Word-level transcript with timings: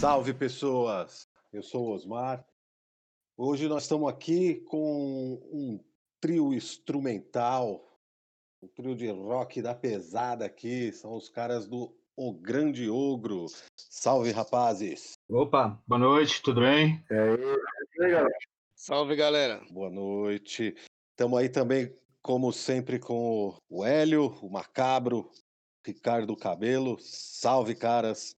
Salve 0.00 0.32
pessoas! 0.32 1.28
Eu 1.52 1.62
sou 1.62 1.88
o 1.88 1.92
Osmar. 1.92 2.42
Hoje 3.36 3.68
nós 3.68 3.82
estamos 3.82 4.08
aqui 4.08 4.54
com 4.54 5.34
um 5.52 5.78
trio 6.18 6.54
instrumental, 6.54 7.86
um 8.62 8.68
trio 8.68 8.96
de 8.96 9.10
rock 9.10 9.60
da 9.60 9.74
pesada 9.74 10.46
aqui. 10.46 10.90
São 10.90 11.14
os 11.14 11.28
caras 11.28 11.66
do 11.66 11.94
O 12.16 12.32
Grande 12.32 12.88
Ogro. 12.88 13.44
Salve 13.76 14.30
rapazes! 14.30 15.18
Opa, 15.28 15.78
boa 15.86 15.98
noite, 15.98 16.40
tudo 16.40 16.62
bem? 16.62 17.04
E 17.10 17.14
aí, 18.02 18.10
galera? 18.10 18.38
Salve 18.74 19.14
galera! 19.14 19.60
Boa 19.70 19.90
noite. 19.90 20.74
Estamos 21.10 21.38
aí 21.38 21.50
também, 21.50 21.94
como 22.22 22.50
sempre, 22.54 22.98
com 22.98 23.54
o 23.68 23.84
Hélio, 23.84 24.34
o 24.40 24.48
Macabro, 24.48 25.30
Ricardo 25.86 26.34
Cabelo. 26.34 26.96
Salve, 27.00 27.74
caras! 27.74 28.34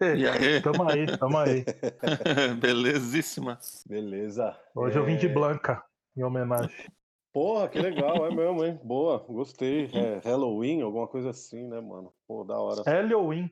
E 0.00 0.28
aí? 0.28 0.60
Tamo 0.60 0.82
aí, 0.88 1.06
tamo 1.18 1.38
aí. 1.38 1.64
Belezíssima. 2.60 3.58
Beleza. 3.86 4.58
Hoje 4.74 4.98
eu 4.98 5.04
vim 5.04 5.16
de 5.16 5.26
É, 5.26 5.32
Blanca, 5.32 5.82
em 6.16 6.22
homenagem. 6.22 6.90
Porra, 7.32 7.68
que 7.68 7.78
legal, 7.78 8.26
é 8.26 8.30
mesmo, 8.30 8.64
hein? 8.64 8.78
Boa, 8.84 9.18
gostei. 9.18 9.86
É 9.92 10.18
Halloween, 10.18 10.82
alguma 10.82 11.08
coisa 11.08 11.30
assim, 11.30 11.66
né, 11.66 11.80
mano? 11.80 12.12
Pô, 12.26 12.44
da 12.44 12.58
hora. 12.58 12.82
Halloween. 12.82 13.50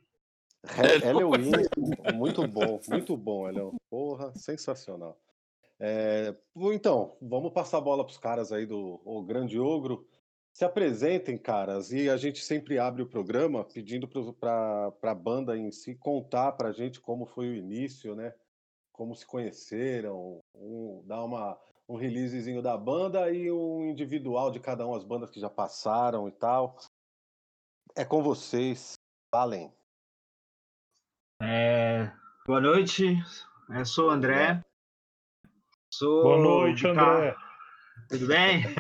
He- 0.63 0.99
Halloween, 0.99 1.51
muito 2.15 2.47
bom, 2.47 2.81
muito 2.87 3.17
bom, 3.17 3.49
Hélio. 3.49 3.75
Porra, 3.89 4.35
sensacional. 4.35 5.19
É, 5.79 6.35
então, 6.55 7.17
vamos 7.23 7.53
passar 7.55 7.79
a 7.79 7.81
bola 7.81 8.05
para 8.05 8.11
os 8.11 8.19
caras 8.19 8.53
aí 8.53 8.67
do 8.67 9.01
O 9.03 9.23
Grande 9.23 9.59
Ogro. 9.59 10.07
Se 10.61 10.65
apresentem, 10.67 11.39
caras, 11.39 11.91
e 11.91 12.11
a 12.11 12.19
gente 12.19 12.45
sempre 12.45 12.79
abre 12.79 13.01
o 13.01 13.09
programa 13.09 13.65
pedindo 13.65 14.07
para 14.07 14.93
a 15.05 15.15
banda 15.15 15.57
em 15.57 15.73
si 15.73 15.95
contar 15.95 16.53
para 16.53 16.69
a 16.69 16.73
gente 16.73 17.01
como 17.01 17.25
foi 17.25 17.49
o 17.49 17.55
início, 17.55 18.15
né? 18.15 18.35
Como 18.93 19.17
se 19.17 19.25
conheceram, 19.25 20.39
um, 20.55 21.03
dar 21.07 21.25
uma, 21.25 21.59
um 21.89 21.97
releasezinho 21.97 22.61
da 22.61 22.77
banda 22.77 23.33
e 23.33 23.51
um 23.51 23.89
individual 23.89 24.51
de 24.51 24.61
cada 24.61 24.87
uma, 24.87 24.99
as 24.99 25.03
bandas 25.03 25.31
que 25.31 25.41
já 25.41 25.49
passaram 25.49 26.29
e 26.29 26.33
tal. 26.33 26.77
É 27.97 28.05
com 28.05 28.23
vocês, 28.23 28.99
valem. 29.35 29.73
É, 31.41 32.13
boa 32.47 32.61
noite, 32.61 33.17
eu 33.71 33.87
sou 33.87 34.09
o 34.09 34.11
André. 34.11 34.63
Sou 35.91 36.23
Boa 36.23 36.37
noite, 36.39 36.87
guitarra- 36.87 37.17
André. 37.17 37.50
Tudo 38.11 38.27
bem? 38.27 38.65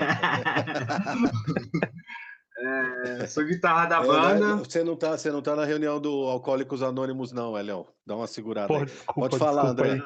É, 2.62 3.26
sou 3.26 3.42
guitarra 3.46 3.86
da 3.86 4.02
É, 4.02 4.06
banda. 4.06 4.56
Você 4.56 4.84
não 4.84 4.94
tá, 4.94 5.16
você 5.16 5.30
não 5.30 5.40
tá 5.40 5.56
na 5.56 5.64
reunião 5.64 5.98
do 5.98 6.10
Alcoólicos 6.28 6.82
Anônimos, 6.82 7.32
não, 7.32 7.56
Elião. 7.58 7.88
Dá 8.06 8.14
uma 8.14 8.26
segurada 8.26 8.68
Porra, 8.68 8.80
aí. 8.80 8.86
desculpa, 8.86 9.14
Pode 9.20 9.38
falar, 9.38 9.72
desculpa 9.72 9.82
André. 9.82 9.92
aí. 9.92 10.02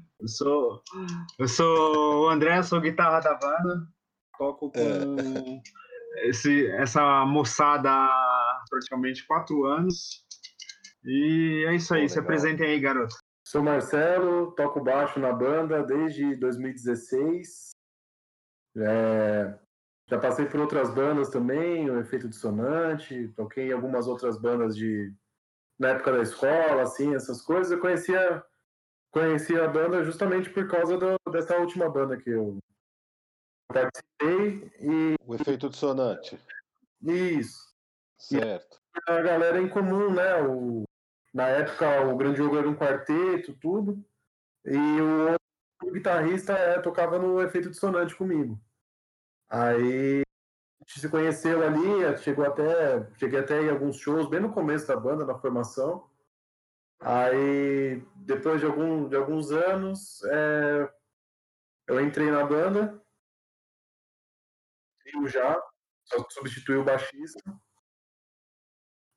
Eu 0.18 0.26
sou, 0.28 0.82
eu 1.38 1.46
sou 1.46 2.24
o 2.24 2.28
André, 2.30 2.60
sou 2.62 2.80
guitarra 2.80 3.20
da 3.20 3.34
banda. 3.34 3.86
Toco 4.38 4.72
com 4.72 4.78
É. 4.80 6.28
esse, 6.30 6.66
essa 6.70 7.24
moçada 7.26 7.90
há 7.92 8.64
praticamente 8.70 9.24
quatro 9.26 9.64
anos. 9.66 10.24
E 11.04 11.64
é 11.68 11.74
isso 11.76 11.94
aí, 11.94 12.02
Pô, 12.04 12.08
se 12.08 12.18
apresentem 12.18 12.66
aí, 12.66 12.80
garoto. 12.80 13.14
Sou 13.46 13.62
Marcelo, 13.62 14.50
toco 14.56 14.80
baixo 14.80 15.20
na 15.20 15.32
banda 15.32 15.80
desde 15.84 16.34
2016. 16.34 17.70
É, 18.76 19.56
já 20.08 20.18
passei 20.18 20.46
por 20.46 20.58
outras 20.58 20.92
bandas 20.92 21.28
também, 21.30 21.88
o 21.88 22.00
Efeito 22.00 22.28
Dissonante, 22.28 23.28
toquei 23.36 23.68
em 23.68 23.72
algumas 23.72 24.08
outras 24.08 24.36
bandas 24.36 24.74
de 24.76 25.14
na 25.78 25.90
época 25.90 26.10
da 26.12 26.22
escola, 26.22 26.82
assim, 26.82 27.14
essas 27.14 27.40
coisas. 27.40 27.70
Eu 27.70 27.78
conhecia, 27.80 28.44
conhecia 29.12 29.64
a 29.64 29.68
banda 29.68 30.02
justamente 30.02 30.50
por 30.50 30.66
causa 30.68 30.98
do- 30.98 31.30
dessa 31.30 31.56
última 31.58 31.88
banda 31.88 32.16
que 32.16 32.30
eu 32.30 32.58
participei 33.68 34.72
e 34.80 35.14
O 35.24 35.34
efeito 35.36 35.68
dissonante. 35.68 36.36
isso. 37.00 37.64
Certo. 38.18 38.80
a 39.06 39.20
galera 39.20 39.60
em 39.60 39.68
comum, 39.68 40.12
né? 40.12 40.42
O, 40.42 40.82
na 41.36 41.48
época 41.48 42.00
o 42.00 42.16
Grande 42.16 42.38
Jogo 42.38 42.56
era 42.56 42.66
um 42.66 42.74
quarteto, 42.74 43.52
tudo. 43.60 44.02
E 44.64 44.76
o 45.82 45.92
guitarrista 45.92 46.54
é, 46.54 46.80
tocava 46.80 47.18
no 47.18 47.42
efeito 47.42 47.68
dissonante 47.68 48.16
comigo. 48.16 48.58
Aí 49.46 50.22
a 50.22 50.84
gente 50.84 51.00
se 51.00 51.08
conheceu 51.10 51.62
ali, 51.62 52.16
chegou 52.22 52.46
até, 52.46 53.12
cheguei 53.18 53.38
até 53.38 53.60
em 53.60 53.68
alguns 53.68 53.98
shows, 53.98 54.30
bem 54.30 54.40
no 54.40 54.50
começo 54.50 54.88
da 54.88 54.96
banda, 54.96 55.26
na 55.26 55.38
formação. 55.38 56.08
Aí 57.00 58.02
depois 58.16 58.60
de, 58.60 58.66
algum, 58.66 59.06
de 59.06 59.16
alguns 59.16 59.52
anos, 59.52 60.24
é, 60.24 60.90
eu 61.86 62.00
entrei 62.00 62.30
na 62.30 62.46
banda, 62.46 62.98
eu 65.04 65.28
já, 65.28 65.62
só 66.06 66.26
substituí 66.30 66.76
o 66.76 66.84
baixista. 66.84 67.42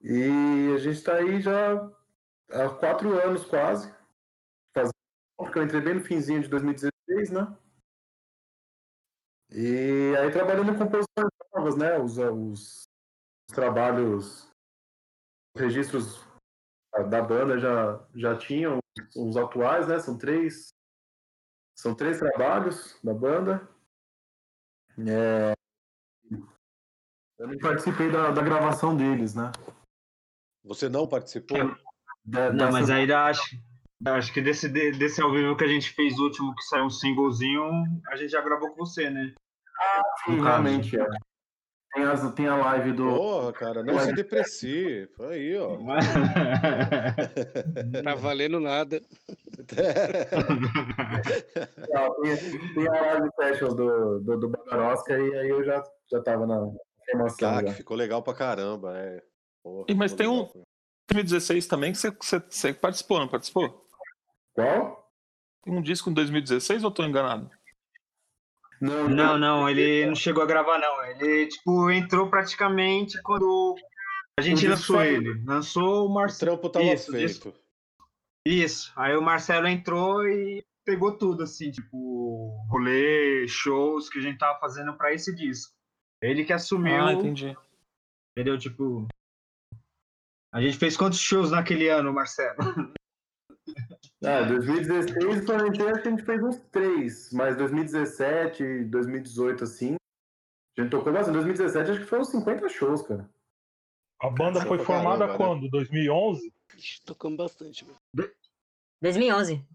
E 0.01 0.73
a 0.75 0.77
gente 0.79 0.97
está 0.97 1.15
aí 1.15 1.41
já 1.41 1.89
há 2.51 2.69
quatro 2.77 3.19
anos 3.19 3.45
quase. 3.45 3.93
Fazendo, 4.73 4.93
porque 5.37 5.59
eu 5.59 5.63
entrei 5.63 5.81
bem 5.81 5.95
no 5.95 6.03
finzinho 6.03 6.41
de 6.41 6.47
2016, 6.47 7.31
né? 7.31 7.57
E 9.51 10.15
aí 10.17 10.31
trabalhando 10.31 10.71
em 10.71 10.77
composições 10.77 11.29
novas, 11.53 11.75
né? 11.75 11.97
Os, 11.97 12.17
os, 12.17 12.83
os 13.49 13.55
trabalhos, 13.55 14.51
os 15.55 15.61
registros 15.61 16.27
da 17.09 17.21
banda 17.21 17.57
já, 17.57 18.07
já 18.15 18.37
tinham 18.37 18.79
os 19.15 19.37
atuais, 19.37 19.87
né? 19.87 19.99
São 19.99 20.17
três. 20.17 20.69
São 21.75 21.95
três 21.95 22.19
trabalhos 22.19 22.99
da 23.03 23.13
banda. 23.13 23.67
É, 25.07 25.53
eu 27.39 27.47
não 27.47 27.57
participei 27.57 28.11
da, 28.11 28.31
da 28.31 28.41
gravação 28.41 28.95
deles, 28.95 29.33
né? 29.33 29.49
Você 30.61 30.89
não 30.89 31.07
participou? 31.07 31.57
Da- 32.29 32.53
Não, 32.53 32.71
mas 32.71 32.89
aí 32.89 33.11
acho, 33.11 33.57
acho 34.05 34.33
que 34.33 34.41
desse, 34.41 34.69
de- 34.69 34.91
desse 34.91 35.21
ao 35.21 35.31
vivo 35.31 35.55
que 35.55 35.63
a 35.63 35.67
gente 35.67 35.89
fez 35.91 36.17
o 36.19 36.23
último, 36.25 36.53
que 36.55 36.63
saiu 36.63 36.85
um 36.85 36.89
singlezinho, 36.89 37.61
a 38.11 38.15
gente 38.15 38.31
já 38.31 38.41
gravou 38.41 38.69
com 38.71 38.85
você, 38.85 39.09
né? 39.09 39.33
Sim, 40.25 40.35
no 40.37 40.43
caso. 40.43 40.61
realmente, 40.63 40.99
é. 40.99 41.05
Tem, 41.91 42.03
as, 42.03 42.33
tem 42.33 42.47
a 42.47 42.55
live 42.55 42.91
do. 42.91 43.03
Porra, 43.15 43.51
cara, 43.53 43.83
não 43.83 43.97
se 43.97 44.13
deprecie. 44.13 45.09
Foi 45.17 45.33
aí, 45.33 45.57
ó. 45.57 45.75
Tá 48.03 48.13
valendo 48.15 48.59
nada. 48.59 49.01
Tem, 52.21 52.73
tem 52.75 52.87
a 52.87 53.01
live 53.01 53.29
sessions 53.35 53.73
do, 53.75 54.19
do, 54.19 54.37
do 54.39 54.49
Bagarosca 54.49 55.17
e 55.17 55.35
aí 55.35 55.49
eu 55.49 55.63
já, 55.63 55.83
já 56.11 56.21
tava 56.21 56.45
na 56.45 56.59
formação. 57.09 57.55
Ah, 57.57 57.63
que 57.63 57.73
ficou 57.73 57.97
legal 57.97 58.21
pra 58.21 58.33
caramba, 58.33 58.97
é. 58.97 59.21
Porra, 59.63 59.85
E, 59.89 59.95
mas 59.95 60.13
tem 60.13 60.27
um- 60.27 60.41
legal. 60.43 60.63
2016 61.13 61.67
também 61.67 61.91
que 61.91 61.97
você, 61.97 62.11
você, 62.11 62.39
você 62.39 62.73
participou, 62.73 63.19
não 63.19 63.27
participou? 63.27 63.85
Qual? 64.53 65.09
Tem 65.63 65.73
um 65.73 65.81
disco 65.81 66.09
em 66.09 66.13
2016 66.13 66.83
ou 66.83 66.89
eu 66.89 66.93
tô 66.93 67.03
enganado? 67.03 67.49
Não, 68.81 69.09
Não, 69.09 69.37
não, 69.37 69.69
ele 69.69 70.05
não 70.05 70.15
chegou 70.15 70.41
a 70.41 70.45
gravar, 70.45 70.77
não. 70.77 71.03
Ele, 71.05 71.47
tipo, 71.47 71.91
entrou 71.91 72.29
praticamente 72.29 73.21
quando 73.23 73.75
a 74.37 74.41
gente 74.41 74.65
O 74.65 74.69
lançou 74.69 75.03
ele. 75.03 75.43
Lançou 75.45 76.03
o 76.03 76.05
O 76.05 76.13
Marcelo. 76.13 76.51
trampo 76.53 76.69
tava 76.69 76.85
Isso, 76.85 77.11
feito. 77.11 77.25
isso. 77.25 77.53
Isso. 78.47 78.93
Aí 78.95 79.15
o 79.17 79.21
Marcelo 79.21 79.67
entrou 79.67 80.25
e 80.25 80.63
pegou 80.85 81.17
tudo, 81.17 81.43
assim, 81.43 81.71
tipo, 81.71 82.55
rolê, 82.69 83.45
shows 83.49 84.09
que 84.09 84.17
a 84.19 84.21
gente 84.21 84.37
tava 84.39 84.57
fazendo 84.59 84.93
pra 84.95 85.13
esse 85.13 85.35
disco. 85.35 85.73
Ele 86.21 86.45
que 86.45 86.53
assumiu, 86.53 87.05
Ah, 87.05 87.13
entendi. 87.13 87.55
entendeu? 88.31 88.57
Tipo. 88.57 89.07
A 90.51 90.61
gente 90.61 90.77
fez 90.77 90.97
quantos 90.97 91.19
shows 91.19 91.51
naquele 91.51 91.87
ano, 91.89 92.13
Marcelo? 92.13 92.57
Ah, 94.23 94.41
2016 94.47 95.45
quando 95.45 95.61
eu 95.61 95.67
entrei, 95.67 95.89
acho 95.91 96.01
que 96.01 96.07
a 96.07 96.11
gente 96.11 96.25
fez 96.25 96.43
uns 96.43 96.57
três, 96.71 97.31
mas 97.31 97.55
2017, 97.55 98.83
2018, 98.85 99.63
assim. 99.63 99.95
A 100.77 100.81
gente 100.81 100.91
tocou 100.91 101.13
bastante. 101.13 101.35
2017 101.35 101.91
acho 101.91 101.99
que 102.01 102.05
foi 102.05 102.19
uns 102.19 102.29
50 102.29 102.67
shows, 102.69 103.01
cara. 103.03 103.29
A 104.21 104.29
banda 104.29 104.59
foi 104.65 104.79
formada 104.79 105.25
caramba, 105.27 105.27
né? 105.27 105.37
quando? 105.37 105.69
2011? 105.69 106.53
Ixi, 106.75 107.01
Tocamos 107.05 107.37
bastante. 107.37 107.85
velho. 107.85 108.33
2011. 109.01 109.65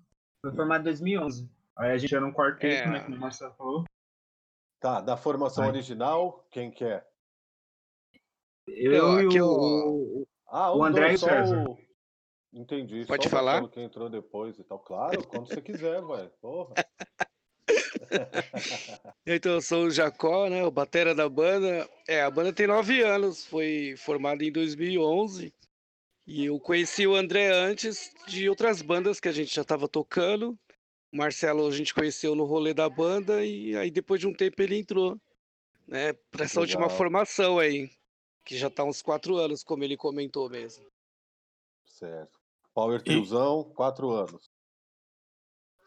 Foi 0.44 0.55
formado 0.55 0.81
em 0.82 0.85
2011. 0.85 1.49
Aí 1.76 1.93
a 1.93 1.97
gente 1.99 2.15
era 2.15 2.26
um 2.26 2.32
quarteto, 2.32 2.88
É. 2.88 2.91
né? 2.91 3.00
Como 3.05 3.17
o 3.17 3.21
Marcelo 3.21 3.55
falou. 3.55 3.85
Tá, 4.81 5.00
da 5.00 5.17
formação 5.17 5.65
Vai. 5.65 5.73
original, 5.73 6.47
quem 6.50 6.71
que 6.71 6.85
é? 6.85 7.06
Eu, 8.67 8.93
Eu, 8.93 9.31
e 9.32 9.41
o, 9.41 9.47
ó. 9.47 9.88
o- 9.88 10.26
Ah, 10.56 10.72
O 10.72 10.80
os 10.82 10.86
André 10.86 11.00
dois, 11.08 11.12
e 11.12 11.14
o 11.16 11.18
só 11.18 11.26
César. 11.26 11.68
o- 11.68 11.78
Entendi. 12.52 13.04
Pode 13.06 13.24
só 13.24 13.28
o 13.28 13.30
falar? 13.32 13.52
Marcelo 13.60 13.70
que 13.72 13.80
entrou 13.80 14.08
depois 14.08 14.56
e 14.56 14.62
tal. 14.62 14.78
Claro, 14.78 15.26
quando 15.26 15.48
você 15.48 15.60
quiser, 15.60 16.00
vai. 16.00 16.28
Porra. 16.40 16.74
Então, 19.26 19.54
eu 19.54 19.62
sou 19.62 19.84
o 19.86 19.90
Jacó, 19.90 20.48
né? 20.50 20.62
O 20.64 20.70
batera 20.70 21.14
da 21.14 21.26
banda. 21.28 21.88
É, 22.06 22.20
a 22.22 22.30
banda 22.30 22.52
tem 22.52 22.66
nove 22.66 23.00
anos, 23.02 23.44
foi 23.46 23.94
formada 23.96 24.44
em 24.44 24.52
2011. 24.52 25.52
E 26.26 26.44
eu 26.44 26.60
conheci 26.60 27.06
o 27.06 27.14
André 27.14 27.50
antes 27.50 28.12
de 28.28 28.48
outras 28.50 28.82
bandas 28.82 29.18
que 29.18 29.28
a 29.28 29.32
gente 29.32 29.54
já 29.54 29.62
estava 29.62 29.88
tocando. 29.88 30.56
O 31.12 31.16
Marcelo 31.16 31.66
a 31.66 31.70
gente 31.70 31.94
conheceu 31.94 32.34
no 32.34 32.44
rolê 32.44 32.74
da 32.74 32.88
banda 32.88 33.44
e 33.44 33.74
aí 33.76 33.90
depois 33.90 34.20
de 34.20 34.26
um 34.26 34.32
tempo 34.34 34.60
ele 34.62 34.78
entrou, 34.78 35.18
né, 35.88 36.12
para 36.30 36.44
essa 36.44 36.60
última 36.60 36.82
Legal. 36.82 36.96
formação 36.96 37.58
aí, 37.58 37.90
que 38.44 38.56
já 38.56 38.69
tá 38.70 38.85
uns 38.85 39.00
quatro 39.02 39.37
anos, 39.37 39.62
como 39.62 39.82
ele 39.85 39.96
comentou 39.96 40.49
mesmo. 40.50 40.87
Certo. 41.87 42.38
Power 42.75 43.00
Triozão, 43.02 43.64
quatro 43.75 44.11
anos. 44.11 44.50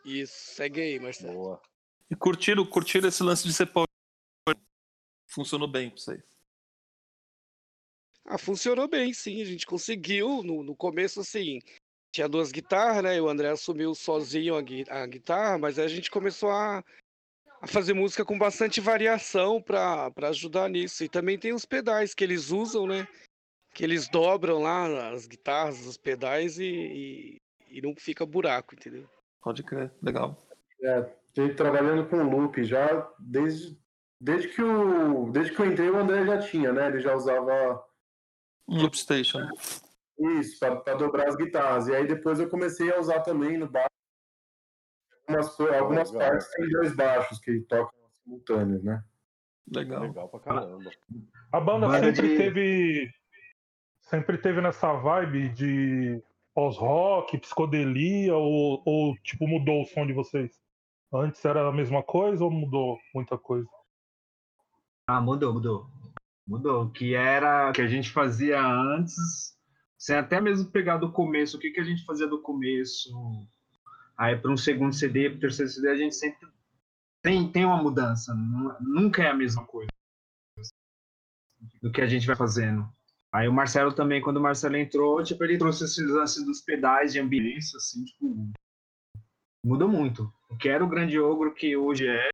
Isso, 0.06 0.34
segue 0.56 0.82
aí, 0.82 1.00
Marcelo. 1.00 1.34
Boa. 1.34 1.62
E 2.10 2.16
curtiram, 2.16 2.66
curtiram 2.66 3.10
esse 3.10 3.22
lance 3.22 3.46
de 3.46 3.54
ser 3.54 3.66
power. 3.68 3.88
Funcionou 5.28 5.68
bem 5.68 5.90
pra 5.90 6.00
vocês. 6.00 6.24
Ah, 8.26 8.38
funcionou 8.38 8.88
bem, 8.88 9.14
sim. 9.14 9.42
A 9.42 9.46
gente 9.46 9.66
conseguiu. 9.66 10.42
No, 10.44 10.64
no 10.64 10.76
começo, 10.76 11.20
assim, 11.20 11.60
tinha 12.14 12.28
duas 12.30 12.52
guitarras, 12.52 13.04
né? 13.04 13.18
E 13.18 13.22
o 13.22 13.28
André 13.28 13.50
assumiu 13.50 13.94
sozinho 13.94 14.56
a, 14.56 14.62
gui- 14.62 14.86
a 14.90 15.06
guitarra, 15.06 15.58
mas 15.58 15.78
aí 15.78 15.86
a 15.86 15.90
gente 15.90 16.10
começou 16.10 16.50
a, 16.50 16.84
a 17.62 17.68
fazer 17.68 17.94
música 17.94 18.24
com 18.24 18.38
bastante 18.38 18.80
variação 18.80 19.62
para 19.62 20.12
ajudar 20.30 20.70
nisso. 20.70 21.04
E 21.04 21.10
também 21.10 21.38
tem 21.38 21.54
os 21.54 21.66
pedais 21.66 22.14
que 22.14 22.24
eles 22.24 22.52
usam, 22.52 22.86
né? 22.86 23.08
Que 23.74 23.84
eles 23.84 24.08
dobram 24.08 24.62
lá 24.62 25.10
as 25.10 25.28
guitarras, 25.28 25.86
os 25.86 25.98
pedais 25.98 26.58
e, 26.60 26.66
e, 26.66 27.42
e 27.70 27.82
não 27.82 27.96
fica 27.96 28.26
buraco, 28.26 28.76
entendeu? 28.76 29.08
Pode 29.42 29.64
crer, 29.64 29.92
legal. 30.02 30.38
É, 30.84 31.02
trabalhando 31.56 32.08
com 32.10 32.24
loop 32.24 32.64
já 32.64 33.10
desde, 33.20 33.78
desde 34.20 34.50
que 34.50 34.62
o 34.62 35.32
desde 35.32 35.54
que 35.54 35.62
eu 35.62 35.66
entrei 35.66 35.90
o 35.90 35.98
André 35.98 36.26
já 36.26 36.40
tinha, 36.40 36.72
né? 36.72 36.88
Ele 36.88 37.00
já 37.00 37.16
usava 37.16 37.84
loop 38.68 38.98
station. 38.98 39.48
isso 40.40 40.60
para 40.60 40.96
dobrar 40.96 41.28
as 41.28 41.36
guitarras. 41.36 41.88
E 41.88 41.96
aí 41.96 42.08
depois 42.08 42.40
eu 42.40 42.50
comecei 42.50 42.92
a 42.92 43.00
usar 43.00 43.22
também 43.22 43.58
no 43.58 43.68
baixo. 43.68 43.97
Algumas, 45.28 45.60
algumas 45.60 46.12
Legal. 46.12 46.30
partes 46.30 46.52
tem 46.52 46.70
dois 46.70 46.96
baixos 46.96 47.40
que 47.40 47.60
tocam 47.62 47.94
simultâneos, 48.24 48.84
né? 48.84 49.04
Legal. 49.74 50.02
Legal 50.04 50.30
pra 50.30 50.40
caramba. 50.40 50.90
A 51.52 51.60
banda, 51.60 51.88
Banda 51.88 52.00
sempre 52.16 52.30
de- 52.30 52.38
teve. 52.38 53.12
Sempre 54.02 54.38
teve 54.38 54.62
nessa 54.62 54.94
vibe 54.94 55.50
de 55.50 56.24
pós-rock, 56.54 57.38
psicodelia, 57.40 58.36
ou, 58.36 58.82
ou 58.86 59.16
tipo 59.18 59.46
mudou 59.48 59.82
o 59.82 59.86
som 59.86 60.08
de 60.08 60.14
vocês? 60.14 60.58
Antes 61.14 61.44
era 61.44 61.68
a 61.68 61.72
mesma 61.74 62.02
coisa 62.02 62.44
ou 62.44 62.50
mudou 62.50 62.98
muita 63.14 63.38
coisa? 63.38 63.68
Ah, 65.08 65.20
mudou, 65.22 65.54
mudou. 65.54 65.88
Mudou. 66.48 66.84
O 66.86 66.90
que 66.92 67.14
era 67.16 67.70
o 67.70 67.74
que 67.74 67.82
a 67.82 67.88
gente 67.88 68.10
fazia 68.12 68.62
antes, 68.66 69.16
sem 69.98 70.16
até 70.16 70.40
mesmo 70.40 70.72
pegar 70.72 70.98
do 70.98 71.12
começo, 71.12 71.58
o 71.58 71.60
que, 71.60 71.72
que 71.72 71.82
a 71.82 71.84
gente 71.84 72.06
fazia 72.06 72.28
do 72.28 72.42
começo. 72.42 73.10
Aí 74.18 74.36
para 74.36 74.52
um 74.52 74.58
segundo 74.58 74.94
CD, 74.94 75.30
para 75.30 75.40
terceiro 75.42 75.72
CD, 75.72 75.90
a 75.90 75.96
gente 75.96 76.16
sempre 76.16 76.48
tem, 77.22 77.52
tem 77.52 77.66
uma 77.66 77.82
mudança. 77.82 78.34
nu- 78.34 78.76
Nunca 78.80 79.24
é 79.24 79.30
a 79.30 79.36
mesma 79.36 79.66
coisa 79.66 79.88
do 81.82 81.92
que 81.92 82.02
a 82.02 82.08
gente 82.08 82.26
vai 82.28 82.36
fazendo. 82.36 82.88
Aí 83.32 83.48
o 83.48 83.54
Marcelo 83.54 83.94
também, 83.94 84.22
quando 84.22 84.38
o 84.38 84.42
Marcelo 84.42 84.78
entrou, 84.78 85.24
tipo, 85.24 85.44
ele 85.44 85.58
trouxe 85.58 85.84
esse 85.84 86.02
lance 86.04 86.44
dos 86.46 86.62
pedais 86.62 87.14
de 87.14 87.20
ambiência, 87.20 87.78
assim, 87.78 88.04
tipo, 88.06 88.50
mudou 89.64 89.88
muito. 89.88 90.32
O 90.50 90.58
que 90.58 90.70
era 90.70 90.84
o 90.84 90.88
grande 90.90 91.20
ogro 91.20 91.54
que 91.54 91.76
hoje 91.76 92.08
é, 92.08 92.30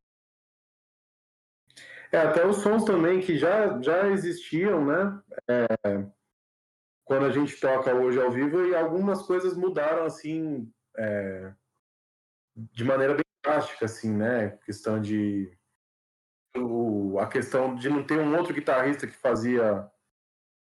É, 2.12 2.18
até 2.18 2.46
os 2.46 2.58
sons 2.58 2.84
também 2.84 3.20
que 3.20 3.36
já, 3.36 3.80
já 3.82 4.08
existiam, 4.08 4.84
né? 4.86 5.20
É, 5.50 5.66
quando 7.04 7.26
a 7.26 7.30
gente 7.30 7.58
toca 7.60 7.92
hoje 7.94 8.20
ao 8.20 8.30
vivo, 8.30 8.64
e 8.64 8.74
algumas 8.74 9.22
coisas 9.22 9.56
mudaram, 9.56 10.04
assim, 10.04 10.70
é, 10.96 11.52
de 12.56 12.84
maneira 12.84 13.14
bem 13.14 13.24
drástica, 13.44 13.84
assim, 13.84 14.12
né? 14.14 14.50
Questão 14.64 15.00
de... 15.00 15.56
O, 16.56 17.18
a 17.18 17.26
questão 17.26 17.74
de 17.74 17.88
não 17.88 18.04
ter 18.04 18.18
um 18.20 18.36
outro 18.36 18.54
guitarrista 18.54 19.06
que 19.06 19.16
fazia... 19.16 19.90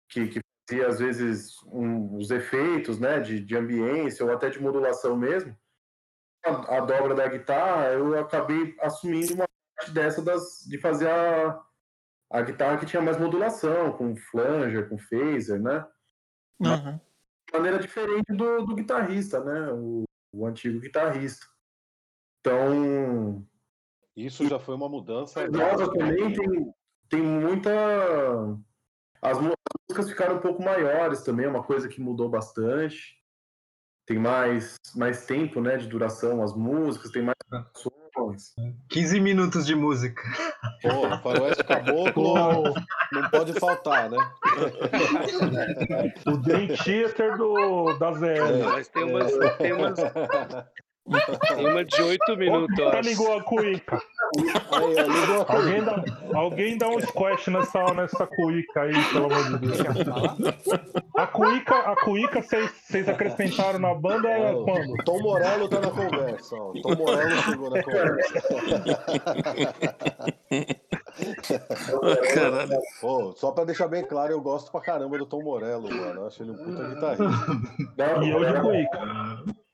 Que, 0.09 0.29
que 0.29 0.41
fazia, 0.69 0.87
às 0.87 0.99
vezes, 0.99 1.63
um- 1.65 2.17
os 2.17 2.31
efeitos, 2.31 2.99
né? 2.99 3.21
De, 3.21 3.41
de 3.41 3.57
ambiência 3.57 4.25
ou 4.25 4.33
até 4.33 4.51
de 4.51 4.61
modulação 4.61 5.17
mesmo. 5.17 5.57
A, 6.45 6.77
a 6.77 6.81
dobra 6.81 7.15
da 7.15 7.27
guitarra, 7.27 7.93
eu 7.93 8.19
acabei 8.19 8.77
assumindo 8.81 9.35
uma 9.35 9.47
parte 9.77 9.91
dessa 9.93 10.23
das, 10.23 10.65
de 10.69 10.79
fazer 10.79 11.09
a, 11.09 11.61
a 12.31 12.43
guitarra 12.43 12.79
que 12.79 12.87
tinha 12.87 13.03
mais 13.03 13.19
modulação, 13.19 13.93
com 13.93 14.15
flanger, 14.15 14.89
com 14.89 14.99
phaser, 14.99 15.61
né? 15.61 15.87
Uhum. 16.61 16.99
De 17.47 17.53
maneira 17.53 17.79
diferente 17.79 18.33
do, 18.33 18.65
do 18.67 18.75
guitarrista, 18.75 19.43
né? 19.43 19.73
O, 19.73 20.05
o 20.33 20.47
antigo 20.47 20.81
guitarrista. 20.81 21.47
Então, 22.49 23.45
Isso 24.17 24.49
já 24.49 24.59
foi 24.59 24.75
uma 24.75 24.89
mudança. 24.89 25.47
nova 25.49 25.93
também 25.93 26.33
tem, 26.33 26.75
tem 27.11 27.23
muita. 27.23 27.71
As 29.21 29.39
músicas 29.39 30.09
ficaram 30.09 30.37
um 30.37 30.41
pouco 30.41 30.63
maiores 30.63 31.23
também, 31.23 31.45
é 31.45 31.49
uma 31.49 31.63
coisa 31.63 31.89
que 31.89 32.01
mudou 32.01 32.29
bastante. 32.29 33.19
Tem 34.07 34.19
mais, 34.19 34.77
mais 34.97 35.27
tempo 35.27 35.61
né, 35.61 35.77
de 35.77 35.87
duração 35.87 36.43
as 36.43 36.55
músicas, 36.55 37.11
tem 37.11 37.23
mais 37.23 37.37
canções. 37.51 38.55
15 38.89 39.21
minutos 39.21 39.67
de 39.67 39.75
música. 39.75 40.23
Pô, 40.83 41.19
Faroeste 41.23 41.63
Caboclo 41.63 42.75
não 43.13 43.31
pode 43.31 43.53
faltar, 43.61 44.11
né? 44.11 44.19
O 46.27 46.37
Dream 46.39 46.69
Theater 46.69 47.37
do, 47.37 47.93
da 47.99 48.13
ZL. 48.15 48.65
Mas 48.73 48.89
tem 48.89 49.05
umas, 49.05 49.33
tem 49.59 49.73
umas, 49.73 50.01
uma 51.59 51.85
de 51.85 52.03
oito 52.03 52.37
minutos, 52.37 52.77
Tá 52.77 53.01
ligou 53.01 53.37
a 53.37 53.43
cuíca. 53.43 54.01
Aí, 54.37 54.95
ó, 54.97 55.03
ligou 55.03 55.43
a 55.43 55.53
Alguém 55.57 55.83
dá, 55.83 56.05
alguém 56.35 56.79
dá 56.79 56.89
um 56.89 57.01
squash 57.01 57.49
nessa, 57.49 57.95
nessa 57.95 58.27
cuíca 58.27 58.83
aí, 58.83 58.93
pelo 59.13 59.27
amor 59.27 59.45
de 59.45 59.59
Deus. 59.59 59.79
A 61.17 61.27
cuíca, 61.27 61.77
a 61.77 61.97
cuíca 61.97 62.43
vocês 62.43 63.09
acrescentaram 63.09 63.79
na 63.79 63.95
banda 63.95 64.29
é 64.29 64.53
quando? 64.53 64.95
Tom 65.05 65.21
Morello 65.21 65.69
tá 65.69 65.81
na 65.81 65.91
conversa, 65.91 66.57
ó. 66.57 66.73
Tom 66.83 66.95
Morello 66.97 67.43
chegou 67.43 67.71
na 67.71 67.83
conversa. 67.83 68.43
Caralho. 72.35 72.79
Pô, 73.01 73.33
só 73.35 73.51
pra 73.53 73.65
deixar 73.65 73.89
bem 73.89 74.05
claro, 74.05 74.33
eu 74.33 74.41
gosto 74.41 74.71
pra 74.71 74.81
caramba 74.81 75.19
do 75.19 75.27
Tom 75.27 75.43
Morello, 75.43 75.89
mano. 75.89 76.21
Eu 76.21 76.27
acho 76.27 76.43
ele 76.43 76.53
um 76.53 76.57
puta 76.57 76.89
guitarrista. 76.89 77.25
E 78.23 78.31
eu 78.31 78.45
de 78.45 78.61
cuíca. 78.61 78.99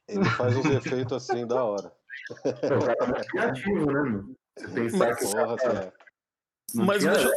Ele 0.08 0.24
faz 0.24 0.56
uns 0.56 0.66
efeitos 0.66 1.12
assim 1.12 1.46
da 1.46 1.64
hora. 1.64 1.92
o 2.44 2.84
cara 2.84 2.96
é 3.00 3.06
muito 3.06 3.26
criativo, 3.28 3.92
né, 3.92 4.02
meu? 4.02 4.36
Você 4.58 4.68
pensar 4.68 5.16
que 5.16 5.24
o 5.24 5.30
Porra, 5.30 5.56
cara 5.56 5.80
assim, 5.80 6.78
não 6.78 6.84
Mas 6.86 7.02
tinha 7.02 7.12
deixa- 7.12 7.30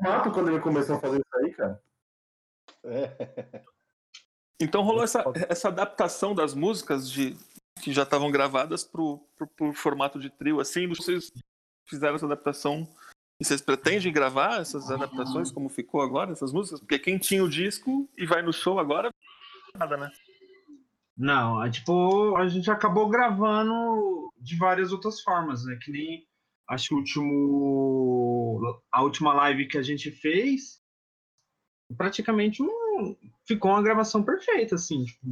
mato 0.00 0.30
quando 0.32 0.50
ele 0.50 0.60
começou 0.60 0.96
a 0.96 1.00
fazer 1.00 1.16
isso 1.20 1.36
aí, 1.36 1.54
cara. 1.54 1.82
é. 2.84 3.64
Então 4.60 4.82
rolou 4.82 5.02
essa, 5.02 5.24
essa 5.48 5.68
adaptação 5.68 6.34
das 6.34 6.54
músicas 6.54 7.10
de, 7.10 7.36
que 7.82 7.92
já 7.92 8.02
estavam 8.04 8.30
gravadas 8.30 8.84
pro, 8.84 9.18
pro, 9.36 9.46
pro 9.48 9.72
formato 9.72 10.18
de 10.18 10.30
trio, 10.30 10.60
assim, 10.60 10.88
vocês 10.88 11.32
fizeram 11.88 12.14
essa 12.14 12.26
adaptação 12.26 12.88
e 13.40 13.44
vocês 13.44 13.60
pretendem 13.60 14.12
gravar 14.12 14.60
essas 14.60 14.90
adaptações 14.90 15.50
como 15.50 15.68
ficou 15.68 16.00
agora, 16.02 16.32
essas 16.32 16.52
músicas? 16.52 16.80
Porque 16.80 16.98
quem 16.98 17.18
tinha 17.18 17.42
o 17.42 17.48
disco 17.48 18.08
e 18.16 18.26
vai 18.26 18.42
no 18.42 18.52
show 18.52 18.78
agora, 18.78 19.10
nada, 19.76 19.96
né? 19.96 20.10
Não, 21.16 21.62
é 21.64 21.70
tipo, 21.70 22.36
a 22.36 22.48
gente 22.48 22.70
acabou 22.70 23.08
gravando 23.08 24.32
de 24.40 24.56
várias 24.56 24.92
outras 24.92 25.20
formas, 25.22 25.64
né? 25.64 25.78
Que 25.82 25.92
nem 25.92 26.26
acho 26.68 26.88
que 26.88 26.94
o 26.94 26.98
último, 26.98 28.82
a 28.92 29.02
última 29.02 29.32
live 29.34 29.68
que 29.68 29.78
a 29.78 29.82
gente 29.82 30.10
fez, 30.10 30.80
praticamente 31.96 32.62
um, 32.62 33.16
ficou 33.46 33.70
uma 33.70 33.82
gravação 33.82 34.24
perfeita, 34.24 34.74
assim, 34.74 35.04
tipo, 35.04 35.26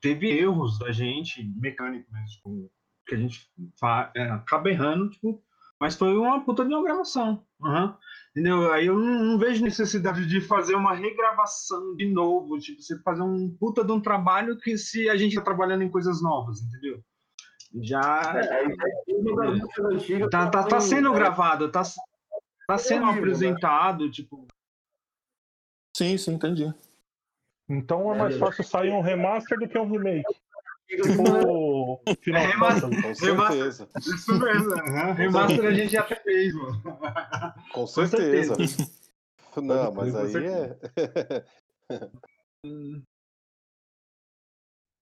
teve 0.00 0.28
erros 0.30 0.78
da 0.78 0.92
gente, 0.92 1.42
mecânico 1.56 2.10
mesmo, 2.12 2.28
tipo, 2.28 2.72
que 3.06 3.14
a 3.14 3.18
gente 3.18 3.50
fa- 3.80 4.12
é, 4.14 4.22
acaba 4.30 4.70
errando, 4.70 5.10
tipo, 5.10 5.42
mas 5.80 5.94
foi 5.94 6.16
uma 6.16 6.44
puta 6.44 6.64
de 6.64 6.74
uma 6.74 6.82
gravação. 6.82 7.44
aham. 7.62 7.96
Entendeu? 8.30 8.70
Aí 8.70 8.86
eu 8.86 8.98
não, 8.98 9.24
não 9.24 9.38
vejo 9.38 9.64
necessidade 9.64 10.26
de 10.26 10.42
fazer 10.42 10.74
uma 10.74 10.92
regravação 10.94 11.96
de 11.96 12.06
novo, 12.12 12.58
tipo, 12.58 12.82
você 12.82 13.00
fazer 13.02 13.22
um 13.22 13.48
puta 13.58 13.82
de 13.82 13.90
um 13.90 14.00
trabalho 14.00 14.58
que 14.58 14.76
se 14.76 15.08
a 15.08 15.16
gente 15.16 15.34
tá 15.36 15.40
trabalhando 15.40 15.82
em 15.82 15.90
coisas 15.90 16.22
novas, 16.22 16.60
entendeu? 16.60 17.02
Já 17.82 18.20
das 18.20 19.58
músicas 19.58 19.84
antigas 19.86 20.30
tá, 20.30 20.50
tá, 20.50 20.64
tá 20.64 20.68
tem- 20.68 20.80
sendo 20.80 21.12
gravado, 21.14 21.70
tá, 21.72 21.82
tá 22.66 22.76
sendo 22.76 23.06
né? 23.06 23.12
apresentado, 23.12 24.10
tipo, 24.10 24.46
Sim, 25.96 26.18
sim, 26.18 26.34
entendi. 26.34 26.70
Então 27.66 28.12
é 28.12 28.18
mais 28.18 28.36
fácil 28.36 28.62
sair 28.64 28.90
um 28.90 29.00
remaster 29.00 29.58
do 29.58 29.66
que 29.66 29.78
um 29.78 29.90
remake. 29.90 30.24
Tipo 30.88 31.22
o 31.94 32.00
Final 32.20 32.42
É 32.42 32.46
remaster. 32.46 32.80
Fantasy. 32.90 33.02
Com 33.02 33.14
certeza. 33.46 33.88
isso 33.98 34.38
mesmo, 34.38 34.72
aham, 34.74 35.12
remaster 35.12 35.64
a 35.66 35.72
gente 35.74 35.92
já 35.92 36.02
fez, 36.04 36.54
mano. 36.54 36.82
Com 37.72 37.86
certeza. 37.86 38.54
certeza. 38.56 38.90
Não, 39.56 39.92
mas 39.92 40.14
aí 40.14 40.46
é. 40.46 40.76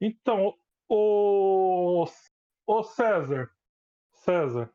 Então, 0.01 0.55
o, 0.89 2.05
o 2.67 2.83
César, 2.83 3.51
César, 4.13 4.71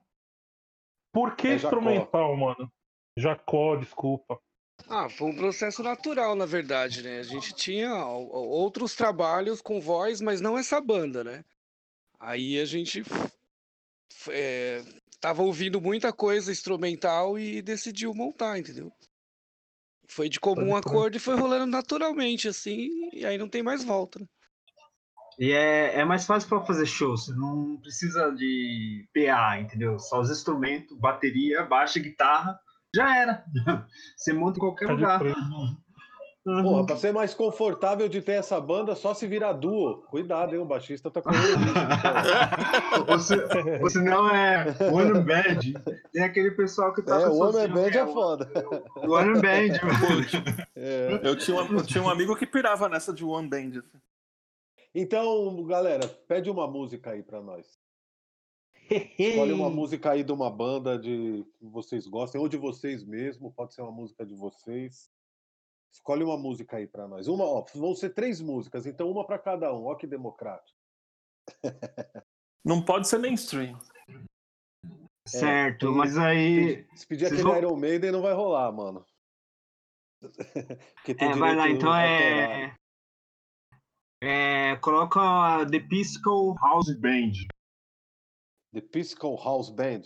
por 1.13 1.35
que 1.35 1.49
É 1.49 1.57
Jacó. 1.57 1.77
instrumental, 1.77 2.35
mano? 2.35 2.71
Jacó, 3.17 3.75
desculpa. 3.75 4.39
Ah, 4.87 5.09
foi 5.09 5.27
um 5.29 5.35
processo 5.35 5.83
natural, 5.83 6.35
na 6.35 6.45
verdade, 6.45 7.03
né? 7.03 7.19
A 7.19 7.23
gente 7.23 7.53
tinha 7.53 7.93
o- 7.93 8.27
o- 8.27 8.49
outros 8.49 8.95
trabalhos 8.95 9.61
com 9.61 9.79
voz, 9.79 10.21
mas 10.21 10.39
não 10.41 10.57
essa 10.57 10.79
banda, 10.81 11.23
né? 11.23 11.43
Aí 12.19 12.59
a 12.59 12.65
gente 12.65 13.03
é, 14.29 14.83
tava 15.21 15.41
ouvindo 15.41 15.79
muita 15.79 16.11
coisa 16.11 16.51
instrumental 16.51 17.39
e 17.39 17.61
decidiu 17.61 18.13
montar, 18.13 18.59
entendeu? 18.59 18.91
Foi 20.07 20.27
de 20.27 20.39
comum 20.39 20.75
acordo 20.75 21.15
e 21.15 21.19
foi 21.19 21.35
rolando 21.35 21.67
naturalmente, 21.67 22.47
assim, 22.47 23.09
e 23.13 23.25
aí 23.25 23.37
não 23.37 23.47
tem 23.47 23.61
mais 23.61 23.83
volta. 23.83 24.19
né? 24.19 24.25
E 25.37 25.51
é, 25.51 25.99
é 25.99 26.05
mais 26.05 26.25
fácil 26.25 26.49
para 26.49 26.65
fazer 26.65 26.85
show, 26.85 27.15
você 27.15 27.31
não 27.31 27.77
precisa 27.77 28.29
de 28.31 29.07
PA, 29.13 29.59
entendeu? 29.59 29.97
Só 29.97 30.19
os 30.19 30.29
instrumentos, 30.29 30.97
bateria, 30.97 31.63
baixa, 31.63 31.99
guitarra, 31.99 32.59
já 32.93 33.15
era. 33.15 33.45
Você 34.17 34.33
monta 34.33 34.57
em 34.57 34.59
qualquer 34.59 34.87
Pode 34.87 35.01
lugar. 35.01 35.21
Uhum. 36.49 36.63
Porra, 36.63 36.85
pra 36.87 36.97
ser 36.97 37.13
mais 37.13 37.33
confortável 37.35 38.09
de 38.09 38.21
ter 38.23 38.31
essa 38.33 38.59
banda, 38.59 38.95
só 38.95 39.13
se 39.13 39.27
virar 39.27 39.53
duo. 39.53 40.01
Cuidado, 40.09 40.55
hein? 40.55 40.61
O 40.61 40.65
baixista 40.65 41.11
tá 41.11 41.21
com 41.21 41.29
se, 43.19 43.35
ou 43.81 43.89
senão 43.89 44.27
é 44.33 44.65
One 44.91 45.21
Band. 45.21 45.59
Tem 46.11 46.23
aquele 46.23 46.51
pessoal 46.51 46.91
que 46.93 47.03
tá 47.03 47.21
É, 47.21 47.27
o 47.27 47.37
One 47.37 47.67
Band 47.67 47.91
que 47.91 47.97
é 47.99 48.07
foda. 48.07 48.49
o 48.95 49.11
One 49.11 49.33
Band. 49.39 49.77
mano. 49.85 50.65
É. 50.75 51.19
Eu 51.23 51.35
tinha, 51.37 51.55
um, 51.61 51.77
eu 51.77 51.85
tinha 51.85 52.03
um 52.03 52.09
amigo 52.09 52.35
que 52.35 52.47
pirava 52.47 52.89
nessa 52.89 53.13
de 53.13 53.23
One 53.23 53.47
Band. 53.47 53.79
assim. 53.79 53.99
Então, 54.95 55.63
galera, 55.65 56.07
pede 56.27 56.49
uma 56.49 56.67
música 56.67 57.11
aí 57.11 57.21
pra 57.21 57.41
nós. 57.43 57.77
Escolhe 59.19 59.53
uma 59.53 59.69
música 59.69 60.11
aí 60.11 60.23
de 60.23 60.31
uma 60.31 60.49
banda 60.49 60.97
de 60.97 61.45
que 61.59 61.65
vocês 61.67 62.07
gostem, 62.07 62.41
ou 62.41 62.49
de 62.49 62.57
vocês 62.57 63.03
mesmo, 63.03 63.51
pode 63.51 63.75
ser 63.75 63.83
uma 63.83 63.91
música 63.91 64.25
de 64.25 64.33
vocês. 64.33 65.11
Escolhe 65.93 66.23
uma 66.23 66.37
música 66.37 66.77
aí 66.77 66.87
pra 66.87 67.07
nós. 67.07 67.27
Uma, 67.27 67.43
ó, 67.45 67.65
vão 67.75 67.95
ser 67.95 68.11
três 68.13 68.39
músicas, 68.39 68.85
então 68.85 69.09
uma 69.09 69.25
pra 69.25 69.39
cada 69.39 69.73
um. 69.73 69.85
Ó 69.85 69.95
que 69.95 70.05
democrático. 70.07 70.77
Não 72.63 72.83
pode 72.83 73.07
ser 73.07 73.17
mainstream. 73.17 73.77
Certo, 75.27 75.87
tem- 75.87 75.95
mas 75.95 76.17
aí. 76.17 76.87
Se 76.95 77.05
pedir 77.07 77.25
aquele 77.25 77.43
vão- 77.43 77.57
Iron 77.57 77.75
Maiden 77.75 78.11
não 78.11 78.21
vai 78.21 78.33
rolar, 78.33 78.71
mano. 78.71 79.05
É, 81.17 81.33
vai 81.37 81.55
lá, 81.55 81.69
então 81.69 81.95
é. 81.95 82.75
É, 84.21 84.75
coloca 84.77 85.19
a 85.19 85.65
The 85.69 85.79
Piscal 85.79 86.53
House 86.55 86.93
Band. 86.93 87.31
The 88.73 88.81
Piscal 88.81 89.35
House 89.37 89.69
Band. 89.69 90.01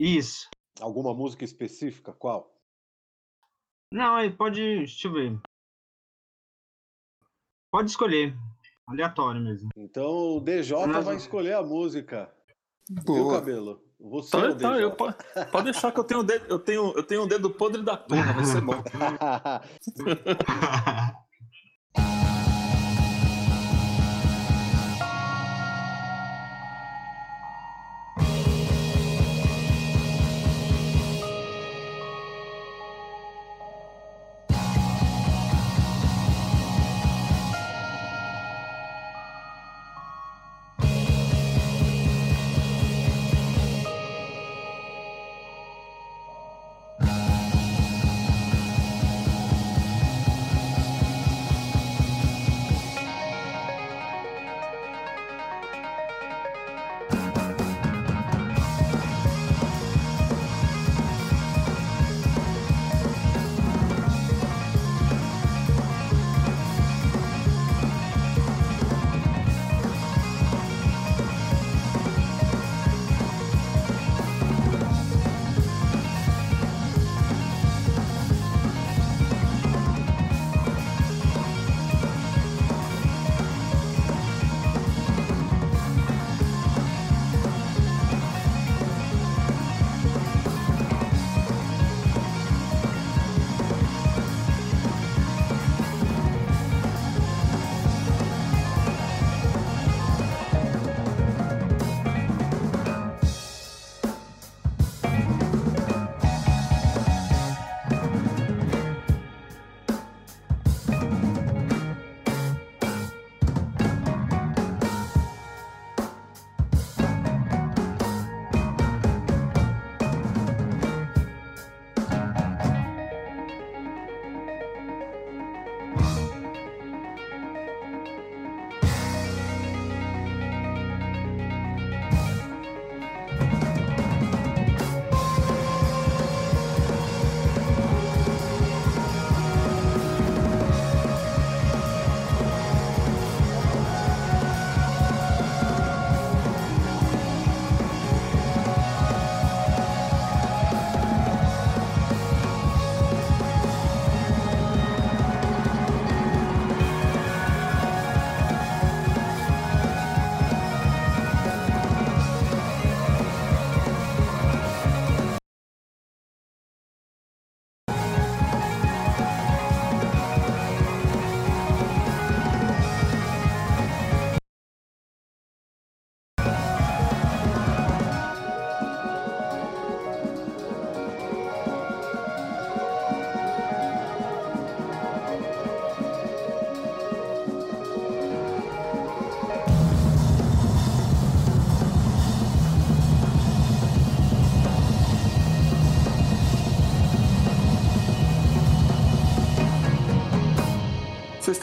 Isso. 0.00 0.48
Alguma 0.80 1.12
música 1.14 1.44
específica? 1.44 2.12
Qual? 2.14 2.50
Não, 3.92 4.16
aí 4.16 4.30
pode. 4.30 4.60
Deixa 4.78 5.08
eu 5.08 5.12
ver. 5.12 5.38
Pode 7.70 7.90
escolher. 7.90 8.34
Aleatório 8.86 9.40
mesmo. 9.40 9.68
Então 9.76 10.36
o 10.36 10.40
DJ 10.40 10.86
Mas- 10.86 11.04
vai 11.04 11.16
escolher 11.16 11.54
a 11.54 11.62
música. 11.62 12.32
Viu, 12.90 13.04
Boa. 13.04 13.38
cabelo? 13.38 13.82
Você 14.00 14.36
é 14.36 14.40
Tá, 14.40 14.48
o 14.48 14.56
tá, 14.56 14.80
eu, 14.80 14.90
po- 14.96 15.14
pode 15.52 15.64
deixar 15.70 15.92
que 15.92 16.00
eu 16.00 16.04
tenho, 16.04 16.22
dedo, 16.24 16.44
eu, 16.48 16.58
tenho, 16.58 16.92
eu 16.96 17.02
tenho 17.04 17.22
um 17.22 17.28
dedo 17.28 17.48
podre 17.50 17.82
da 17.82 17.96
porra, 17.96 18.32
vai 18.32 18.44
ser 18.44 18.60
bom. 18.60 18.82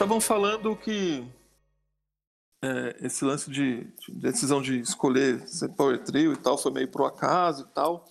estavam 0.00 0.18
falando 0.18 0.74
que 0.74 1.22
é, 2.64 3.06
esse 3.06 3.22
lance 3.22 3.50
de, 3.50 3.84
de, 3.84 4.14
decisão 4.14 4.62
de 4.62 4.80
escolher 4.80 5.46
ser 5.46 5.68
Power 5.70 6.02
Trio 6.02 6.32
e 6.32 6.36
tal 6.38 6.56
foi 6.56 6.72
meio 6.72 6.90
pro 6.90 7.04
acaso 7.04 7.64
e 7.64 7.74
tal. 7.74 8.08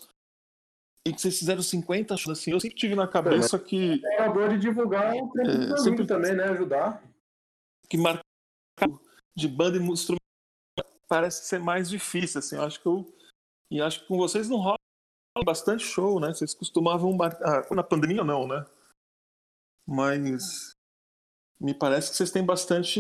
E 1.07 1.11
que 1.11 1.19
vocês 1.19 1.39
fizeram 1.39 1.63
50 1.63 2.15
shows, 2.15 2.37
assim, 2.37 2.51
eu 2.51 2.59
sempre 2.59 2.77
tive 2.77 2.93
na 2.93 3.07
cabeça 3.07 3.55
é, 3.55 3.59
que. 3.59 4.05
É 4.05 4.13
acabou 4.15 4.47
de 4.47 4.59
divulgar 4.59 5.15
o 5.15 5.31
é, 5.41 5.77
sempre 5.77 6.05
também, 6.05 6.35
né? 6.35 6.43
Ajudar. 6.43 7.01
Que 7.89 7.97
marcar 7.97 8.21
de 9.35 9.47
banda 9.47 9.77
e 9.77 9.81
instrumento 9.81 10.19
parece 11.07 11.47
ser 11.47 11.59
mais 11.59 11.89
difícil, 11.89 12.37
assim. 12.37 12.55
Eu 12.55 12.63
acho 12.63 12.79
que 12.79 12.87
eu. 12.87 13.11
E 13.71 13.81
acho 13.81 14.01
que 14.01 14.07
com 14.07 14.17
vocês 14.17 14.47
não 14.47 14.57
rola 14.57 14.77
bastante 15.43 15.83
show, 15.83 16.19
né? 16.19 16.27
Vocês 16.27 16.53
costumavam 16.53 17.11
marcar. 17.13 17.65
Ah, 17.71 17.75
na 17.75 17.83
pandemia 17.83 18.23
não, 18.23 18.47
né? 18.47 18.63
Mas. 19.87 20.77
Me 21.59 21.73
parece 21.73 22.09
que 22.09 22.15
vocês 22.15 22.31
têm 22.31 22.45
bastante 22.45 22.99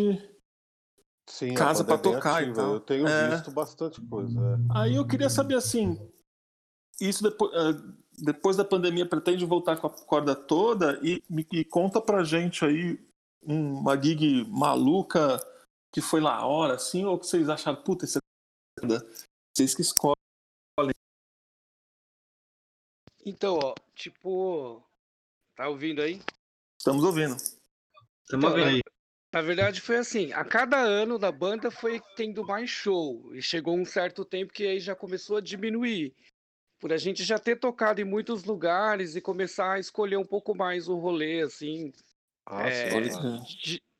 Sim, 1.27 1.53
casa 1.53 1.83
para 1.83 1.97
tocar. 1.97 2.43
Então. 2.43 2.73
Eu 2.73 2.79
tenho 2.79 3.07
é... 3.07 3.29
visto 3.29 3.51
bastante 3.51 4.01
coisa. 4.01 4.39
É. 4.39 4.79
Aí 4.79 4.95
eu 4.95 5.07
queria 5.07 5.29
saber 5.29 5.55
assim, 5.55 5.97
isso 6.99 7.23
depois, 7.23 7.51
uh, 7.51 7.97
depois 8.17 8.57
da 8.57 8.65
pandemia 8.65 9.05
pretende 9.05 9.45
voltar 9.45 9.77
com 9.77 9.87
a 9.87 9.89
corda 9.89 10.35
toda 10.35 10.99
e, 11.01 11.23
e 11.53 11.63
conta 11.63 12.01
pra 12.01 12.23
gente 12.23 12.65
aí 12.65 12.99
uma 13.41 13.95
gig 14.01 14.45
maluca 14.49 15.39
que 15.91 16.01
foi 16.01 16.19
lá 16.19 16.35
a 16.35 16.45
hora, 16.45 16.75
assim, 16.75 17.05
ou 17.05 17.17
que 17.17 17.25
vocês 17.25 17.49
acharam, 17.49 17.81
puta, 17.81 18.05
esse 18.05 18.17
é 18.17 18.85
vocês 19.55 19.73
que 19.73 19.81
escolhem. 19.81 20.15
Então, 23.25 23.59
ó, 23.61 23.73
tipo, 23.95 24.83
tá 25.55 25.67
ouvindo 25.67 26.01
aí? 26.01 26.21
Estamos 26.79 27.03
ouvindo. 27.03 27.35
Estamos 28.29 28.45
então, 28.45 28.59
ouvindo 28.59 28.75
aí. 28.75 28.81
Na 29.33 29.41
verdade, 29.41 29.81
foi 29.81 29.97
assim: 29.97 30.31
a 30.33 30.45
cada 30.45 30.77
ano 30.77 31.17
da 31.17 31.31
banda 31.31 31.71
foi 31.71 31.99
tendo 32.15 32.45
mais 32.45 32.69
show. 32.69 33.33
E 33.33 33.41
chegou 33.41 33.75
um 33.75 33.85
certo 33.85 34.23
tempo 34.23 34.53
que 34.53 34.67
aí 34.67 34.79
já 34.79 34.95
começou 34.95 35.37
a 35.37 35.41
diminuir. 35.41 36.13
Por 36.79 36.93
a 36.93 36.97
gente 36.97 37.23
já 37.23 37.39
ter 37.39 37.57
tocado 37.57 37.99
em 37.99 38.05
muitos 38.05 38.43
lugares 38.43 39.15
e 39.15 39.21
começar 39.21 39.73
a 39.73 39.79
escolher 39.79 40.17
um 40.17 40.25
pouco 40.25 40.55
mais 40.55 40.87
o 40.87 40.95
rolê, 40.95 41.41
assim. 41.41 41.91
Ah, 42.45 42.67
é, 42.67 42.89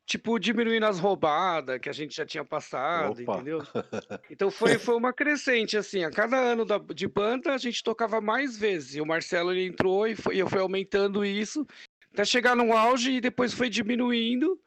tipo, 0.05 0.39
diminuindo 0.39 0.85
as 0.85 0.99
roubadas 0.99 1.79
que 1.79 1.89
a 1.89 1.93
gente 1.93 2.15
já 2.15 2.25
tinha 2.25 2.45
passado, 2.45 3.21
Opa. 3.21 3.35
entendeu? 3.35 3.59
Então 4.31 4.49
foi, 4.49 4.79
foi 4.79 4.95
uma 4.95 5.11
crescente, 5.11 5.75
assim. 5.75 6.03
A 6.03 6.11
cada 6.11 6.37
ano 6.37 6.63
da, 6.63 6.77
de 6.77 7.07
banda 7.07 7.53
a 7.53 7.57
gente 7.57 7.83
tocava 7.83 8.21
mais 8.21 8.57
vezes. 8.57 8.95
E 8.95 9.01
o 9.01 9.05
Marcelo 9.05 9.51
ele 9.51 9.65
entrou 9.65 10.07
e 10.07 10.15
foi, 10.15 10.37
eu 10.37 10.47
fui 10.47 10.59
aumentando 10.59 11.25
isso 11.25 11.65
até 12.19 12.25
chegar 12.25 12.55
no 12.55 12.75
auge 12.75 13.13
e 13.13 13.21
depois 13.21 13.53
foi 13.53 13.69
diminuindo 13.69 14.59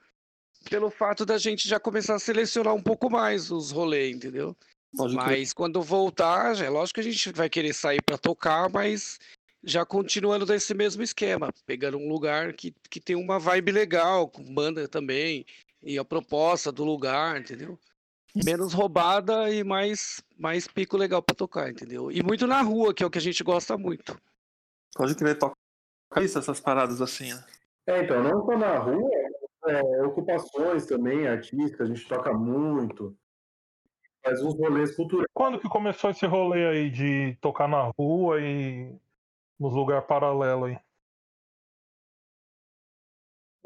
pelo 0.70 0.90
fato 0.90 1.26
da 1.26 1.36
gente 1.36 1.68
já 1.68 1.78
começar 1.78 2.14
a 2.14 2.18
selecionar 2.18 2.74
um 2.74 2.82
pouco 2.82 3.10
mais 3.10 3.50
os 3.50 3.70
rolês, 3.70 4.16
entendeu? 4.16 4.56
Pode 4.96 5.14
mas 5.14 5.52
quando 5.52 5.82
voltar, 5.82 6.58
é 6.62 6.70
lógico 6.70 6.94
que 6.94 7.06
a 7.06 7.10
gente 7.10 7.32
vai 7.32 7.50
querer 7.50 7.74
sair 7.74 8.00
para 8.02 8.16
tocar, 8.16 8.70
mas 8.70 9.18
já 9.62 9.84
continuando 9.84 10.46
desse 10.46 10.72
mesmo 10.72 11.02
esquema, 11.02 11.52
pegando 11.66 11.98
um 11.98 12.08
lugar 12.08 12.52
que, 12.54 12.74
que 12.88 13.00
tem 13.00 13.16
uma 13.16 13.38
vibe 13.38 13.72
legal, 13.72 14.28
com 14.28 14.42
banda 14.54 14.88
também, 14.88 15.44
e 15.82 15.98
a 15.98 16.04
proposta 16.04 16.72
do 16.72 16.84
lugar, 16.84 17.40
entendeu? 17.40 17.78
Menos 18.34 18.72
roubada 18.72 19.50
e 19.50 19.62
mais, 19.62 20.22
mais 20.38 20.66
pico 20.66 20.96
legal 20.96 21.22
para 21.22 21.34
tocar, 21.34 21.70
entendeu? 21.70 22.10
E 22.10 22.22
muito 22.22 22.46
na 22.46 22.62
rua, 22.62 22.94
que 22.94 23.02
é 23.02 23.06
o 23.06 23.10
que 23.10 23.18
a 23.18 23.22
gente 23.22 23.42
gosta 23.44 23.76
muito. 23.76 24.18
Pode 24.94 25.14
crer, 25.14 25.38
toca 25.38 25.62
isso, 26.20 26.38
essas 26.38 26.61
paradas 26.61 27.01
assim, 27.01 27.33
né? 27.33 27.44
É, 27.87 28.03
então, 28.03 28.22
não 28.22 28.44
só 28.44 28.57
na 28.57 28.79
rua, 28.79 29.11
é, 29.66 30.03
ocupações 30.05 30.87
também, 30.87 31.27
artísticas, 31.27 31.81
a 31.81 31.94
gente 31.94 32.07
toca 32.09 32.33
muito. 32.33 33.16
Faz 34.25 34.40
uns 34.42 34.57
rolês 34.57 34.94
culturais. 34.94 35.27
Quando 35.33 35.59
que 35.59 35.68
começou 35.68 36.11
esse 36.11 36.27
rolê 36.27 36.66
aí 36.66 36.90
de 36.90 37.37
tocar 37.40 37.68
na 37.68 37.90
rua 37.98 38.40
e 38.40 38.94
nos 39.59 39.72
lugares 39.72 40.07
paralelos 40.07 40.70
aí? 40.70 40.79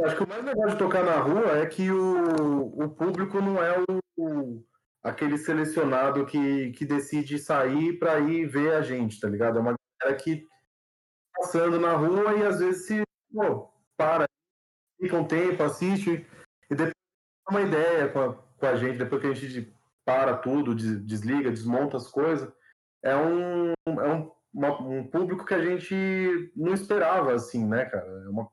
Acho 0.02 0.16
que 0.16 0.24
o 0.24 0.28
mais 0.28 0.44
legal 0.44 0.68
de 0.68 0.78
tocar 0.78 1.04
na 1.04 1.18
rua 1.18 1.58
é 1.58 1.66
que 1.66 1.90
o, 1.90 2.84
o 2.84 2.88
público 2.90 3.40
não 3.40 3.62
é 3.62 3.78
o, 3.78 4.62
aquele 5.02 5.38
selecionado 5.38 6.26
que, 6.26 6.70
que 6.72 6.84
decide 6.84 7.38
sair 7.38 7.98
para 7.98 8.18
ir 8.18 8.46
ver 8.46 8.74
a 8.74 8.82
gente, 8.82 9.18
tá 9.18 9.28
ligado? 9.28 9.58
É 9.58 9.60
uma 9.60 9.74
galera 10.00 10.18
que 10.18 10.46
passando 11.36 11.78
na 11.78 11.92
rua 11.92 12.34
e 12.34 12.44
às 12.44 12.58
vezes 12.58 12.86
se 12.86 13.02
pô, 13.32 13.68
para 13.96 14.26
fica 15.00 15.16
um 15.16 15.26
tempo, 15.26 15.62
assiste 15.62 16.26
e 16.70 16.74
depois 16.74 16.92
dá 17.46 17.50
uma 17.50 17.62
ideia 17.62 18.08
com 18.08 18.20
a, 18.20 18.34
com 18.34 18.66
a 18.66 18.76
gente, 18.76 18.98
depois 18.98 19.20
que 19.20 19.28
a 19.28 19.34
gente 19.34 19.76
para 20.04 20.36
tudo, 20.36 20.74
desliga, 20.74 21.50
desmonta 21.50 21.96
as 21.96 22.08
coisas. 22.08 22.48
É 23.02 23.14
um, 23.16 23.72
é 23.86 24.14
um, 24.14 24.32
uma, 24.54 24.80
um 24.80 25.06
público 25.06 25.44
que 25.44 25.54
a 25.54 25.60
gente 25.60 26.52
não 26.54 26.72
esperava, 26.72 27.34
assim, 27.34 27.66
né, 27.66 27.84
cara? 27.86 28.06
É 28.06 28.28
uma, 28.28 28.48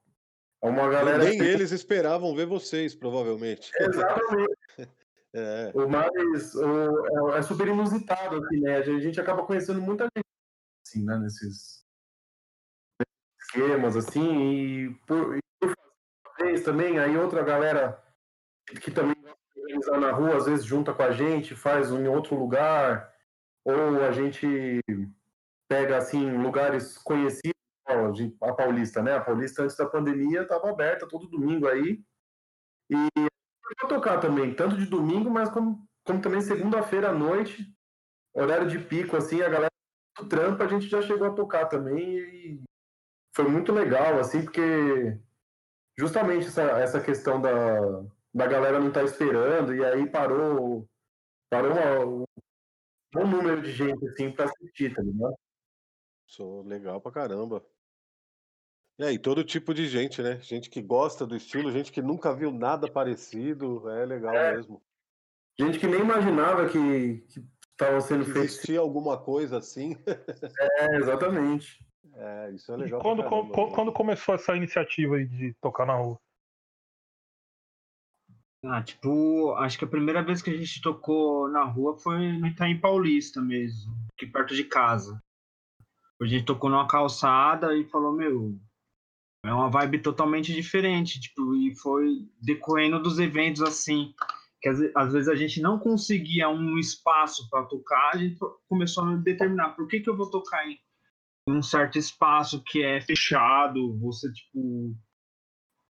é 0.64 0.70
uma 0.70 0.90
galera. 0.90 1.24
Nem 1.24 1.38
que... 1.38 1.44
eles 1.44 1.72
esperavam 1.72 2.36
ver 2.36 2.48
vocês, 2.48 2.96
provavelmente. 2.96 3.72
Exatamente. 3.80 4.58
é. 5.34 5.72
O 5.76 5.88
mais. 5.88 6.56
O, 6.56 7.36
é, 7.36 7.40
é, 7.40 7.42
super 7.44 7.68
inusitado, 7.68 8.38
assim, 8.38 8.60
né? 8.60 8.78
A 8.78 8.82
gente 8.82 9.22
acaba 9.22 9.46
conhecendo 9.46 9.80
muita 9.80 10.06
gente, 10.06 10.26
assim, 10.86 11.06
né, 11.06 11.18
nesses 11.20 11.83
esquemas, 13.54 13.96
assim, 13.96 14.52
e 14.52 14.90
por, 15.06 15.38
vez 16.40 16.64
também, 16.64 17.00
aí 17.00 17.16
outra 17.16 17.44
galera 17.44 18.02
que 18.82 18.92
também 18.92 19.16
organizar 19.56 20.00
na 20.00 20.12
rua, 20.12 20.38
às 20.38 20.46
vezes 20.46 20.66
junta 20.66 20.94
com 20.94 21.04
a 21.04 21.12
gente, 21.12 21.56
faz 21.56 21.92
em 21.92 22.08
outro 22.08 22.36
lugar, 22.36 23.14
ou 23.64 24.04
a 24.04 24.12
gente 24.12 24.82
pega 25.70 25.98
assim 25.98 26.38
lugares 26.38 26.98
conhecidos, 26.98 27.54
a 28.42 28.54
Paulista, 28.54 29.02
né? 29.02 29.16
A 29.16 29.22
Paulista 29.22 29.64
antes 29.64 29.76
da 29.76 29.86
pandemia 29.86 30.42
estava 30.42 30.70
aberta 30.70 31.08
todo 31.08 31.30
domingo 31.30 31.68
aí. 31.68 32.02
E 32.90 33.10
para 33.78 33.90
tocar 33.90 34.20
também, 34.20 34.54
tanto 34.54 34.78
de 34.78 34.86
domingo, 34.86 35.30
mas 35.30 35.50
como, 35.50 35.86
como 36.06 36.22
também 36.22 36.42
segunda-feira 36.42 37.10
à 37.10 37.14
noite, 37.14 37.66
horário 38.34 38.68
de 38.68 38.80
pico, 38.80 39.16
assim, 39.16 39.42
a 39.42 39.50
galera 39.50 39.72
do 40.18 40.28
trampo 40.28 40.62
a 40.64 40.68
gente 40.68 40.88
já 40.88 41.02
chegou 41.02 41.28
a 41.28 41.34
tocar 41.34 41.66
também 41.66 42.18
e 42.18 42.64
foi 43.34 43.48
muito 43.48 43.72
legal, 43.72 44.20
assim, 44.20 44.44
porque 44.44 45.18
justamente 45.98 46.48
essa, 46.48 46.64
essa 46.80 47.02
questão 47.02 47.42
da, 47.42 48.02
da 48.34 48.48
galera 48.48 48.80
não 48.80 48.90
estar 48.90 49.02
tá 49.02 49.06
esperando, 49.06 49.76
e 49.76 49.84
aí 49.84 50.10
parou, 50.10 50.88
parou 51.50 52.22
um 52.22 52.26
bom 53.14 53.28
número 53.28 53.62
de 53.62 53.72
gente 53.72 54.08
assim 54.08 54.32
para 54.32 54.46
assistir, 54.46 54.94
tá 54.94 55.02
ligado? 55.02 55.36
Sou 56.28 56.64
legal 56.64 57.02
pra 57.02 57.12
caramba. 57.12 57.64
E 59.00 59.04
aí, 59.04 59.18
todo 59.18 59.44
tipo 59.44 59.74
de 59.74 59.88
gente, 59.88 60.22
né? 60.22 60.40
Gente 60.40 60.70
que 60.70 60.82
gosta 60.82 61.26
do 61.26 61.36
estilo, 61.36 61.72
gente 61.72 61.92
que 61.92 62.02
nunca 62.02 62.34
viu 62.34 62.52
nada 62.52 62.90
parecido, 62.90 63.90
é 63.90 64.06
legal 64.06 64.36
é. 64.36 64.56
mesmo. 64.56 64.82
Gente 65.60 65.80
que 65.80 65.88
nem 65.88 66.02
imaginava 66.02 66.70
que 66.70 67.24
estava 67.72 68.00
sendo 68.02 68.26
feito. 68.26 68.46
Existia 68.46 68.80
alguma 68.80 69.18
coisa 69.18 69.58
assim. 69.58 69.96
é, 70.80 70.96
exatamente. 70.98 71.83
É, 72.16 72.52
isso 72.52 72.72
é 72.72 72.78
legal. 72.78 73.00
E 73.00 73.04
quando, 73.04 73.72
quando 73.72 73.92
começou 73.92 74.36
essa 74.36 74.56
iniciativa 74.56 75.16
aí 75.16 75.26
de 75.26 75.54
tocar 75.62 75.86
na 75.86 75.96
rua? 75.96 76.20
Ah, 78.66 78.82
tipo, 78.82 79.54
acho 79.56 79.78
que 79.78 79.84
a 79.84 79.90
primeira 79.90 80.24
vez 80.24 80.42
que 80.42 80.50
a 80.50 80.56
gente 80.56 80.82
tocou 80.82 81.50
na 81.50 81.64
rua 81.64 81.98
foi 81.98 82.32
no 82.32 82.48
Itaim 82.48 82.80
Paulista 82.80 83.42
mesmo, 83.42 83.94
aqui 84.14 84.26
perto 84.26 84.56
de 84.56 84.64
casa. 84.64 85.22
A 86.22 86.26
gente 86.26 86.46
tocou 86.46 86.70
numa 86.70 86.88
calçada 86.88 87.76
e 87.76 87.84
falou, 87.90 88.14
meu, 88.14 88.58
é 89.46 89.54
uma 89.54 89.70
vibe 89.70 90.00
totalmente 90.00 90.54
diferente, 90.54 91.20
tipo, 91.20 91.54
e 91.56 91.76
foi 91.76 92.26
decorrendo 92.42 93.02
dos 93.02 93.20
eventos 93.20 93.62
assim, 93.62 94.14
que 94.62 94.70
às, 94.70 94.80
às 94.96 95.12
vezes 95.12 95.28
a 95.28 95.36
gente 95.36 95.62
não 95.62 95.78
conseguia 95.78 96.48
um 96.48 96.78
espaço 96.78 97.50
para 97.50 97.66
tocar, 97.66 98.12
a 98.14 98.18
gente 98.18 98.40
começou 98.70 99.04
a 99.04 99.16
determinar 99.18 99.72
por 99.72 99.86
que, 99.90 100.00
que 100.00 100.10
eu 100.10 100.16
vou 100.16 100.30
tocar 100.30 100.66
em 100.66 100.80
um 101.48 101.62
certo 101.62 101.98
espaço 101.98 102.64
que 102.64 102.84
é 102.84 103.02
fechado, 103.02 103.98
você, 104.00 104.32
tipo. 104.32 104.96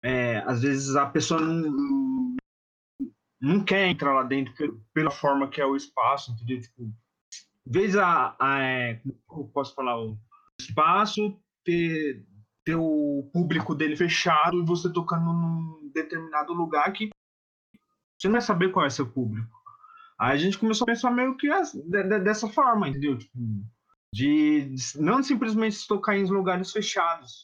É, 0.03 0.39
às 0.47 0.63
vezes 0.63 0.97
a 0.97 1.07
pessoa 1.07 1.41
não, 1.41 2.37
não 3.41 3.65
quer 3.65 3.89
entrar 3.89 4.13
lá 4.13 4.23
dentro 4.23 4.85
pela 4.93 5.11
forma 5.11 5.49
que 5.49 5.61
é 5.61 5.67
o 5.67 5.77
espaço, 5.77 6.33
entendeu? 6.33 6.61
Tipo, 6.61 6.93
vez 7.67 7.97
a, 7.97 8.37
a 8.39 8.63
é, 8.63 9.01
como 9.27 9.49
posso 9.49 9.75
falar, 9.75 9.99
o 9.99 10.19
espaço 10.61 11.41
ter, 11.65 12.23
ter 12.65 12.75
o 12.75 13.31
público 13.33 13.75
dele 13.75 13.97
fechado 13.97 14.61
e 14.61 14.67
você 14.67 14.93
tocando 14.93 15.33
num 15.33 15.91
determinado 15.95 16.53
lugar 16.53 16.93
que 16.93 17.09
você 18.19 18.29
não 18.29 18.33
vai 18.33 18.43
saber 18.43 18.71
qual 18.71 18.87
é 18.87 18.91
seu 18.91 19.11
público. 19.11 19.55
Aí 20.19 20.33
a 20.33 20.37
gente 20.37 20.59
começou 20.59 20.85
a 20.85 20.93
pensar 20.93 21.11
meio 21.11 21.37
que 21.37 21.49
dessa 22.23 22.49
forma, 22.49 22.89
entendeu? 22.89 23.19
Tipo, 23.19 23.39
de 24.15 24.73
não 24.95 25.25
simplesmente 25.25 25.89
tocar 25.89 26.17
em 26.17 26.25
lugares 26.25 26.71
fechados. 26.71 27.43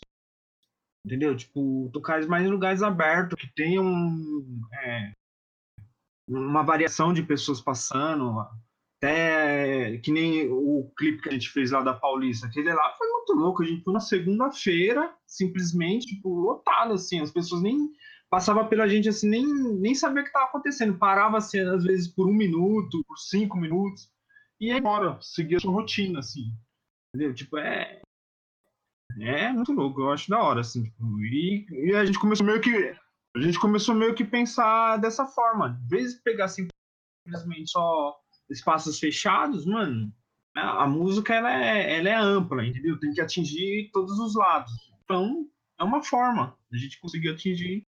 Entendeu? 1.04 1.36
Tipo, 1.36 1.90
tocar 1.92 2.24
mais 2.28 2.46
em 2.46 2.48
lugares 2.48 2.80
abertos, 2.80 3.36
que 3.40 3.52
tenham 3.56 3.84
é, 4.84 5.12
uma 6.28 6.62
variação 6.62 7.12
de 7.12 7.24
pessoas 7.24 7.60
passando, 7.60 8.46
até 8.96 9.98
que 9.98 10.12
nem 10.12 10.48
o 10.48 10.88
clipe 10.96 11.22
que 11.22 11.30
a 11.30 11.32
gente 11.32 11.50
fez 11.50 11.72
lá 11.72 11.82
da 11.82 11.94
Paulista, 11.94 12.46
aquele 12.46 12.72
lá 12.72 12.94
foi 12.96 13.08
muito 13.08 13.32
louco, 13.32 13.64
a 13.64 13.66
gente 13.66 13.82
foi 13.82 13.92
na 13.92 14.00
segunda-feira, 14.00 15.12
simplesmente, 15.26 16.06
tipo, 16.06 16.28
lotado, 16.28 16.92
assim, 16.92 17.18
as 17.20 17.32
pessoas 17.32 17.62
nem 17.62 17.90
passava 18.28 18.64
pela 18.64 18.86
gente 18.86 19.08
assim, 19.08 19.28
nem, 19.28 19.44
nem 19.80 19.92
sabia 19.92 20.20
o 20.20 20.22
que 20.22 20.28
estava 20.28 20.44
acontecendo, 20.44 20.96
parava 20.96 21.38
assim, 21.38 21.58
às 21.58 21.82
vezes 21.82 22.06
por 22.06 22.28
um 22.28 22.32
minuto, 22.32 23.02
por 23.08 23.18
cinco 23.18 23.56
minutos, 23.56 24.08
e 24.60 24.66
ia 24.66 24.78
embora, 24.78 25.18
seguia 25.20 25.56
a 25.56 25.60
sua 25.60 25.72
rotina, 25.72 26.18
assim, 26.18 26.52
entendeu? 27.08 27.34
Tipo, 27.34 27.58
é, 27.58 28.02
é 29.20 29.52
muito 29.52 29.72
louco, 29.72 30.00
eu 30.00 30.10
acho 30.10 30.28
da 30.28 30.42
hora, 30.42 30.60
assim, 30.60 30.84
tipo, 30.84 31.20
e, 31.20 31.66
e 31.70 31.94
a 31.94 32.04
gente 32.04 32.18
começou 32.18 32.46
meio 32.46 32.60
que 32.60 32.94
a 33.36 33.40
gente 33.40 33.60
começou 33.60 33.94
meio 33.94 34.14
que 34.14 34.24
pensar 34.24 34.96
dessa 34.96 35.24
forma. 35.24 35.78
Às 35.84 35.88
vezes 35.88 36.20
pegar 36.20 36.48
simplesmente 36.48 37.70
só 37.70 38.18
espaços 38.50 38.98
fechados, 38.98 39.64
mano, 39.64 40.12
a, 40.56 40.82
a 40.82 40.86
música 40.86 41.34
ela 41.34 41.52
é, 41.52 41.98
ela 41.98 42.08
é 42.08 42.14
ampla, 42.14 42.66
entendeu? 42.66 42.98
Tem 42.98 43.12
que 43.12 43.20
atingir 43.20 43.90
todos 43.92 44.18
os 44.18 44.34
lados. 44.34 44.72
Então, 45.04 45.48
é 45.78 45.84
uma 45.84 46.02
forma 46.02 46.58
a 46.72 46.76
gente 46.76 47.00
conseguir 47.00 47.30
atingir 47.30 47.84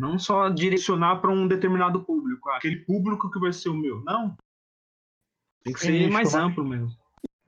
não 0.00 0.18
só 0.18 0.48
direcionar 0.50 1.20
para 1.20 1.32
um 1.32 1.48
determinado 1.48 2.04
público, 2.04 2.50
aquele 2.50 2.84
público 2.84 3.30
que 3.30 3.40
vai 3.40 3.52
ser 3.52 3.70
o 3.70 3.74
meu. 3.74 4.02
Não. 4.04 4.36
Tem 5.66 5.74
que 5.74 5.80
ser 5.80 6.08
mais 6.10 6.32
amplo 6.32 6.64
mesmo. 6.64 6.96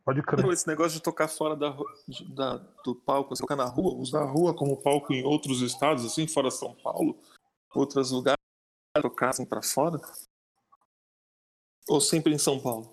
Pode 0.04 0.20
crer. 0.22 0.44
Esse 0.50 0.66
negócio 0.66 0.94
de 0.98 1.02
tocar 1.02 1.28
fora 1.28 1.54
da, 1.54 1.70
da, 2.34 2.56
do 2.84 2.96
palco, 2.96 3.32
assim, 3.32 3.42
tocar 3.42 3.54
na 3.54 3.66
rua, 3.66 3.94
usar 3.94 4.22
a 4.22 4.26
rua 4.28 4.52
como 4.52 4.82
palco 4.82 5.12
em 5.12 5.22
outros 5.24 5.60
estados, 5.62 6.04
assim, 6.04 6.26
fora 6.26 6.50
São 6.50 6.74
Paulo, 6.82 7.20
outros 7.72 8.10
lugares, 8.10 8.38
tocar 9.00 9.28
assim 9.28 9.44
pra 9.46 9.62
fora? 9.62 10.00
Ou 11.88 12.00
sempre 12.00 12.34
em 12.34 12.38
São 12.38 12.58
Paulo? 12.58 12.92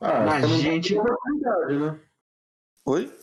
Ah, 0.00 0.22
A 0.22 0.40
dá 0.40 0.46
gente- 0.48 0.98
oportunidade, 0.98 1.78
né? 1.78 2.00
Oi? 2.86 3.18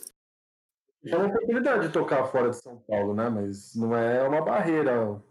É 1.04 1.16
uma 1.16 1.26
oportunidade 1.26 1.86
de 1.88 1.92
tocar 1.92 2.26
fora 2.28 2.48
de 2.48 2.56
São 2.56 2.78
Paulo, 2.78 3.12
né? 3.12 3.28
Mas 3.28 3.74
não 3.74 3.94
é 3.94 4.26
uma 4.26 4.40
barreira 4.40 5.22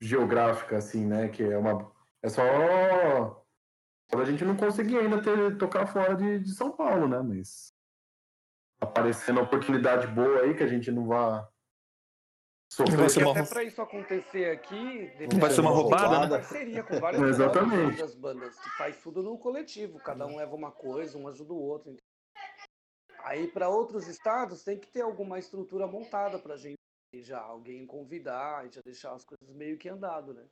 geográfica, 0.00 0.78
assim, 0.78 1.06
né? 1.06 1.28
Que 1.28 1.44
é 1.44 1.56
uma. 1.56 1.92
É 2.22 2.28
só. 2.28 2.42
Só 4.12 4.20
a 4.20 4.24
gente 4.24 4.44
não 4.44 4.56
conseguir 4.56 4.98
ainda 4.98 5.22
ter, 5.22 5.56
tocar 5.56 5.86
fora 5.86 6.16
de, 6.16 6.40
de 6.40 6.52
São 6.52 6.72
Paulo, 6.72 7.06
né? 7.06 7.20
Mas. 7.20 7.72
Aparecendo 8.80 9.38
uma 9.38 9.46
oportunidade 9.46 10.06
boa 10.08 10.40
aí 10.40 10.56
que 10.56 10.62
a 10.62 10.66
gente 10.66 10.90
não 10.90 11.06
vá. 11.06 11.48
Não 12.78 12.96
vai 12.96 13.08
ser 13.08 13.24
uma 13.24 13.32
até 13.32 13.44
para 13.44 13.64
isso 13.64 13.82
acontecer 13.82 14.50
aqui, 14.50 15.12
Não 15.32 15.40
vai 15.40 15.50
ser 15.50 15.60
uma 15.60 15.70
roubada, 15.70 16.20
né? 16.20 16.38
parceria 16.38 16.82
com 16.84 17.00
várias 17.00 17.20
Exatamente. 17.20 17.90
outras 17.90 18.14
bandas 18.14 18.58
que 18.60 18.70
faz 18.70 18.96
tudo 19.02 19.24
no 19.24 19.36
coletivo, 19.36 19.98
cada 19.98 20.24
um 20.24 20.36
leva 20.36 20.54
uma 20.54 20.70
coisa, 20.70 21.18
um 21.18 21.26
ajuda 21.26 21.52
o 21.52 21.60
outro. 21.60 21.96
Aí 23.24 23.48
para 23.48 23.68
outros 23.68 24.06
estados 24.06 24.62
tem 24.62 24.78
que 24.78 24.86
ter 24.86 25.00
alguma 25.00 25.38
estrutura 25.38 25.86
montada 25.86 26.38
pra 26.38 26.56
gente 26.56 26.78
já 27.14 27.40
alguém 27.40 27.84
convidar 27.84 28.64
e 28.66 28.70
já 28.70 28.80
deixar 28.84 29.14
as 29.14 29.24
coisas 29.24 29.52
meio 29.54 29.76
que 29.76 29.88
andado, 29.88 30.32
né? 30.32 30.46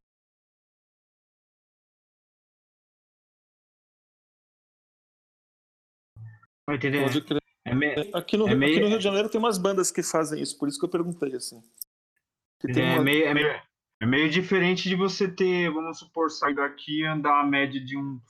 Vai 6.68 6.76
entender? 6.76 7.00
Pode 7.02 7.22
crer. 7.22 7.42
É, 7.64 7.74
me- 7.74 8.10
Aqui 8.12 8.36
no, 8.36 8.46
É 8.46 8.54
meio- 8.54 8.72
aqui 8.72 8.80
no 8.82 8.88
Rio 8.88 8.98
de 8.98 9.04
Janeiro 9.04 9.30
tem 9.30 9.38
umas 9.38 9.56
bandas 9.56 9.90
que 9.90 10.02
fazem 10.02 10.42
isso, 10.42 10.58
por 10.58 10.68
isso 10.68 10.78
que 10.78 10.84
eu 10.84 10.90
perguntei, 10.90 11.34
assim. 11.34 11.62
É 12.66 12.94
uma- 12.94 13.02
meio, 13.02 13.24
é, 13.24 13.32
meio, 13.32 13.48
é 14.02 14.06
meio 14.06 14.28
diferente 14.28 14.86
de 14.86 14.94
você 14.94 15.26
ter, 15.26 15.70
vamos 15.70 15.98
supor, 15.98 16.30
sair 16.30 16.54
daqui 16.54 17.00
e 17.00 17.06
andar 17.06 17.40
a 17.40 17.44
média 17.46 17.82
de, 17.82 17.96
um, 17.96 18.20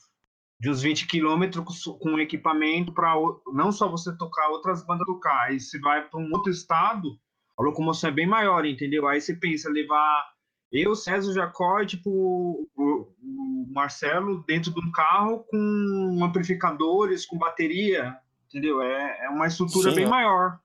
de 0.61 0.71
uns 0.71 0.81
20 0.83 1.09
quilômetros 1.09 1.85
com, 1.99 2.19
equipamento 2.21 2.93
para 2.93 3.13
não 3.53 3.73
só 3.73 3.89
você 3.89 4.17
tocar, 4.17 4.51
outras 4.51 4.87
bandas 4.87 5.05
tocar. 5.07 5.47
Aí 5.49 5.59
você 5.59 5.81
vai 5.81 6.09
para 6.09 6.21
um 6.21 6.31
outro 6.33 6.53
estado, 6.53 7.19
a 7.59 7.63
locomoção 7.65 8.09
é 8.11 8.13
bem 8.13 8.27
maior, 8.27 8.65
entendeu? 8.65 9.09
Aí 9.09 9.21
você 9.21 9.35
pensa 9.35 9.69
levar 9.69 10.29
eu, 10.71 10.95
César, 10.95 11.33
Jacó 11.33 11.81
e 11.81 11.87
tipo, 11.87 12.09
o, 12.77 13.15
o 13.21 13.67
Marcelo 13.73 14.45
dentro 14.47 14.73
de 14.73 14.79
um 14.81 14.93
carro 14.93 15.45
com 15.51 16.21
amplificadores, 16.23 17.27
com 17.27 17.37
bateria, 17.39 18.17
entendeu? 18.49 18.83
É, 18.83 19.27
é 19.27 19.29
uma 19.31 19.47
estrutura 19.47 19.91
Sim, 19.91 19.97
bem 19.97 20.07
ó. 20.07 20.11
maior, 20.11 20.59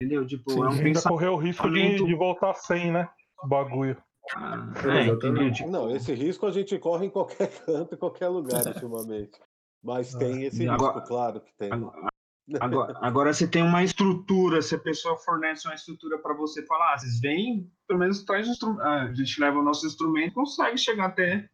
entendeu? 0.00 0.26
Tipo, 0.26 0.50
Sim, 0.50 0.58
é 0.60 0.62
um 0.64 0.68
Ainda 0.70 0.82
pensamento. 0.82 1.08
correu 1.08 1.32
o 1.34 1.36
risco 1.36 1.70
de, 1.70 1.96
de 2.04 2.14
voltar 2.14 2.54
sem, 2.54 2.92
né? 2.92 3.08
O 3.42 3.46
bagulho. 3.48 3.96
É, 4.36 4.40
entendeu? 4.40 5.00
Exatamente. 5.14 5.56
Tipo, 5.58 5.70
Não, 5.70 5.94
esse 5.94 6.12
risco 6.14 6.46
a 6.46 6.52
gente 6.52 6.78
corre 6.78 7.06
em 7.06 7.10
qualquer 7.10 7.48
canto, 7.64 7.94
em 7.94 7.98
qualquer 7.98 8.28
lugar, 8.28 8.66
ultimamente. 8.66 9.38
Mas 9.82 10.12
tem 10.14 10.42
esse 10.44 10.68
agora- 10.68 10.94
risco, 10.94 11.08
claro 11.08 11.40
que 11.40 11.52
tem. 11.56 11.72
Agora, 11.72 12.08
agora, 12.60 12.98
agora 13.00 13.32
você 13.32 13.46
tem 13.46 13.62
uma 13.62 13.82
estrutura, 13.84 14.60
se 14.60 14.74
a 14.74 14.78
pessoa 14.78 15.16
fornece 15.18 15.66
uma 15.68 15.74
estrutura 15.74 16.18
para 16.18 16.34
você 16.34 16.64
falar, 16.66 16.94
ah, 16.94 16.98
vocês 16.98 17.20
vêm, 17.20 17.70
pelo 17.86 18.00
menos 18.00 18.24
traz 18.24 18.48
o 18.48 18.50
instrumento, 18.50 18.82
a 18.82 19.14
gente 19.14 19.40
leva 19.40 19.58
o 19.58 19.62
nosso 19.62 19.86
instrumento, 19.86 20.34
consegue 20.34 20.76
chegar 20.78 21.06
até 21.06 21.48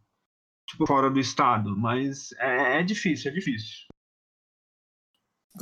tipo 0.68 0.86
fora 0.86 1.10
do 1.10 1.20
estado, 1.20 1.76
mas 1.76 2.32
é, 2.38 2.78
é 2.80 2.82
difícil, 2.82 3.30
é 3.30 3.34
difícil. 3.34 3.86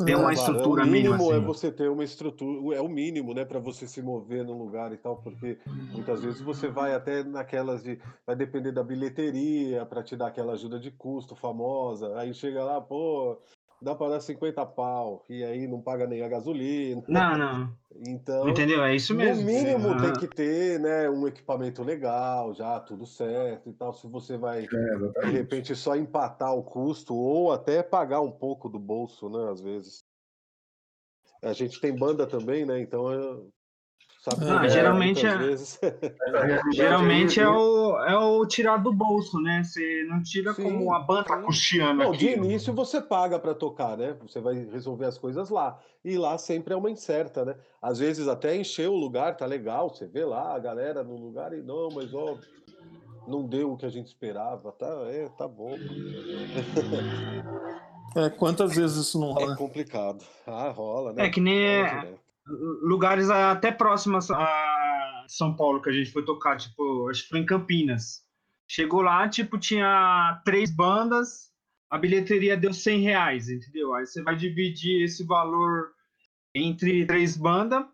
Tem 0.05 0.15
uma 0.15 0.33
estrutura 0.33 0.83
é 0.83 0.87
o 0.87 0.89
mínima, 0.89 1.17
mínimo 1.17 1.33
é 1.33 1.37
assim. 1.37 1.45
você 1.45 1.71
ter 1.71 1.91
uma 1.91 2.03
estrutura, 2.03 2.77
é 2.77 2.81
o 2.81 2.89
mínimo, 2.89 3.35
né, 3.35 3.45
para 3.45 3.59
você 3.59 3.87
se 3.87 4.01
mover 4.01 4.43
num 4.43 4.57
lugar 4.57 4.91
e 4.91 4.97
tal, 4.97 5.17
porque 5.19 5.59
muitas 5.93 6.23
vezes 6.23 6.41
você 6.41 6.67
vai 6.67 6.95
até 6.95 7.23
naquelas 7.23 7.83
de 7.83 8.01
vai 8.27 8.35
depender 8.35 8.73
da 8.73 8.83
bilheteria 8.83 9.85
para 9.85 10.03
te 10.03 10.17
dar 10.17 10.29
aquela 10.29 10.55
ajuda 10.55 10.81
de 10.81 10.91
custo 10.91 11.37
famosa, 11.37 12.19
aí 12.19 12.33
chega 12.33 12.65
lá, 12.65 12.81
pô, 12.81 13.39
dá 13.83 13.95
para 13.95 14.11
dar 14.12 14.21
50 14.21 14.64
pau 14.64 15.25
e 15.29 15.42
aí 15.45 15.66
não 15.66 15.81
paga 15.81 16.07
nem 16.07 16.23
a 16.23 16.29
gasolina. 16.29 17.03
Não, 17.09 17.37
não, 17.37 17.77
Então, 18.07 18.49
entendeu? 18.49 18.83
É 18.85 18.95
isso 18.95 19.14
mesmo. 19.14 19.40
no 19.42 19.47
mínimo 19.47 20.01
tem 20.01 20.12
que 20.12 20.29
ter, 20.29 20.81
né, 20.81 21.11
um 21.11 21.27
equipamento 21.27 21.83
legal, 21.83 22.55
já 22.55 22.81
tudo 22.81 23.05
certo 23.07 23.68
e 23.68 23.73
tal. 23.73 23.92
Se 23.92 24.07
você 24.07 24.37
vai 24.37 24.64
É, 24.64 25.27
de 25.27 25.31
repente 25.33 25.75
só 25.77 25.95
empatar 25.97 26.55
o 26.55 26.62
custo 26.62 27.14
ou 27.14 27.53
até 27.53 27.83
pagar 27.83 28.21
um 28.21 28.31
pouco 28.33 28.68
do 28.68 28.79
bolso, 28.79 29.29
né? 29.29 29.51
Às 29.51 29.61
vezes. 29.61 30.05
A 31.42 31.53
gente 31.53 31.81
tem 31.81 31.95
banda 31.97 32.27
também, 32.27 32.64
né? 32.64 32.81
Então 32.81 33.12
é- 33.12 33.62
sabe 34.23 34.45
Ah, 34.49 34.63
é, 34.65 34.69
geralmente 34.69 35.27
é- 35.27 35.37
vezes. 35.37 35.81
Geralmente 36.73 37.41
é 37.41 37.49
o, 37.49 37.99
é 37.99 38.17
o 38.17 38.47
tirar 38.47 38.77
do 38.77 38.93
bolso, 38.93 39.41
né? 39.41 39.63
Você 39.65 40.07
não 40.09 40.23
tira 40.23 40.55
Sim, 40.55 40.63
como 40.63 40.95
a 40.95 41.01
banda 41.01 41.25
tá 41.25 41.43
custeando 41.43 42.05
Não, 42.05 42.13
de 42.13 42.29
início 42.31 42.73
você 42.73 43.01
paga 43.01 43.39
para 43.39 43.53
tocar, 43.55 43.97
né? 43.97 44.17
Você 44.23 44.41
vai 44.41 44.55
resolver 44.55 45.07
as 45.07 45.19
coisas 45.19 45.51
lá. 45.51 45.79
E 46.05 46.17
lá 46.17 46.39
sempre 46.39 46.73
é 46.73 46.77
uma 46.77 46.91
incerta, 46.91 47.45
né? 47.45 47.57
Às 47.81 47.99
vezes 47.99 48.29
até 48.29 48.57
encher 48.57 48.89
o 48.89 48.95
lugar, 48.95 49.37
tá 49.37 49.45
legal, 49.45 49.91
você 49.91 50.07
vê 50.07 50.25
lá 50.25 50.55
a 50.55 50.59
galera 50.59 51.03
no 51.03 51.17
lugar 51.17 51.53
e 51.53 51.61
não, 51.61 51.89
mas 51.93 52.15
ó, 52.15 52.39
não 53.27 53.45
deu 53.45 53.73
o 53.73 53.77
que 53.77 53.87
a 53.87 53.91
gente 53.91 54.07
esperava, 54.07 54.71
tá? 54.73 54.87
É, 55.11 55.29
tá 55.37 55.49
bom. 55.49 55.77
É, 58.15 58.29
quantas 58.31 58.77
vezes 58.77 58.97
isso 59.09 59.19
não 59.19 59.31
É 59.31 59.45
rola? 59.45 59.57
complicado. 59.57 60.25
Ah, 60.47 60.69
rola, 60.69 61.13
né? 61.13 61.27
É 61.27 61.31
que 61.31 61.41
nem. 61.41 61.83
Lugares 62.47 63.31
até 63.31 63.71
próximos 63.71 64.31
a 64.31 65.25
São 65.29 65.55
Paulo 65.57 65.81
que 65.81 65.89
a 65.91 65.93
gente 65.93 66.11
foi 66.11 66.25
tocar, 66.25 66.57
tipo, 66.57 67.09
acho 67.09 67.23
que 67.25 67.29
foi 67.29 67.39
em 67.41 67.47
Campinas. 67.47 68.25
Chegou 68.69 69.03
lá, 69.03 69.29
tipo, 69.29 69.59
tinha 69.59 70.41
três 70.45 70.71
bandas, 70.71 71.53
a 71.91 71.99
bilheteria 71.99 72.57
deu 72.57 72.73
100 72.73 73.01
reais, 73.01 73.49
entendeu? 73.49 73.95
Aí 73.95 74.07
você 74.07 74.23
vai 74.23 74.35
dividir 74.35 75.05
esse 75.05 75.25
valor 75.25 75.93
entre 76.55 77.05
três 77.07 77.37
bandas, 77.37 77.85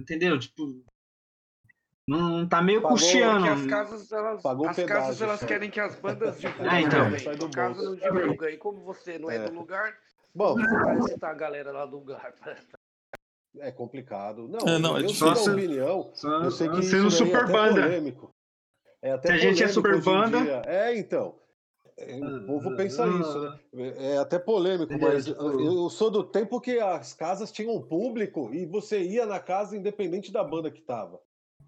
entendeu? 0.00 0.38
Tipo, 0.38 0.82
não 2.08 2.46
tá 2.48 2.60
meio 2.62 2.80
Pagou- 2.82 2.96
custeando. 2.96 3.46
Porque 3.46 3.60
as 3.60 3.66
casas, 3.66 4.12
elas, 4.12 4.42
Pagou 4.42 4.68
as 4.68 4.76
pedágio, 4.76 5.02
casas, 5.02 5.22
elas 5.22 5.44
querem 5.44 5.70
que 5.70 5.80
as 5.80 5.94
bandas 6.00 6.40
divulguem 6.40 6.68
Ah, 6.68 6.80
então. 6.82 7.04
também. 7.04 7.50
Casa 7.50 7.74
bolso. 7.74 7.84
não 7.84 7.96
divulga. 7.96 8.50
E 8.50 8.56
como 8.56 8.80
você 8.80 9.18
não 9.18 9.30
é, 9.30 9.36
É. 9.36 9.48
do 9.48 9.54
lugar, 9.54 9.94
Bom, 10.34 10.54
você 10.54 10.66
vai 10.84 11.02
citar 11.02 11.30
a 11.30 11.34
galera 11.34 11.70
lá 11.72 11.86
do 11.86 11.96
lugar. 11.98 12.34
é 13.58 13.70
complicado. 13.70 14.48
Não, 14.48 14.60
É, 14.68 14.78
não, 14.78 14.96
é 14.96 15.00
eu 15.02 15.06
difícil. 15.06 15.34
sei 15.36 15.46
da 15.46 15.52
opinião. 15.52 16.10
Só- 16.14 16.42
Eu 16.44 16.50
sei 16.50 16.68
que 16.68 16.82
sendo 16.82 17.10
super 17.10 17.34
é 17.40 17.42
até 17.42 17.52
banda. 17.52 17.82
polêmico. 17.82 18.34
É 19.02 19.10
até 19.12 19.28
Se 19.28 19.34
a 19.34 19.38
gente 19.38 19.62
é 19.62 19.68
super 19.68 20.00
banda-. 20.02 20.62
É, 20.66 20.96
então. 20.98 21.34
É, 21.96 22.16
O 22.16 22.46
povo 22.46 22.74
pensa 22.76 23.06
isso, 23.06 23.40
né? 23.72 23.94
É 23.98 24.18
até 24.18 24.36
polêmico, 24.36 24.92
mas 24.98 25.26
Tipo- 25.26 25.60
eu 25.60 25.88
sou 25.88 26.10
do 26.10 26.24
tempo 26.24 26.60
que 26.60 26.80
as 26.80 27.12
casas 27.14 27.52
tinham 27.52 27.80
público 27.80 28.50
e 28.52 28.66
você 28.66 29.00
ia 29.00 29.24
na 29.26 29.38
casa 29.38 29.76
independente 29.76 30.32
da 30.32 30.42
banda 30.42 30.70
que 30.72 30.80
tava. 30.80 31.20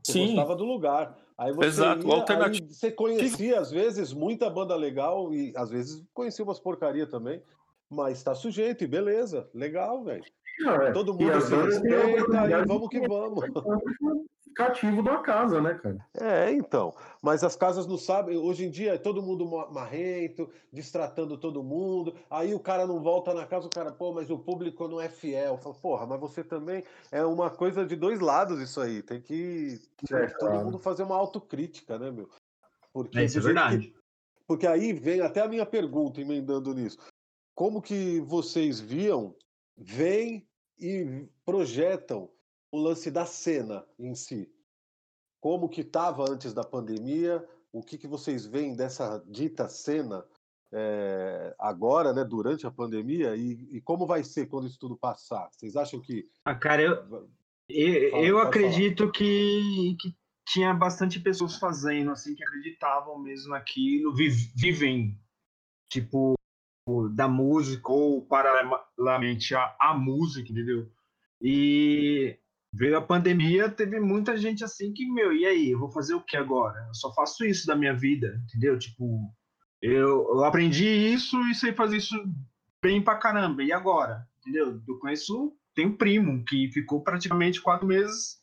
Você 0.02 0.12
Sim. 0.14 0.26
gostava 0.34 0.56
do 0.56 0.64
lugar. 0.64 1.16
Aí 1.38 1.52
você 1.52 1.66
Exato, 1.68 2.06
ia, 2.08 2.14
alternativo- 2.14 2.66
aí 2.66 2.74
você 2.74 2.90
conhecia, 2.90 3.60
às 3.60 3.70
vezes, 3.70 4.12
muita 4.12 4.50
banda 4.50 4.74
legal 4.74 5.32
e 5.32 5.52
às 5.56 5.70
vezes 5.70 6.02
conhecia 6.12 6.44
umas 6.44 6.58
porcaria 6.58 7.06
também. 7.06 7.40
Mas 7.88 8.20
tá 8.22 8.34
sujeito, 8.34 8.82
e 8.82 8.86
beleza, 8.88 9.48
legal, 9.54 10.02
velho. 10.02 10.24
É. 10.64 10.92
Todo 10.92 11.12
E 11.20 11.24
mundo 11.24 11.32
as 11.36 11.44
se 11.44 11.54
respeita 11.54 12.46
e 12.50 12.64
vamos 12.64 12.88
que 12.88 13.06
vamos. 13.06 13.44
cativo 14.54 15.00
uma 15.02 15.20
casa, 15.22 15.60
né, 15.60 15.74
cara? 15.74 15.98
É, 16.14 16.50
então. 16.50 16.94
Mas 17.22 17.44
as 17.44 17.54
casas 17.54 17.86
não 17.86 17.98
sabem. 17.98 18.38
Hoje 18.38 18.64
em 18.64 18.70
dia 18.70 18.94
é 18.94 18.98
todo 18.98 19.22
mundo 19.22 19.44
ma- 19.44 19.70
marrento, 19.70 20.48
distratando 20.72 21.36
todo 21.36 21.62
mundo. 21.62 22.14
Aí 22.30 22.54
o 22.54 22.60
cara 22.60 22.86
não 22.86 23.02
volta 23.02 23.34
na 23.34 23.44
casa, 23.44 23.66
o 23.66 23.70
cara, 23.70 23.92
pô, 23.92 24.14
mas 24.14 24.30
o 24.30 24.38
público 24.38 24.88
não 24.88 24.98
é 25.00 25.10
fiel. 25.10 25.58
Fala, 25.58 25.74
porra, 25.74 26.06
mas 26.06 26.18
você 26.20 26.42
também. 26.42 26.82
É 27.12 27.22
uma 27.24 27.50
coisa 27.50 27.84
de 27.84 27.94
dois 27.96 28.18
lados 28.20 28.58
isso 28.60 28.80
aí. 28.80 29.02
Tem 29.02 29.20
que 29.20 29.78
É, 30.10 30.26
todo 30.28 30.38
claro. 30.38 30.64
mundo 30.64 30.78
fazer 30.78 31.02
uma 31.02 31.16
autocrítica, 31.16 31.98
né, 31.98 32.10
meu? 32.10 32.30
Porque 32.94 33.18
É, 33.18 33.24
isso 33.24 33.38
é 33.38 33.42
jeito 33.42 33.54
que- 33.54 33.62
verdade. 33.62 33.94
Porque 34.46 34.66
aí 34.66 34.92
vem 34.94 35.20
até 35.20 35.42
a 35.42 35.48
minha 35.48 35.66
pergunta, 35.66 36.20
emendando 36.20 36.72
nisso. 36.72 36.96
Como 37.54 37.82
que 37.82 38.20
vocês 38.20 38.78
viam, 38.80 39.34
veem 39.76 40.48
e 40.78 41.26
projetam 41.44 42.30
o 42.70 42.78
lance 42.78 43.10
da 43.10 43.26
cena 43.26 43.86
em 43.98 44.14
si? 44.14 44.50
Como 45.40 45.68
que 45.68 45.82
estava 45.82 46.24
antes 46.30 46.52
da 46.52 46.64
pandemia? 46.64 47.46
O 47.72 47.82
que, 47.82 47.98
que 47.98 48.06
vocês 48.06 48.46
veem 48.46 48.74
dessa 48.74 49.22
dita 49.26 49.68
cena 49.68 50.24
eh, 50.72 51.54
agora, 51.58 52.12
né, 52.12 52.24
durante 52.24 52.66
a 52.66 52.70
pandemia? 52.70 53.36
E, 53.36 53.76
e 53.76 53.80
como 53.80 54.06
vai 54.06 54.24
ser 54.24 54.46
quando 54.46 54.66
isso 54.66 54.78
tudo 54.78 54.96
passar? 54.96 55.48
Vocês 55.52 55.76
acham 55.76 56.00
que... 56.00 56.28
Ah, 56.44 56.54
cara, 56.54 56.82
eu, 56.82 57.30
eu, 57.68 58.10
Fala, 58.10 58.26
eu 58.26 58.38
acredito 58.38 59.10
que, 59.12 59.96
que 60.00 60.16
tinha 60.48 60.72
bastante 60.72 61.20
pessoas 61.20 61.56
fazendo, 61.58 62.10
assim, 62.10 62.34
que 62.34 62.42
acreditavam 62.42 63.18
mesmo 63.18 63.50
naquilo, 63.50 64.14
vi- 64.14 64.50
vivem, 64.56 65.20
tipo, 65.90 66.35
da 67.14 67.26
música 67.26 67.90
ou 67.90 68.22
paralelamente 68.22 69.54
a, 69.54 69.74
a 69.80 69.94
música, 69.94 70.50
entendeu? 70.50 70.88
E 71.40 72.38
veio 72.72 72.96
a 72.96 73.02
pandemia, 73.02 73.68
teve 73.68 73.98
muita 73.98 74.36
gente 74.36 74.62
assim 74.62 74.92
que, 74.92 75.04
meu, 75.10 75.32
e 75.32 75.44
aí, 75.44 75.70
eu 75.70 75.78
vou 75.78 75.90
fazer 75.90 76.14
o 76.14 76.22
que 76.22 76.36
agora? 76.36 76.78
Eu 76.86 76.94
só 76.94 77.12
faço 77.12 77.44
isso 77.44 77.66
da 77.66 77.74
minha 77.74 77.94
vida, 77.94 78.40
entendeu? 78.44 78.78
Tipo, 78.78 79.32
eu, 79.82 80.28
eu 80.30 80.44
aprendi 80.44 80.86
isso 80.86 81.38
e 81.48 81.54
sei 81.54 81.72
fazer 81.72 81.96
isso 81.96 82.14
bem 82.80 83.02
pra 83.02 83.16
caramba, 83.16 83.64
e 83.64 83.72
agora? 83.72 84.26
Entendeu? 84.40 84.80
Eu 84.86 84.98
conheço, 84.98 85.56
tenho 85.74 85.88
um 85.88 85.96
primo 85.96 86.44
que 86.44 86.70
ficou 86.70 87.02
praticamente 87.02 87.60
quatro 87.60 87.86
meses 87.86 88.38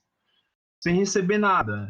sem 0.82 0.98
receber 0.98 1.38
nada. 1.38 1.90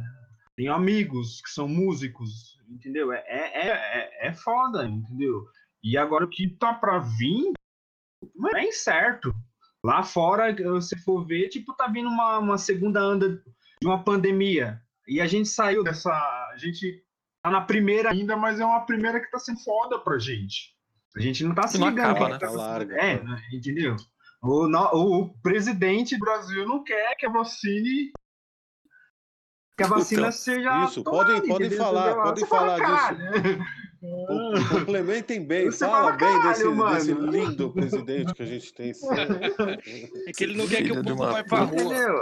Tenho 0.56 0.72
amigos 0.72 1.42
que 1.42 1.50
são 1.50 1.68
músicos, 1.68 2.60
entendeu? 2.70 3.12
É, 3.12 3.24
é, 3.26 3.68
é, 3.70 4.28
é 4.28 4.34
foda, 4.34 4.86
entendeu? 4.86 5.48
E 5.84 5.98
agora 5.98 6.26
o 6.26 6.30
que 6.30 6.50
tá 6.58 6.74
pra 6.74 7.00
vir 7.00 7.52
não 8.36 8.50
é 8.58 8.66
incerto. 8.66 9.34
Lá 9.84 10.02
fora, 10.02 10.56
se 10.82 10.98
for 11.04 11.26
ver, 11.26 11.50
tipo, 11.50 11.74
tá 11.76 11.88
vindo 11.88 12.08
uma, 12.08 12.40
uma 12.40 12.58
segunda 12.58 13.06
onda 13.06 13.30
de 13.82 13.86
uma 13.88 14.02
pandemia. 14.02 14.82
E 15.06 15.20
a 15.20 15.28
gente 15.28 15.50
saiu 15.50 15.84
dessa. 15.84 16.10
A 16.12 16.56
gente 16.58 17.04
tá 17.44 17.52
na 17.52 17.60
primeira 17.60 18.12
ainda, 18.12 18.38
mas 18.38 18.62
é 18.62 18.66
uma 18.66 18.86
primeira 18.86 19.20
que 19.20 19.30
tá 19.30 19.38
sendo 19.40 19.60
foda 19.62 20.00
pra 20.00 20.18
gente. 20.18 20.74
A 21.18 21.20
gente 21.20 21.44
não 21.44 21.54
tá 21.54 21.68
se 21.68 21.78
não 21.78 21.90
ligando. 21.90 22.12
acaba, 22.12 22.30
né? 22.30 22.38
tá- 22.40 22.50
larga, 22.50 22.96
É, 22.96 23.18
tá. 23.18 23.42
entendeu? 23.52 23.98
O, 24.42 24.68
no- 24.70 24.90
o 24.94 25.42
presidente 25.42 26.16
do 26.18 26.22
Brasil 26.26 26.66
não 26.66 26.82
quer 26.84 27.16
que 27.16 27.26
a 27.26 27.30
vacine. 27.30 28.12
Que 29.78 29.84
a 29.84 29.88
vacina 29.88 30.22
Então, 30.22 30.32
seja. 30.32 30.86
isso, 30.86 31.04
tomada, 31.04 31.34
podem- 31.34 31.50
podem 31.50 31.68
entendeu? 31.68 31.86
falar, 31.86 32.16
podem 32.24 32.46
fala, 32.46 32.78
falar 32.78 33.10
disso. 33.12 33.22
"Caralho". 33.34 33.58
Com- 33.58 33.93
Complementem 34.70 35.46
bem, 35.46 35.72
Você 35.72 35.86
fala 35.86 36.16
fala, 36.16 36.18
bem 36.18 36.42
desse, 36.50 36.64
"Caralho, 36.64 36.96
desse 36.96 37.14
mano." 37.14 37.32
lindo 37.32 37.72
presidente 37.74 38.34
que 38.34 38.44
a 38.44 38.46
gente 38.46 38.74
tem. 38.74 38.94
sim. 38.94 39.08
É 40.28 40.32
que 40.34 40.44
ele 40.44 40.58
não 40.58 40.68
quer 40.68 40.84
que 40.84 40.92
o 40.92 41.04
povo 41.04 41.16
vá 41.16 41.44
pra 41.44 41.60
rua. 41.60 41.74
Entendeu? 41.82 42.16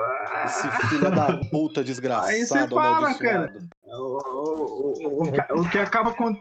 Esse 0.45 0.67
Ah, 0.67 0.87
filho 0.89 1.01
da 1.11 1.37
puta 1.49 1.81
Aí 1.81 1.85
você 1.85 1.91
desgraçado, 1.93 2.75
fala, 2.75 2.97
amaldiçoado. 3.07 3.69
O, 3.83 3.93
o, 3.93 5.23
o, 5.57 5.61
o 5.61 5.69
que 5.69 5.77
acaba 5.79 6.11
acon- 6.11 6.37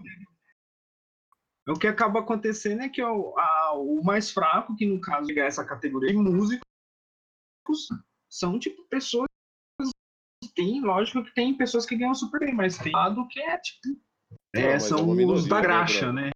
o 1.68 1.74
que 1.78 1.86
acaba 1.86 2.20
acontecendo 2.20 2.82
é 2.82 2.88
que 2.88 3.02
o, 3.02 3.34
a- 3.38 3.72
o 3.74 4.02
mais 4.04 4.30
fraco, 4.30 4.76
que 4.76 4.86
no 4.86 5.00
caso 5.00 5.30
é 5.30 5.38
essa 5.40 5.64
categoria 5.64 6.10
de 6.10 6.16
músicos, 6.18 6.66
são 8.28 8.58
tipo 8.58 8.82
pessoas 8.88 9.26
tem, 10.54 10.80
lógico 10.82 11.22
que 11.24 11.32
tem 11.34 11.56
pessoas 11.56 11.86
que 11.86 11.96
ganham 11.96 12.14
super 12.14 12.40
bem, 12.40 12.54
mas 12.54 12.76
tem 12.76 12.92
lado 12.92 13.26
que 13.28 13.40
é 13.40 13.56
tipo 13.58 13.96
é, 14.54 14.72
é 14.72 14.78
são 14.78 15.08
uma 15.08 15.32
os 15.32 15.46
da 15.46 15.56
né, 15.56 15.62
graxa, 15.62 16.12
né? 16.12 16.30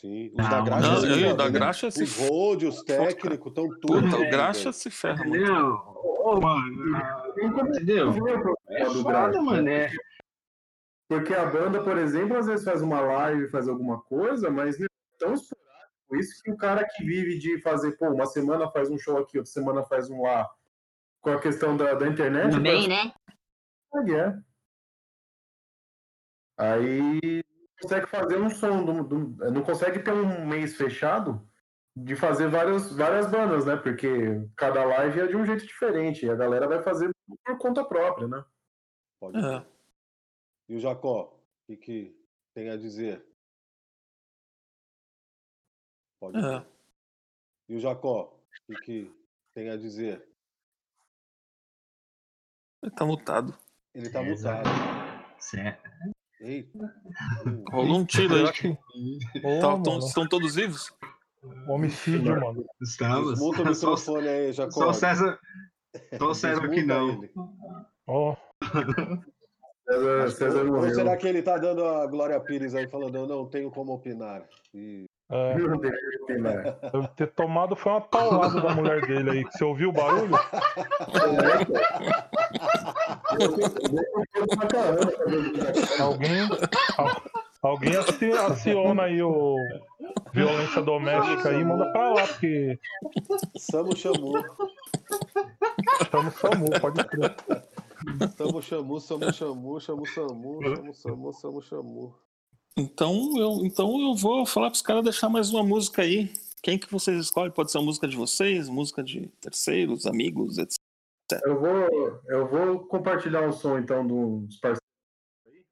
Sim, 0.00 0.28
os 0.28 0.34
Não, 0.34 0.50
da 0.50 0.60
graxa 0.60 1.16
Não, 1.16 1.36
da 1.36 1.44
né? 1.44 1.50
graxa 1.50 1.90
se 1.90 2.02
Os 2.02 2.16
road, 2.18 2.66
os 2.66 2.82
técnicos, 2.82 3.48
estão 3.48 3.68
tudo. 3.68 3.86
Puta, 3.86 4.06
o 4.06 4.10
fodidos, 4.10 4.30
graxa 4.30 4.72
se 4.72 4.90
ferra. 4.90 5.26
Entendeu? 5.26 5.96
Ô, 6.26 6.40
mano, 6.40 6.96
ah, 6.96 7.32
entendeu? 7.40 8.10
É 8.68 8.84
do 8.84 9.02
foda, 9.02 9.30
Graxa. 9.30 9.42
mano, 9.42 9.68
é. 9.68 9.90
Porque 11.08 11.32
a 11.32 11.46
banda, 11.46 11.82
por 11.82 11.96
exemplo, 11.96 12.36
às 12.36 12.46
vezes 12.46 12.64
faz 12.64 12.82
uma 12.82 13.00
live, 13.00 13.48
faz 13.48 13.68
alguma 13.68 14.00
coisa, 14.02 14.50
mas 14.50 14.78
não 14.78 14.86
é 14.86 15.18
tão 15.18 15.34
esporádico. 15.34 16.16
Isso 16.16 16.42
que 16.42 16.50
o 16.50 16.56
cara 16.56 16.84
que 16.84 17.04
vive 17.04 17.38
de 17.38 17.60
fazer, 17.62 17.92
pô, 17.92 18.08
uma 18.10 18.26
semana 18.26 18.68
faz 18.70 18.90
um 18.90 18.98
show 18.98 19.16
aqui, 19.18 19.38
outra 19.38 19.52
semana 19.52 19.84
faz 19.84 20.10
um 20.10 20.22
lá, 20.22 20.48
com 21.20 21.30
a 21.30 21.40
questão 21.40 21.76
da, 21.76 21.94
da 21.94 22.08
internet. 22.08 22.50
Também, 22.50 22.88
né? 22.88 23.12
consegue, 23.90 24.14
é. 24.14 24.38
Aí 26.56 27.42
consegue 27.80 28.06
fazer 28.06 28.38
um 28.40 28.48
som, 28.50 28.84
do, 28.84 29.04
do- 29.04 29.50
não 29.50 29.62
consegue 29.62 30.02
ter 30.02 30.12
um 30.12 30.46
mês 30.46 30.76
fechado 30.76 31.46
de 31.94 32.14
fazer 32.16 32.48
várias, 32.48 32.92
várias 32.94 33.30
bandas, 33.30 33.64
né? 33.66 33.76
Porque 33.76 34.08
cada 34.56 34.84
live 34.84 35.20
é 35.20 35.26
de 35.26 35.36
um 35.36 35.44
jeito 35.46 35.66
diferente, 35.66 36.24
e 36.26 36.30
a 36.30 36.34
galera 36.34 36.66
vai 36.68 36.82
fazer 36.82 37.10
por 37.44 37.58
conta 37.58 37.84
própria, 37.84 38.26
né? 38.28 38.44
Pode 39.20 39.38
É. 39.38 39.42
ser. 39.42 39.66
E 40.68 40.76
o 40.76 40.80
Jacó, 40.80 41.38
o 41.38 41.66
que, 41.66 41.76
que 41.76 42.26
tem 42.54 42.70
a 42.70 42.76
dizer? 42.76 43.24
Pode 46.20 46.38
É. 46.38 46.42
ser. 46.42 46.66
E 47.68 47.76
o 47.76 47.80
Jacó, 47.80 48.40
o 48.68 48.74
que, 48.74 48.80
que 48.82 49.16
tem 49.54 49.70
a 49.70 49.76
dizer? 49.76 50.26
Ele 52.82 52.92
tá 52.94 53.04
mutado. 53.04 53.56
Ele 53.94 54.10
tá 54.10 54.20
É, 54.22 54.30
mutado. 54.30 54.68
Certo. 55.38 55.90
Eita. 56.46 56.94
Rolou 57.72 57.98
um 57.98 58.04
tiro 58.04 58.34
aí. 58.36 58.44
Ô, 59.44 59.60
Tá- 59.60 59.82
tão- 59.82 59.98
estão 59.98 60.28
todos 60.28 60.54
vivos? 60.54 60.92
homicídio, 61.68 62.40
mano. 62.40 62.64
Estamos. 62.80 63.30
Desmuta 63.30 63.62
o 63.62 63.64
Só, 63.74 63.90
microfone 63.90 64.28
aí, 64.28 64.52
Jacó. 64.52 64.70
só 64.70 64.88
o 64.90 64.94
César. 64.94 65.38
Só 66.18 66.30
o 66.30 66.34
César 66.34 66.68
que 66.68 66.82
não. 66.82 67.20
Ó, 68.06 68.36
César, 69.88 70.30
César 70.30 70.64
Ou, 70.66 70.84
ou 70.84 70.90
será 70.94 71.16
que 71.16 71.26
ele 71.28 71.42
tá 71.42 71.56
dando 71.58 71.84
a 71.84 72.06
Glória 72.06 72.38
Pires 72.40 72.74
aí, 72.74 72.88
falando, 72.88 73.16
eu 73.16 73.26
não 73.26 73.46
tenho 73.48 73.70
como 73.70 73.92
opinar? 73.92 74.42
E... 74.74 75.04
é, 75.30 75.54
deve 75.54 77.08
ter 77.16 77.28
tomado 77.32 77.76
foi 77.76 77.92
uma 77.92 78.00
paulada 78.00 78.60
da 78.60 78.74
mulher 78.74 79.00
dele 79.06 79.30
aí. 79.30 79.42
Você 79.44 79.64
ouviu 79.64 79.90
o 79.90 79.92
barulho? 79.92 80.34
Alguém, 86.00 86.40
al- 86.98 87.22
alguém 87.62 87.96
aci- 87.96 88.32
aciona 88.32 89.02
aí 89.04 89.22
o 89.22 89.56
violência 90.32 90.82
doméstica 90.82 91.50
aí, 91.50 91.64
manda 91.64 91.90
pra 91.92 92.12
lá, 92.14 92.26
porque 92.26 92.78
Samu 93.58 93.96
chamou. 93.96 94.34
SAMU, 96.40 96.66
pode 96.80 97.04
crer. 97.04 97.34
Samu 98.36 98.62
chamou, 98.62 99.00
Samu 99.00 99.32
chamou, 99.32 99.80
Samu 99.80 100.06
Samu, 100.06 100.60
Samu 100.62 100.94
Samu, 100.94 101.32
Samu 101.32 101.62
chamou. 101.62 102.14
Então 102.76 103.32
eu, 103.38 103.64
então 103.64 103.98
eu 104.00 104.14
vou 104.14 104.44
falar 104.44 104.68
pros 104.70 104.82
caras 104.82 105.02
deixar 105.04 105.28
mais 105.28 105.50
uma 105.50 105.62
música 105.62 106.02
aí. 106.02 106.30
Quem 106.62 106.78
que 106.78 106.90
vocês 106.90 107.18
escolhem? 107.18 107.50
Pode 107.52 107.70
ser 107.70 107.78
uma 107.78 107.84
música 107.84 108.06
de 108.08 108.16
vocês, 108.16 108.68
música 108.68 109.02
de 109.02 109.28
terceiros, 109.40 110.04
amigos, 110.04 110.58
etc. 110.58 110.76
Eu 111.44 111.58
vou, 111.58 112.20
eu 112.28 112.46
vou 112.46 112.86
compartilhar 112.86 113.42
um 113.42 113.52
som 113.52 113.78
então 113.78 114.06
dos 114.06 114.56
parceiros 114.58 114.80
aí. 115.46 115.64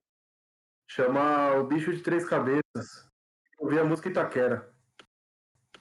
Chama 0.90 1.54
O 1.56 1.64
Bicho 1.64 1.92
de 1.92 2.02
Três 2.02 2.28
Cabeças. 2.28 3.08
Ouvi 3.58 3.78
a 3.78 3.84
música 3.84 4.08
Itaquera. 4.08 4.68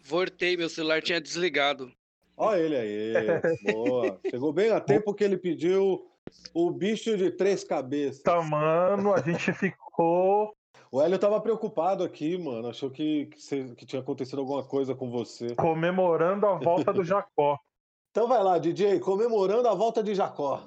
Voltei, 0.03 0.55
meu 0.55 0.69
celular 0.69 1.01
tinha 1.01 1.19
desligado. 1.19 1.91
Olha 2.37 2.59
ele 2.59 2.75
aí, 2.75 3.13
boa. 3.73 4.19
Chegou 4.29 4.51
bem 4.53 4.71
a 4.71 4.79
tempo 4.79 5.13
que 5.13 5.23
ele 5.23 5.37
pediu 5.37 6.07
o 6.53 6.71
bicho 6.71 7.17
de 7.17 7.31
três 7.31 7.63
cabeças. 7.63 8.21
Tá, 8.21 8.41
mano, 8.41 9.13
a 9.13 9.21
gente 9.21 9.53
ficou 9.53 10.53
O 10.91 11.01
Hélio 11.01 11.17
tava 11.19 11.39
preocupado 11.41 12.03
aqui, 12.03 12.37
mano. 12.37 12.69
Achou 12.69 12.91
que, 12.91 13.27
que, 13.27 13.75
que 13.75 13.85
tinha 13.85 14.01
acontecido 14.01 14.39
alguma 14.39 14.63
coisa 14.63 14.93
com 14.93 15.09
você. 15.09 15.55
comemorando 15.55 16.45
a 16.45 16.55
volta 16.55 16.91
do 16.93 17.03
Jacó. 17.03 17.59
Então 18.13 18.27
vai 18.27 18.43
lá, 18.43 18.59
DJ, 18.59 18.99
comemorando 18.99 19.67
a 19.67 19.73
volta 19.73 20.03
de 20.03 20.13
Jacó. 20.13 20.61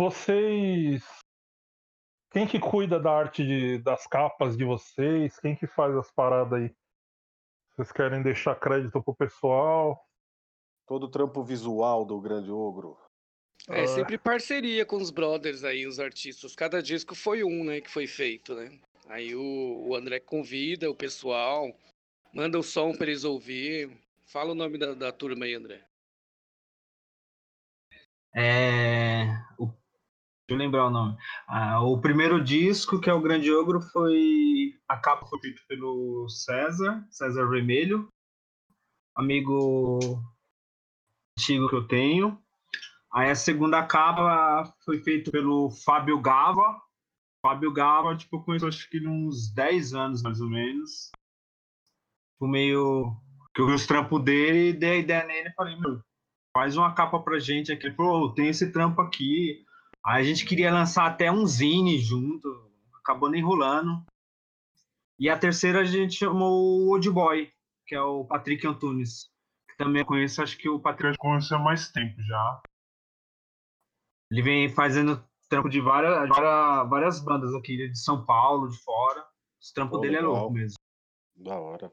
Vocês. 0.00 1.04
Quem 2.32 2.46
que 2.46 2.58
cuida 2.58 2.98
da 2.98 3.12
arte 3.12 3.44
de- 3.44 3.78
das 3.78 4.06
capas 4.06 4.56
de 4.56 4.64
vocês? 4.64 5.38
Quem 5.38 5.54
que 5.54 5.66
faz 5.66 5.94
as 5.96 6.10
paradas 6.10 6.52
aí? 6.60 6.74
Vocês 7.72 7.92
querem 7.92 8.22
deixar 8.22 8.54
crédito 8.58 9.02
pro 9.02 9.14
pessoal? 9.14 10.02
Todo 10.86 11.04
o 11.04 11.10
trampo 11.10 11.44
visual 11.44 12.04
do 12.04 12.20
Grande 12.20 12.50
Ogro. 12.50 12.96
É 13.68 13.82
Ah. 13.82 13.86
sempre 13.88 14.16
parceria 14.16 14.86
com 14.86 14.96
os 14.96 15.10
brothers 15.10 15.64
aí, 15.64 15.86
os 15.86 16.00
artistas. 16.00 16.56
Cada 16.56 16.82
disco 16.82 17.14
foi 17.14 17.44
um, 17.44 17.62
né, 17.64 17.80
que 17.80 17.90
foi 17.90 18.06
feito, 18.06 18.54
né? 18.54 18.80
Aí 19.06 19.34
o, 19.34 19.88
o 19.88 19.94
André 19.94 20.18
convida 20.20 20.90
o 20.90 20.94
pessoal, 20.94 21.70
manda 22.32 22.58
o 22.58 22.62
som 22.62 22.94
pra 22.96 23.06
eles 23.06 23.24
ouvir. 23.24 23.90
Fala 24.26 24.52
o 24.52 24.54
nome 24.54 24.78
da, 24.78 24.94
da 24.94 25.12
turma 25.12 25.44
aí, 25.44 25.54
André. 25.54 25.84
É. 28.34 29.24
O... 29.58 29.79
Eu 30.50 30.56
lembrar 30.56 30.86
o 30.86 30.90
nome. 30.90 31.16
Ah, 31.46 31.80
o 31.80 32.00
primeiro 32.00 32.42
disco, 32.42 33.00
que 33.00 33.08
é 33.08 33.12
o 33.12 33.20
Grande 33.20 33.52
Ogro, 33.52 33.80
foi. 33.80 34.74
A 34.88 34.96
capa 34.96 35.24
foi 35.26 35.38
feita 35.38 35.62
pelo 35.68 36.28
César, 36.28 37.06
César 37.08 37.46
Vermelho, 37.48 38.08
amigo 39.14 40.00
antigo 41.38 41.68
que 41.68 41.76
eu 41.76 41.86
tenho. 41.86 42.36
Aí 43.12 43.30
a 43.30 43.36
segunda 43.36 43.80
capa 43.86 44.74
foi 44.84 44.98
feita 44.98 45.30
pelo 45.30 45.70
Fábio 45.70 46.20
Gava. 46.20 46.82
Fábio 47.40 47.72
Gava, 47.72 48.16
tipo, 48.16 48.36
eu 48.36 48.42
conheço 48.42 48.66
acho 48.66 48.90
que 48.90 49.06
uns 49.06 49.52
10 49.52 49.94
anos 49.94 50.20
mais 50.20 50.40
ou 50.40 50.50
menos. 50.50 51.12
Tipo, 52.32 52.48
meio. 52.48 53.16
Que 53.54 53.62
eu 53.62 53.68
vi 53.68 53.74
os 53.74 53.86
trampos 53.86 54.20
dele 54.24 54.70
e 54.70 54.72
dei 54.72 54.90
a 54.90 54.96
ideia 54.96 55.24
nele 55.26 55.48
e 55.48 55.54
falei, 55.54 55.76
meu, 55.76 56.00
faz 56.52 56.76
uma 56.76 56.92
capa 56.92 57.20
pra 57.20 57.38
gente 57.38 57.70
aqui. 57.70 57.86
Ele 57.86 57.94
falou, 57.94 58.26
"Ô, 58.26 58.34
tem 58.34 58.48
esse 58.48 58.72
trampo 58.72 59.00
aqui. 59.00 59.64
Aí 60.04 60.22
a 60.22 60.24
gente 60.24 60.46
queria 60.46 60.72
lançar 60.72 61.06
até 61.06 61.30
um 61.30 61.46
zine 61.46 61.98
junto, 61.98 62.48
acabou 63.00 63.30
nem 63.30 63.42
rolando. 63.42 64.04
E 65.18 65.28
a 65.28 65.38
terceira 65.38 65.80
a 65.80 65.84
gente 65.84 66.14
chamou 66.14 66.86
o 66.86 66.88
Old 66.90 67.10
Boy, 67.10 67.52
que 67.86 67.94
é 67.94 68.00
o 68.00 68.24
Patrick 68.24 68.66
Antunes. 68.66 69.30
Que 69.68 69.76
também 69.76 70.00
eu 70.00 70.06
conheço, 70.06 70.42
acho 70.42 70.56
que 70.56 70.68
o 70.68 70.80
Patrick 70.80 71.18
conhece 71.18 71.54
há 71.54 71.58
mais 71.58 71.90
tempo 71.90 72.20
já. 72.22 72.62
Ele 74.30 74.42
vem 74.42 74.68
fazendo 74.68 75.22
trampo 75.48 75.68
de 75.68 75.80
várias, 75.80 76.28
várias, 76.28 76.88
várias 76.88 77.20
bandas 77.20 77.54
aqui, 77.54 77.76
de 77.76 77.98
São 77.98 78.24
Paulo, 78.24 78.68
de 78.68 78.78
fora. 78.78 79.20
O 79.20 79.74
trampo 79.74 79.96
Pô, 79.96 79.98
dele 79.98 80.16
é 80.16 80.20
louco 80.20 80.52
mesmo. 80.52 80.78
Da 81.34 81.58
hora. 81.58 81.92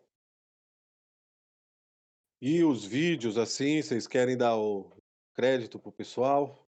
E 2.40 2.64
os 2.64 2.86
vídeos, 2.86 3.38
assim, 3.38 3.82
vocês 3.82 4.08
querem 4.08 4.38
dar 4.38 4.56
o 4.56 4.96
crédito 5.34 5.80
pro 5.80 5.92
pessoal? 5.92 6.67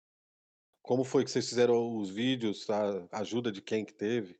Como 0.87 1.03
foi 1.03 1.25
que 1.25 1.29
vocês 1.29 1.49
fizeram 1.49 1.97
os 1.97 2.09
vídeos? 2.09 2.65
A 2.69 3.19
ajuda 3.19 3.51
de 3.51 3.61
quem 3.61 3.83
que 3.83 3.93
teve? 3.93 4.39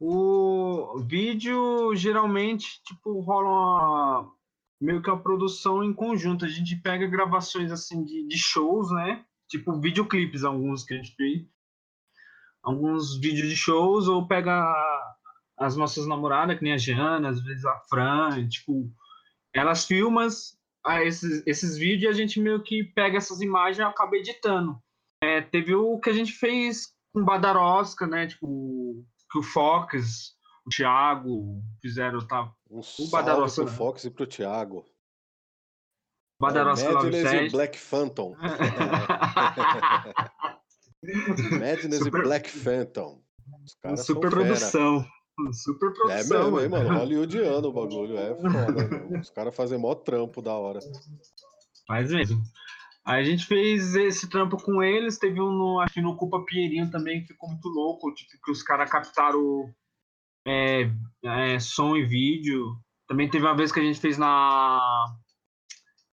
O 0.00 0.98
vídeo 0.98 1.94
geralmente 1.94 2.82
tipo 2.82 3.20
rola 3.20 3.48
uma, 3.48 4.32
meio 4.80 5.00
que 5.00 5.08
uma 5.08 5.22
produção 5.22 5.84
em 5.84 5.94
conjunto. 5.94 6.44
A 6.44 6.48
gente 6.48 6.74
pega 6.74 7.06
gravações 7.06 7.70
assim 7.70 8.02
de, 8.02 8.26
de 8.26 8.36
shows, 8.36 8.90
né? 8.90 9.24
Tipo 9.48 9.80
videoclipes, 9.80 10.42
alguns 10.42 10.82
que 10.82 10.94
a 10.94 10.96
gente 10.96 11.14
fez. 11.14 11.46
Alguns 12.60 13.16
vídeos 13.20 13.48
de 13.48 13.54
shows, 13.54 14.08
ou 14.08 14.26
pega 14.26 14.66
as 15.56 15.76
nossas 15.76 16.08
namoradas, 16.08 16.58
que 16.58 16.64
nem 16.64 16.72
a 16.72 16.78
Jana, 16.78 17.28
às 17.28 17.40
vezes 17.40 17.64
a 17.64 17.78
Fran, 17.88 18.48
tipo, 18.48 18.92
elas 19.54 19.84
filmam 19.84 20.26
ah, 20.84 21.02
esses, 21.02 21.42
esses 21.46 21.76
vídeos 21.76 22.04
e 22.04 22.08
a 22.08 22.12
gente 22.12 22.40
meio 22.40 22.62
que 22.62 22.82
pega 22.84 23.16
essas 23.18 23.40
imagens 23.40 23.78
e 23.78 23.82
acaba 23.82 24.16
editando. 24.16 24.78
É, 25.22 25.40
teve 25.40 25.74
o 25.74 25.98
que 26.00 26.10
a 26.10 26.12
gente 26.12 26.32
fez 26.32 26.92
com 27.14 27.24
Badarosca, 27.24 28.06
né? 28.06 28.26
Tipo, 28.26 29.04
que 29.30 29.38
o 29.38 29.42
Fox, 29.42 30.32
o 30.66 30.70
Thiago 30.70 31.62
fizeram, 31.80 32.26
tá? 32.26 32.52
Um 32.70 32.80
O 32.80 33.10
Badarosca. 33.10 33.64
pro 33.64 33.72
Fox 33.72 34.04
e 34.04 34.10
pro 34.10 34.26
Thiago. 34.26 34.84
Badarosca 36.40 36.88
É, 36.88 36.92
Madness 36.92 37.12
e 37.20 37.22
97. 37.24 37.52
Black 37.52 37.78
Phantom. 37.78 38.34
Madness 41.60 41.98
Super- 42.02 42.20
e 42.20 42.22
Black 42.24 42.50
Phantom. 42.50 43.22
Os 43.64 43.74
caras 43.76 44.04
são 44.60 45.04
Super 45.52 45.92
fera. 45.92 46.08
produção. 46.08 46.36
É 46.36 46.42
mesmo, 46.42 46.60
hein, 46.60 46.68
mano. 46.68 46.88
Hollywoodiano 46.98 47.68
o 47.68 47.72
bagulho. 47.72 48.18
É 48.18 48.34
foda, 48.34 49.08
meu. 49.08 49.20
Os 49.20 49.30
caras 49.30 49.56
fazem 49.56 49.78
mó 49.78 49.94
trampo 49.94 50.42
da 50.42 50.52
hora. 50.52 50.80
Faz 51.86 52.10
mesmo. 52.10 52.42
Aí 53.04 53.20
a 53.20 53.24
gente 53.24 53.46
fez 53.46 53.96
esse 53.96 54.28
trampo 54.28 54.56
com 54.56 54.82
eles, 54.82 55.18
teve 55.18 55.40
um, 55.40 55.50
no, 55.50 55.80
acho 55.80 55.94
que 55.94 56.00
no 56.00 56.16
Culpa 56.16 56.44
Pinheirinho 56.44 56.90
também, 56.90 57.22
que 57.22 57.28
ficou 57.28 57.48
muito 57.48 57.68
louco, 57.68 58.14
tipo, 58.14 58.30
que 58.44 58.52
os 58.52 58.62
caras 58.62 58.88
captaram 58.88 59.74
é, 60.46 60.90
é, 61.24 61.58
som 61.58 61.96
e 61.96 62.04
vídeo. 62.04 62.76
Também 63.08 63.28
teve 63.28 63.44
uma 63.44 63.56
vez 63.56 63.72
que 63.72 63.80
a 63.80 63.82
gente 63.82 64.00
fez 64.00 64.16
na... 64.16 64.80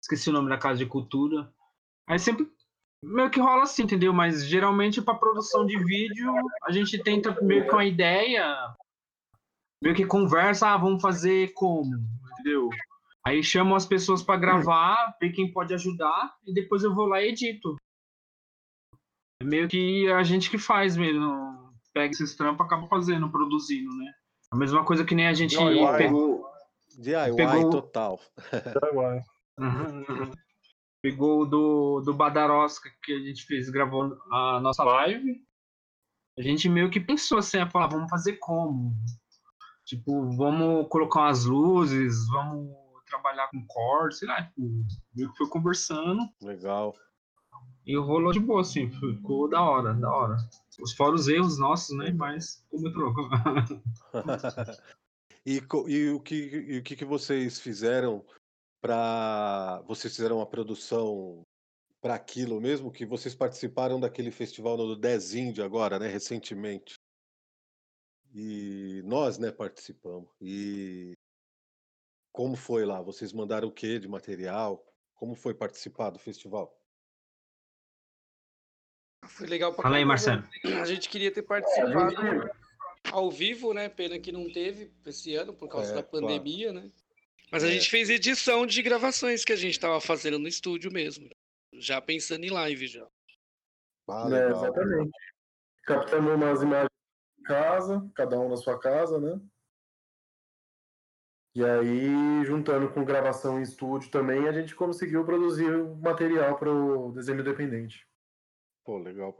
Esqueci 0.01 0.31
o 0.31 0.33
nome 0.33 0.49
da 0.49 0.57
Casa 0.57 0.79
de 0.79 0.87
Cultura. 0.87 1.53
Aí 2.09 2.19
sempre 2.21 2.49
meio 3.03 3.31
que 3.31 3.41
rola 3.41 3.65
assim, 3.65 3.83
entendeu? 3.83 4.13
Mas 4.13 4.47
geralmente 4.47 5.03
para 5.03 5.19
produção 5.19 5.67
de 5.67 5.77
vídeo, 5.79 6.33
a 6.65 6.71
gente 6.71 7.03
tenta 7.03 7.37
meio 7.43 7.67
que 7.67 7.73
uma 7.73 7.85
ideia, 7.85 8.45
meio 9.83 9.95
que 9.95 10.07
conversa, 10.07 10.69
ah, 10.69 10.77
vamos 10.77 11.03
fazer 11.03 11.53
como, 11.55 11.95
entendeu? 12.33 12.69
Aí 13.25 13.43
chamam 13.43 13.75
as 13.75 13.85
pessoas 13.85 14.23
para 14.23 14.39
gravar, 14.39 15.17
ver 15.21 15.33
quem 15.33 15.53
pode 15.53 15.75
ajudar 15.75 16.37
e 16.47 16.55
depois 16.55 16.85
eu 16.85 16.95
vou 16.95 17.07
lá 17.07 17.21
e 17.23 17.29
edito. 17.29 17.77
É 19.43 19.45
meio 19.45 19.69
que 19.69 20.09
a 20.11 20.23
gente 20.23 20.49
que 20.49 20.59
faz 20.59 20.97
mesmo. 20.97 21.57
Pega 21.93 22.13
esses 22.13 22.37
trampos 22.37 22.65
e 22.65 22.67
acaba 22.67 22.87
fazendo, 22.89 23.31
produzindo, 23.31 23.91
né? 23.97 24.13
A 24.51 24.57
mesma 24.57 24.85
coisa 24.85 25.05
que 25.05 25.15
nem 25.15 25.27
a 25.27 25.35
gente 25.35 25.57
DIY. 25.57 25.97
pegou. 25.99 26.47
DIY 26.99 27.37
Pegou- 27.37 27.71
total. 27.71 28.21
Vai. 28.95 29.23
pegou 31.03 31.43
o 31.43 31.47
do, 31.47 32.01
do 32.01 32.15
Badarosca 32.15 32.91
que 33.03 33.13
a 33.13 33.19
gente 33.21 33.45
fez, 33.45 33.71
gravou 33.71 34.17
a 34.31 34.61
nossa 34.61 34.83
live. 34.85 35.41
A 36.39 36.43
gente 36.43 36.69
meio 36.69 36.91
que 36.91 37.01
pensou 37.01 37.39
assim, 37.39 37.59
a 37.59 37.71
falar, 37.71 37.87
vamos 37.87 38.11
fazer 38.11 38.35
como? 38.35 38.93
Tipo, 39.87 40.29
vamos 40.33 40.89
colocar 40.89 41.21
umas 41.21 41.45
luzes, 41.45 42.27
vamos 42.27 42.75
trabalhar 43.07 43.49
com 43.51 43.65
corte, 43.69 44.17
sei 44.17 44.29
lá, 44.29 44.43
tipo, 44.43 44.85
meio 45.15 45.31
que 45.31 45.39
foi 45.39 45.49
conversando 45.49 46.29
Legal. 46.43 46.93
e 47.87 47.97
rolou 47.97 48.33
de 48.33 48.41
boa, 48.41 48.63
assim, 48.63 48.91
ficou 48.91 49.49
da 49.49 49.63
hora, 49.63 49.95
da 49.95 50.11
hora. 50.11 50.37
Os 50.81 50.93
fora 50.93 51.15
os 51.15 51.29
erros 51.29 51.57
nossos, 51.57 51.97
né? 51.97 52.11
Mas 52.11 52.65
ficou 52.65 52.81
muito 52.81 52.99
louco. 52.99 53.21
e, 55.47 55.63
e 55.87 56.11
o 56.11 56.21
que, 56.21 56.35
e 56.35 56.79
o 56.79 56.83
que, 56.83 56.97
que 56.97 57.05
vocês 57.05 57.61
fizeram 57.61 58.25
para 58.83 59.83
Vocês 59.87 60.15
fizeram 60.17 60.39
uma 60.39 60.47
produção 60.47 61.43
para 62.03 62.17
aquilo 62.17 62.61
mesmo? 62.61 62.91
Que 62.91 63.07
vocês 63.07 63.37
participaram 63.37 64.01
daquele 64.01 64.33
festival 64.33 64.77
no 64.77 64.97
Dez 64.97 65.33
Índio 65.33 65.65
agora, 65.65 65.97
né? 65.97 66.09
Recentemente. 66.09 66.97
E 68.39 69.01
nós, 69.07 69.39
né, 69.39 69.51
participamos. 69.51 70.29
E 70.43 71.15
como 72.31 72.55
foi 72.55 72.85
lá? 72.85 73.01
Vocês 73.01 73.33
mandaram 73.33 73.69
o 73.69 73.73
que 73.73 73.99
de 73.99 74.07
material? 74.07 74.85
Como 75.15 75.35
foi 75.35 75.55
participar 75.55 76.11
do 76.11 76.19
festival? 76.19 76.79
Foi 79.25 79.47
legal 79.47 79.73
pra 79.73 79.85
Fala 79.85 79.97
aí. 79.97 80.05
Marcelo. 80.05 80.47
A 80.83 80.85
gente 80.85 81.09
queria 81.09 81.33
ter 81.33 81.41
A 81.41 81.45
participado 81.45 82.11
gente, 82.11 82.51
ao 83.11 83.31
vivo, 83.31 83.73
né? 83.73 83.89
Pena 83.89 84.19
que 84.19 84.31
não 84.31 84.53
teve 84.53 84.93
esse 85.07 85.35
ano 85.35 85.55
por 85.55 85.71
causa 85.71 85.93
É, 85.93 85.95
da 85.95 86.03
claro. 86.03 86.27
pandemia, 86.27 86.75
né? 86.75 86.93
Mas 87.51 87.65
a 87.65 87.69
É. 87.69 87.71
gente 87.71 87.89
fez 87.89 88.11
edição 88.11 88.67
de 88.67 88.83
gravações 88.83 89.47
que 89.47 89.53
a 89.55 89.57
gente 89.57 89.81
tava 89.81 89.99
fazendo 89.99 90.39
no 90.39 90.47
estúdio 90.47 90.93
mesmo. 90.93 91.31
Já 91.73 92.03
pensando 92.03 92.45
em 92.45 92.51
live 92.51 92.87
já. 92.87 93.09
Ah, 94.09 94.29
né, 94.29 94.45
legal. 94.45 94.63
exatamente. 94.63 95.11
Captamos 95.85 96.35
umas 96.35 96.63
imagens 96.63 96.96
casa, 97.47 98.09
cada 98.15 98.39
um 98.39 98.49
na 98.49 98.57
sua 98.57 98.79
casa, 98.79 99.19
né? 99.19 99.41
E 101.55 101.65
aí, 101.65 102.45
juntando 102.45 102.93
com 102.93 103.03
gravação 103.03 103.59
em 103.59 103.63
estúdio 103.63 104.11
também, 104.11 104.47
a 104.47 104.53
gente 104.53 104.75
conseguiu 104.75 105.25
produzir 105.25 105.75
o 105.75 105.97
material 105.97 106.59
para 106.59 106.71
o 106.71 107.11
desenho 107.13 107.41
independente. 107.41 108.07
Pô, 108.85 108.99
legal. 108.99 109.35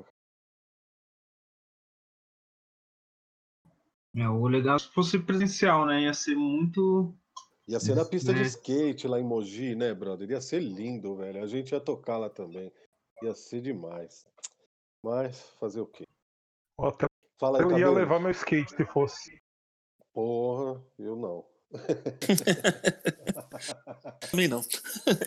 É, 4.17 4.27
o 4.27 4.47
legal 4.49 4.77
é 4.77 4.79
se 4.79 4.89
fosse 4.89 5.19
presencial, 5.19 5.85
né? 5.85 6.05
Ia 6.05 6.15
ser 6.15 6.35
muito. 6.35 7.15
Ia 7.69 7.79
ser 7.79 7.95
na 7.95 8.05
pista 8.05 8.33
de 8.33 8.41
né? 8.41 8.47
skate 8.47 9.07
lá 9.07 9.21
em 9.21 9.25
Mogi, 9.25 9.75
né, 9.75 9.93
brother? 9.93 10.31
Ia 10.31 10.41
ser 10.41 10.61
lindo, 10.61 11.17
velho. 11.17 11.43
A 11.43 11.47
gente 11.47 11.73
ia 11.73 11.81
tocar 11.81 12.17
lá 12.17 12.31
também. 12.31 12.73
Ia 13.23 13.35
ser 13.35 13.61
demais. 13.61 14.27
Mas 15.03 15.51
fazer 15.61 15.83
o 15.83 15.87
quê? 15.87 16.05
Ó, 16.79 16.89
até 16.89 17.07
Fala 17.39 17.59
aí, 17.59 17.65
Eu 17.65 17.79
ia 17.79 17.91
levar 17.91 18.19
meu 18.19 18.31
skate 18.31 18.75
se 18.75 18.85
fosse. 18.87 19.39
Porra, 20.13 20.83
eu 20.99 21.17
não. 21.17 21.45
Também 24.31 24.49
não. 24.49 24.63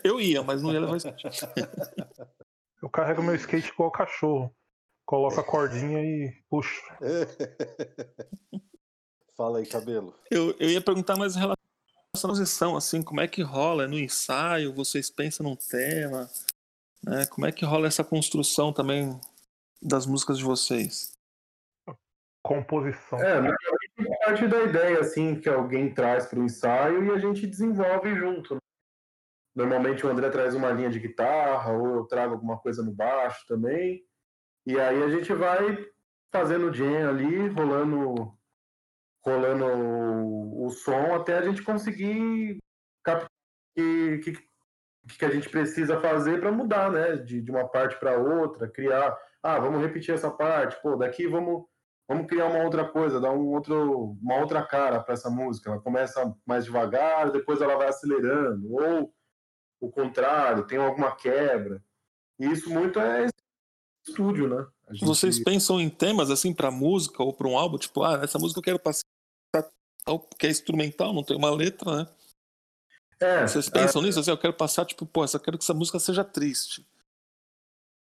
Eu 0.03 0.19
ia, 0.19 0.41
mas 0.41 0.63
não 0.63 0.73
ia 0.73 0.79
levar 0.79 0.97
skate. 0.97 1.27
Eu 2.81 2.89
carrego 2.89 3.21
meu 3.21 3.35
skate 3.35 3.69
igual 3.69 3.91
cachorro. 3.91 4.51
Coloco 5.05 5.39
a 5.39 5.43
cordinha 5.43 5.99
e 5.99 6.33
puxo. 6.49 6.81
Fala 9.35 9.59
aí, 9.59 9.65
cabelo. 9.65 10.13
Eu, 10.29 10.55
eu 10.59 10.69
ia 10.69 10.81
perguntar 10.81 11.15
mais 11.15 11.35
em 11.35 11.39
relação 11.39 11.55
à 12.23 12.27
posição, 12.27 12.75
assim, 12.75 13.01
como 13.01 13.21
é 13.21 13.27
que 13.27 13.41
rola? 13.41 13.85
É 13.85 13.87
no 13.87 13.99
ensaio? 13.99 14.73
Vocês 14.73 15.09
pensam 15.09 15.45
num 15.45 15.55
tema? 15.55 16.29
Né? 17.03 17.25
Como 17.27 17.47
é 17.47 17.51
que 17.51 17.65
rola 17.65 17.87
essa 17.87 18.03
construção 18.03 18.73
também 18.73 19.19
das 19.81 20.05
músicas 20.05 20.37
de 20.37 20.43
vocês? 20.43 21.17
Composição. 22.43 23.19
É, 23.19 23.35
normalmente 23.35 23.89
parte 24.29 24.47
da 24.47 24.61
ideia, 24.63 24.99
assim, 24.99 25.39
que 25.39 25.49
alguém 25.49 25.93
traz 25.93 26.27
para 26.27 26.39
o 26.39 26.43
ensaio 26.43 27.03
e 27.03 27.11
a 27.11 27.17
gente 27.17 27.47
desenvolve 27.47 28.15
junto. 28.15 28.55
né? 28.55 28.61
Normalmente 29.55 30.05
o 30.05 30.09
André 30.09 30.29
traz 30.29 30.53
uma 30.53 30.71
linha 30.71 30.89
de 30.89 30.99
guitarra, 30.99 31.73
ou 31.73 31.95
eu 31.95 32.05
trago 32.05 32.33
alguma 32.33 32.57
coisa 32.57 32.83
no 32.83 32.91
baixo 32.91 33.45
também. 33.47 34.03
E 34.65 34.79
aí 34.79 35.03
a 35.03 35.09
gente 35.09 35.33
vai 35.33 35.85
fazendo 36.31 36.73
jam 36.73 37.09
ali, 37.09 37.47
rolando, 37.49 38.37
rolando 39.25 39.65
o, 39.65 40.67
o 40.67 40.69
som 40.69 41.15
até 41.15 41.37
a 41.37 41.41
gente 41.41 41.63
conseguir 41.63 42.59
captar 43.03 43.27
o 43.27 43.75
que, 43.75 44.19
que, 44.19 45.17
que 45.17 45.25
a 45.25 45.31
gente 45.31 45.49
precisa 45.49 45.99
fazer 45.99 46.39
para 46.39 46.51
mudar, 46.51 46.91
né? 46.91 47.17
De, 47.17 47.41
de 47.41 47.51
uma 47.51 47.67
parte 47.67 47.99
para 47.99 48.17
outra, 48.17 48.69
criar. 48.69 49.17
Ah, 49.41 49.59
vamos 49.59 49.81
repetir 49.81 50.13
essa 50.13 50.29
parte, 50.29 50.79
pô, 50.81 50.95
daqui 50.95 51.25
vamos 51.27 51.65
vamos 52.09 52.25
criar 52.27 52.47
uma 52.47 52.63
outra 52.63 52.83
coisa, 52.89 53.21
dar 53.21 53.31
um 53.31 53.47
outro, 53.53 54.17
uma 54.21 54.39
outra 54.39 54.65
cara 54.65 54.99
para 54.99 55.13
essa 55.13 55.29
música. 55.29 55.69
Ela 55.69 55.79
começa 55.79 56.35
mais 56.45 56.65
devagar, 56.65 57.31
depois 57.31 57.61
ela 57.61 57.77
vai 57.77 57.87
acelerando, 57.87 58.73
ou 58.73 59.13
o 59.79 59.91
contrário, 59.91 60.65
tem 60.65 60.79
alguma 60.79 61.15
quebra. 61.15 61.81
E 62.39 62.47
isso 62.51 62.69
muito 62.69 62.99
é 62.99 63.27
estúdio, 64.05 64.49
né? 64.49 64.67
Gente- 64.91 65.05
Vocês 65.05 65.41
pensam 65.43 65.79
em 65.79 65.89
temas 65.89 66.31
assim 66.31 66.51
pra 66.53 66.71
música 66.71 67.21
ou 67.21 67.31
pra 67.31 67.47
um 67.47 67.55
álbum? 67.57 67.77
Tipo, 67.77 68.03
ah, 68.03 68.19
essa 68.23 68.39
música 68.39 68.59
eu 68.59 68.63
quero 68.63 68.79
passar 68.79 69.03
tal, 70.03 70.19
que 70.19 70.47
é 70.47 70.49
instrumental, 70.49 71.13
não 71.13 71.23
tem 71.23 71.37
uma 71.37 71.51
letra, 71.51 71.95
né? 71.97 72.07
é, 73.21 73.45
Vocês 73.47 73.69
pensam 73.69 74.01
nisso? 74.01 74.19
Assim, 74.19 74.31
eu 74.31 74.37
quero 74.37 74.53
passar, 74.53 74.85
tipo, 74.85 75.05
pô, 75.05 75.23
eu 75.23 75.39
quero 75.39 75.57
que 75.57 75.63
essa 75.63 75.73
música 75.73 75.99
seja 75.99 76.23
triste. 76.23 76.85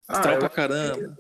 ah, 0.07 0.13
Astral 0.13 0.35
eu, 0.35 0.41
pra 0.41 0.49
caramba. 0.49 1.17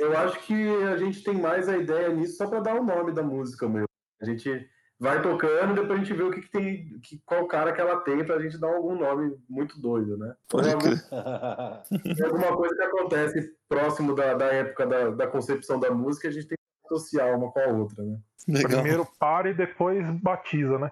Eu 0.00 0.16
acho 0.16 0.40
que 0.40 0.54
a 0.84 0.96
gente 0.96 1.22
tem 1.22 1.34
mais 1.34 1.68
a 1.68 1.76
ideia 1.76 2.08
nisso 2.08 2.36
só 2.36 2.46
para 2.46 2.60
dar 2.60 2.74
o 2.74 2.84
nome 2.84 3.12
da 3.12 3.22
música 3.22 3.68
mesmo. 3.68 3.86
A 4.20 4.24
gente 4.24 4.68
vai 4.98 5.20
tocando, 5.22 5.74
depois 5.74 6.00
a 6.00 6.04
gente 6.04 6.16
vê 6.16 6.22
o 6.22 6.30
que, 6.30 6.40
que 6.40 6.50
tem, 6.50 6.98
que, 7.00 7.18
qual 7.24 7.46
cara 7.46 7.72
que 7.72 7.80
ela 7.80 8.00
tem 8.00 8.24
pra 8.24 8.38
gente 8.38 8.58
dar 8.58 8.68
algum 8.68 8.94
nome 8.94 9.36
muito 9.48 9.80
doido, 9.80 10.16
né? 10.16 10.34
Pode. 10.48 10.68
Tem 10.68 12.26
alguma 12.26 12.56
coisa 12.56 12.74
que 12.74 12.82
acontece 12.82 13.54
próximo 13.68 14.14
da, 14.14 14.34
da 14.34 14.46
época 14.46 14.86
da, 14.86 15.10
da 15.10 15.26
concepção 15.26 15.78
da 15.78 15.90
música, 15.90 16.28
a 16.28 16.30
gente 16.30 16.48
tem 16.48 16.56
que 16.56 16.94
associar 16.94 17.36
uma 17.36 17.50
com 17.50 17.60
a 17.60 17.66
outra, 17.66 18.02
né? 18.02 18.18
Legal. 18.48 18.70
Primeiro 18.70 19.08
para 19.18 19.50
e 19.50 19.54
depois 19.54 20.04
batiza, 20.20 20.78
né? 20.78 20.90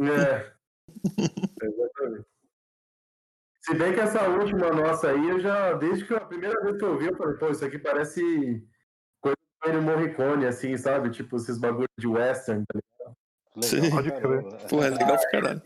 É. 0.00 0.52
Exatamente. 1.62 2.33
Se 3.64 3.74
bem 3.74 3.94
que 3.94 4.00
essa 4.00 4.28
última 4.28 4.68
nossa 4.70 5.10
aí, 5.10 5.28
eu 5.30 5.40
já, 5.40 5.72
desde 5.72 6.06
que 6.06 6.14
a 6.14 6.20
primeira 6.20 6.60
vez 6.62 6.76
que 6.76 6.84
eu 6.84 6.98
vi, 6.98 7.06
eu 7.06 7.16
falei, 7.16 7.38
pô, 7.38 7.48
isso 7.48 7.64
aqui 7.64 7.78
parece 7.78 8.20
coisa 9.22 9.36
do 9.62 9.68
Ennio 9.70 9.82
Morricone, 9.82 10.44
assim, 10.46 10.76
sabe? 10.76 11.10
Tipo, 11.10 11.36
esses 11.36 11.58
bagulhos 11.58 11.88
de 11.98 12.06
western, 12.06 12.62
tá 12.66 12.78
ligado? 12.78 13.16
Sim. 13.62 13.80
Legal 13.80 13.90
Pode 13.90 14.10
pra 14.10 14.20
crer. 14.20 14.42
caramba. 14.42 14.68
Pô, 14.68 14.82
é 14.84 14.90
legal 14.90 15.18
pra 15.18 15.30
caralho. 15.30 15.62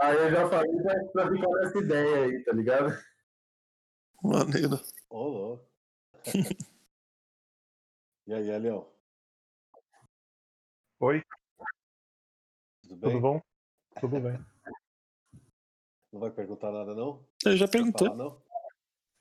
Aí 0.00 0.16
eu 0.16 0.30
já 0.32 0.48
falei 0.48 0.82
pra, 0.82 1.04
pra 1.12 1.30
ficar 1.30 1.48
nessa 1.50 1.78
ideia 1.78 2.24
aí, 2.24 2.42
tá 2.44 2.52
ligado? 2.52 3.04
Maneiro. 4.22 4.80
Ô, 5.08 5.28
louco. 5.28 5.70
E 8.26 8.32
aí, 8.32 8.48
Elião? 8.48 8.90
Oi, 10.98 11.22
Tudo 12.82 12.96
bem? 12.96 13.10
tudo 13.10 13.20
bom? 13.20 13.42
Tudo 14.00 14.18
bem. 14.18 14.53
Não 16.14 16.20
vai 16.20 16.30
perguntar 16.30 16.70
nada, 16.70 16.94
não? 16.94 17.18
Eu 17.44 17.56
já 17.56 17.66
Vai 17.66 17.72
perguntei. 17.72 18.06
falar, 18.06 18.16
não? 18.22 18.36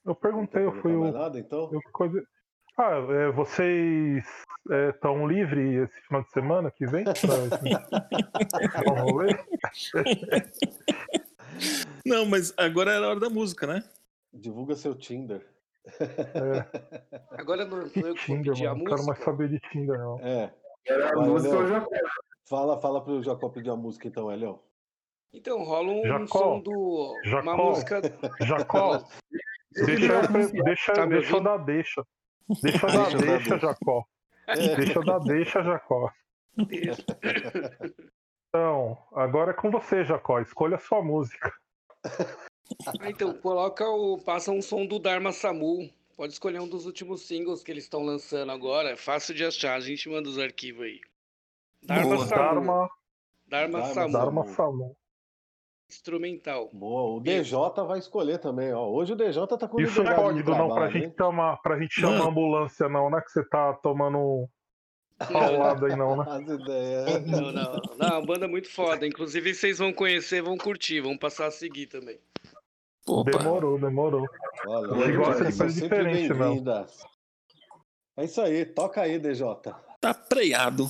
Eu 0.06 0.14
perguntei, 0.14 0.62
eu 0.62 0.72
Não 0.72 0.80
fui 0.80 0.92
perguntar 0.92 1.18
o. 1.18 1.22
nada, 1.24 1.40
então? 1.40 1.70
Eu 1.74 1.82
coisa... 1.92 2.24
Ah, 2.78 2.92
é, 3.10 3.32
vocês 3.32 4.24
estão 4.94 5.28
livres 5.28 5.90
esse 5.90 6.02
final 6.02 6.22
de 6.24 6.30
semana 6.30 6.70
que 6.70 6.86
vem 6.86 7.04
pra 8.86 9.02
rolê? 9.02 9.34
Não, 12.06 12.28
mas 12.28 12.54
agora 12.58 12.92
era 12.92 13.08
a 13.08 13.10
hora 13.10 13.20
da 13.22 13.30
música, 13.30 13.66
né? 13.66 13.84
Divulga 14.32 14.76
seu 14.76 14.94
Tinder. 14.94 15.44
É, 16.00 17.20
Agora 17.32 17.66
não 17.66 17.90
que 17.90 18.02
foi 18.02 18.12
eu 18.12 18.16
que 18.16 18.28
vou 18.28 18.38
Tinder, 18.38 18.54
pedir 18.54 18.68
a 18.68 18.76
mano. 18.76 18.84
Não 18.84 18.92
quero 18.92 19.06
mais 19.06 19.18
música. 19.20 19.26
saber 19.26 19.50
de 19.50 19.60
Tinder, 19.72 19.98
não. 19.98 20.20
É. 20.20 20.54
Era 20.86 21.10
a 21.10 21.16
Vai, 21.16 21.28
música, 21.28 21.56
eu 21.56 21.68
já 21.68 21.88
Fala, 22.48 22.80
fala 22.80 23.04
pro 23.04 23.22
Jacó 23.24 23.50
pedir 23.50 23.72
a 23.72 23.76
música, 23.76 24.08
então, 24.08 24.32
Elião. 24.32 24.60
Então, 25.34 25.64
rola 25.64 25.90
um 25.92 26.04
Jacó, 26.06 26.26
som 26.40 26.60
do. 26.60 27.14
Uma 27.26 27.30
Jacó. 27.30 27.58
música. 27.70 28.02
Jacó, 28.46 29.04
deixa, 29.74 30.14
eu, 30.14 30.28
pre- 30.32 30.62
deixa, 30.64 30.94
Tá 30.94 31.06
deixa 31.06 31.36
eu 31.36 31.42
dar 31.42 31.58
deixa. 31.58 32.06
Deixa 32.62 32.86
eu 32.86 32.92
dar 32.92 33.18
Deixa. 33.18 33.58
Jacó. 33.60 34.06
Deixa 34.76 35.00
eu 35.00 35.04
dar 35.06 35.20
deixa, 35.20 35.64
Jacó. 35.64 36.12
Então, 38.50 38.98
agora 39.14 39.52
é 39.52 39.54
com 39.54 39.72
você, 39.72 40.04
Jacó. 40.04 40.40
Escolha 40.40 40.76
a 40.76 40.80
sua 40.80 41.02
música. 41.02 41.52
Ah, 43.00 43.10
então, 43.10 43.34
coloca 43.34 43.88
o. 43.90 44.20
Passa 44.20 44.52
um 44.52 44.62
som 44.62 44.86
do 44.86 45.00
Dharma 45.00 45.32
Samu. 45.32 45.90
Pode 46.16 46.34
escolher 46.34 46.60
um 46.60 46.68
dos 46.68 46.86
últimos 46.86 47.26
singles 47.26 47.64
que 47.64 47.72
eles 47.72 47.86
estão 47.86 48.04
lançando 48.04 48.52
agora. 48.52 48.92
É 48.92 48.96
fácil 48.96 49.34
de 49.34 49.44
achar, 49.46 49.76
a 49.76 49.80
gente 49.80 50.08
manda 50.10 50.30
os 50.30 50.38
arquivos 50.38 50.84
aí. 50.84 51.02
Dharma 51.82 52.16
Boa. 52.16 52.28
Samu. 52.28 52.38
Dharma, 52.44 52.90
Dharma, 53.48 53.80
Dharma 53.80 53.94
Samu. 53.94 54.14
Dharma 54.14 54.46
Samu. 54.48 54.98
Instrumental. 55.94 56.70
Boa, 56.74 57.18
o 57.18 57.20
DJ 57.22 57.58
vai 57.88 58.00
escolher 58.00 58.40
também, 58.40 58.74
ó. 58.74 58.88
Hoje 58.88 59.14
o 59.14 59.16
DJ 59.16 59.46
tá 59.48 59.68
com 59.68 59.80
Isso 59.80 60.04
não 60.04 60.12
é 60.12 60.16
liberdade 60.16 60.38
de 60.38 60.44
código, 60.44 60.52
não, 60.52 60.76
pra 60.76 60.90
gente, 60.90 61.16
chamar, 61.16 61.58
pra 61.58 61.80
gente 61.80 61.94
chamar 61.94 62.18
Não. 62.18 62.30
ambulância, 62.30 62.90
não, 62.90 63.10
né? 63.10 63.22
Que 63.22 63.32
você 63.32 63.44
tá 63.44 63.74
tomando 63.74 64.18
um 64.18 64.48
paulado 65.32 65.86
aí, 65.86 65.96
não, 65.96 66.18
né? 66.18 66.26
As 66.28 66.42
ideias. 66.42 67.28
Não, 67.28 67.52
não. 67.52 67.82
Não, 67.98 68.26
banda 68.26 68.48
muito 68.48 68.70
foda. 68.70 69.06
Inclusive, 69.06 69.54
vocês 69.54 69.78
vão 69.78 69.94
conhecer, 69.94 70.42
vão 70.42 70.58
curtir, 70.58 71.02
vão 71.02 71.18
passar 71.18 71.48
a 71.48 71.52
seguir 71.52 71.88
também. 71.88 72.20
Opa. 73.06 73.38
Demorou, 73.38 73.80
demorou. 73.80 74.26
Olha, 74.66 75.04
Ele 75.04 75.18
gosta 75.18 75.46
de 75.46 75.52
são 75.52 75.66
coisa 75.66 75.80
sempre 75.80 76.22
diferente. 76.22 76.34
É 78.16 78.26
isso 78.26 78.42
aí, 78.42 78.66
toca 78.66 79.02
aí, 79.02 79.20
DJ. 79.20 79.46
Tá 80.00 80.14
preado. 80.14 80.90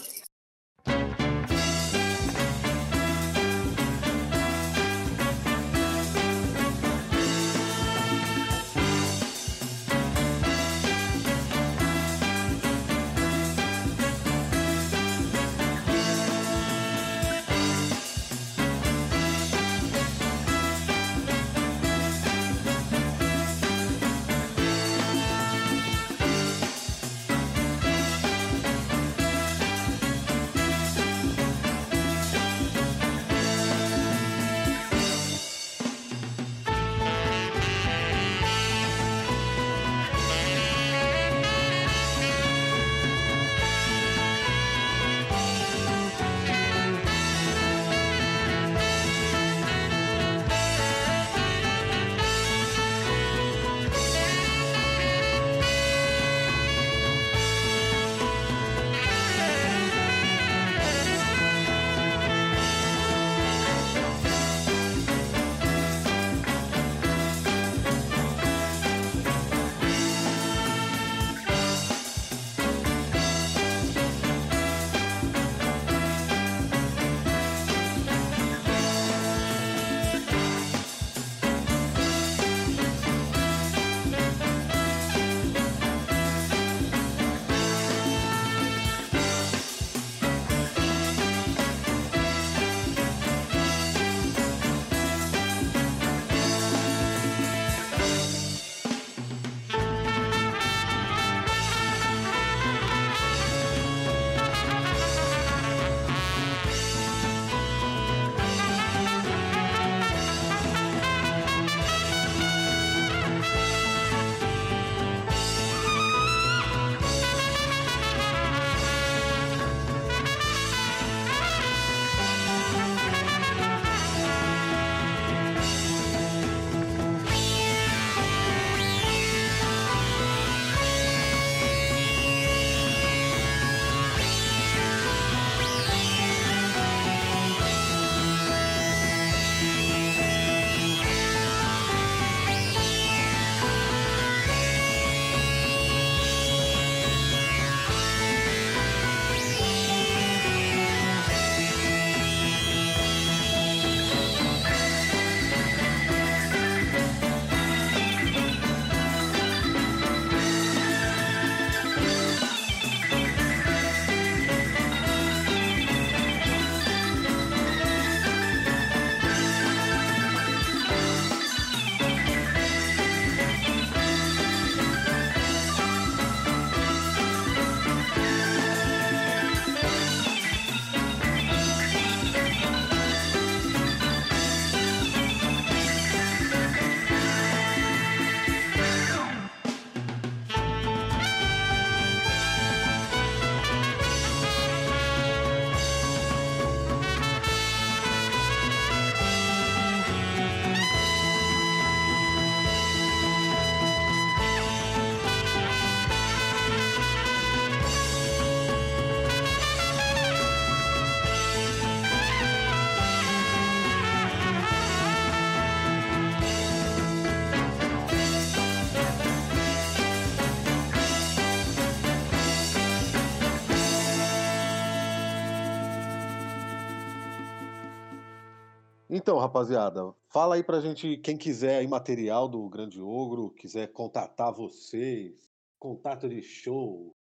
Então, 229.24 229.38
rapaziada, 229.38 230.14
fala 230.28 230.56
aí 230.56 230.64
pra 230.64 230.82
gente, 230.82 231.16
quem 231.16 231.38
quiser 231.38 231.78
aí 231.78 231.88
material 231.88 232.46
do 232.46 232.68
Grande 232.68 233.00
Ogro, 233.00 233.52
quiser 233.52 233.88
contatar 233.88 234.54
vocês, 234.54 235.50
contato 235.80 236.28
de 236.28 236.42
show, 236.42 237.16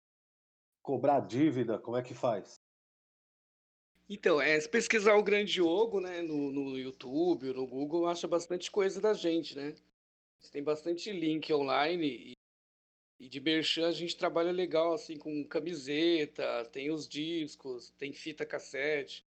cobrar 0.81 1.21
dívida, 1.21 1.79
como 1.79 1.95
é 1.95 2.03
que 2.03 2.13
faz? 2.13 2.59
Então, 4.09 4.41
é, 4.41 4.59
se 4.59 4.67
pesquisar 4.67 5.15
o 5.15 5.23
Grande 5.23 5.61
Ogro, 5.61 6.01
né, 6.01 6.21
no, 6.21 6.51
no 6.51 6.77
YouTube, 6.77 7.53
no 7.53 7.65
Google, 7.65 8.05
acha 8.05 8.27
bastante 8.27 8.69
coisa 8.69 8.99
da 8.99 9.13
gente, 9.13 9.55
né? 9.55 9.73
Tem 10.51 10.61
bastante 10.61 11.09
link 11.09 11.53
online 11.53 12.05
e, 12.05 12.33
e 13.17 13.29
de 13.29 13.39
merchan 13.39 13.87
a 13.87 13.93
gente 13.93 14.17
trabalha 14.17 14.51
legal, 14.51 14.93
assim, 14.93 15.15
com 15.15 15.47
camiseta, 15.47 16.65
tem 16.65 16.91
os 16.91 17.07
discos, 17.07 17.91
tem 17.91 18.11
fita 18.11 18.45
cassete, 18.45 19.25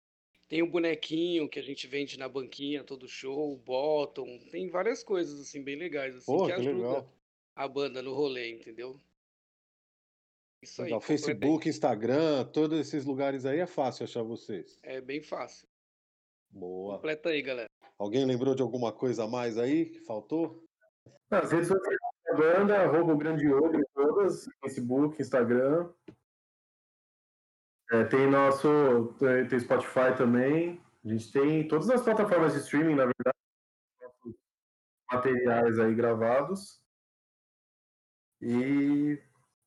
tem 0.49 0.63
o 0.63 0.71
bonequinho 0.71 1.49
que 1.49 1.59
a 1.59 1.63
gente 1.63 1.87
vende 1.87 2.19
na 2.19 2.29
banquinha 2.29 2.85
todo 2.85 3.09
show, 3.09 3.57
bottom, 3.59 4.39
tem 4.51 4.69
várias 4.69 5.03
coisas, 5.03 5.41
assim, 5.41 5.63
bem 5.63 5.77
legais, 5.77 6.15
assim, 6.17 6.27
Pô, 6.27 6.47
que 6.47 6.55
que 6.55 6.61
ajuda 6.61 6.77
legal. 6.77 7.13
a 7.55 7.69
banda 7.69 8.03
no 8.03 8.15
rolê, 8.15 8.51
entendeu? 8.53 9.01
Isso 10.63 10.81
aí, 10.83 10.87
Legal. 10.87 11.01
aí. 11.01 11.07
Facebook, 11.07 11.69
Instagram, 11.69 12.45
todos 12.47 12.79
esses 12.79 13.05
lugares 13.05 13.45
aí 13.45 13.61
é 13.61 13.67
fácil 13.67 14.05
achar 14.05 14.23
vocês. 14.23 14.79
É 14.83 15.01
bem 15.01 15.21
fácil. 15.21 15.69
Boa. 16.51 16.95
Completa 16.95 17.29
aí, 17.29 17.43
galera. 17.43 17.69
Alguém 17.99 18.25
lembrou 18.25 18.55
de 18.55 18.63
alguma 18.63 18.93
coisa 18.93 19.25
a 19.25 19.29
mais 19.29 19.59
aí 19.59 19.87
que 19.87 20.01
faltou? 20.01 20.65
Nas 21.31 21.51
redes 21.53 21.69
sociais 21.69 21.99
da 22.25 22.35
banda, 22.35 22.77
arroba 22.79 23.13
o 23.13 23.17
Grande 23.17 23.47
Ogro 23.53 23.81
em 23.81 23.85
todas, 23.95 24.49
Facebook, 24.63 25.21
Instagram. 25.21 25.89
É, 27.93 28.05
tem 28.05 28.29
nosso. 28.29 29.15
Tem, 29.19 29.47
tem 29.47 29.61
Spotify 29.61 30.17
também. 30.17 30.81
A 31.05 31.09
gente 31.09 31.31
tem 31.31 31.69
todas 31.69 31.89
as 31.89 32.03
plataformas 32.03 32.53
de 32.53 32.61
streaming, 32.61 32.97
na 32.97 33.05
verdade, 33.05 33.39
nossos 34.03 34.35
materiais 35.13 35.79
aí 35.79 35.95
gravados. 35.95 36.81
E 38.41 39.19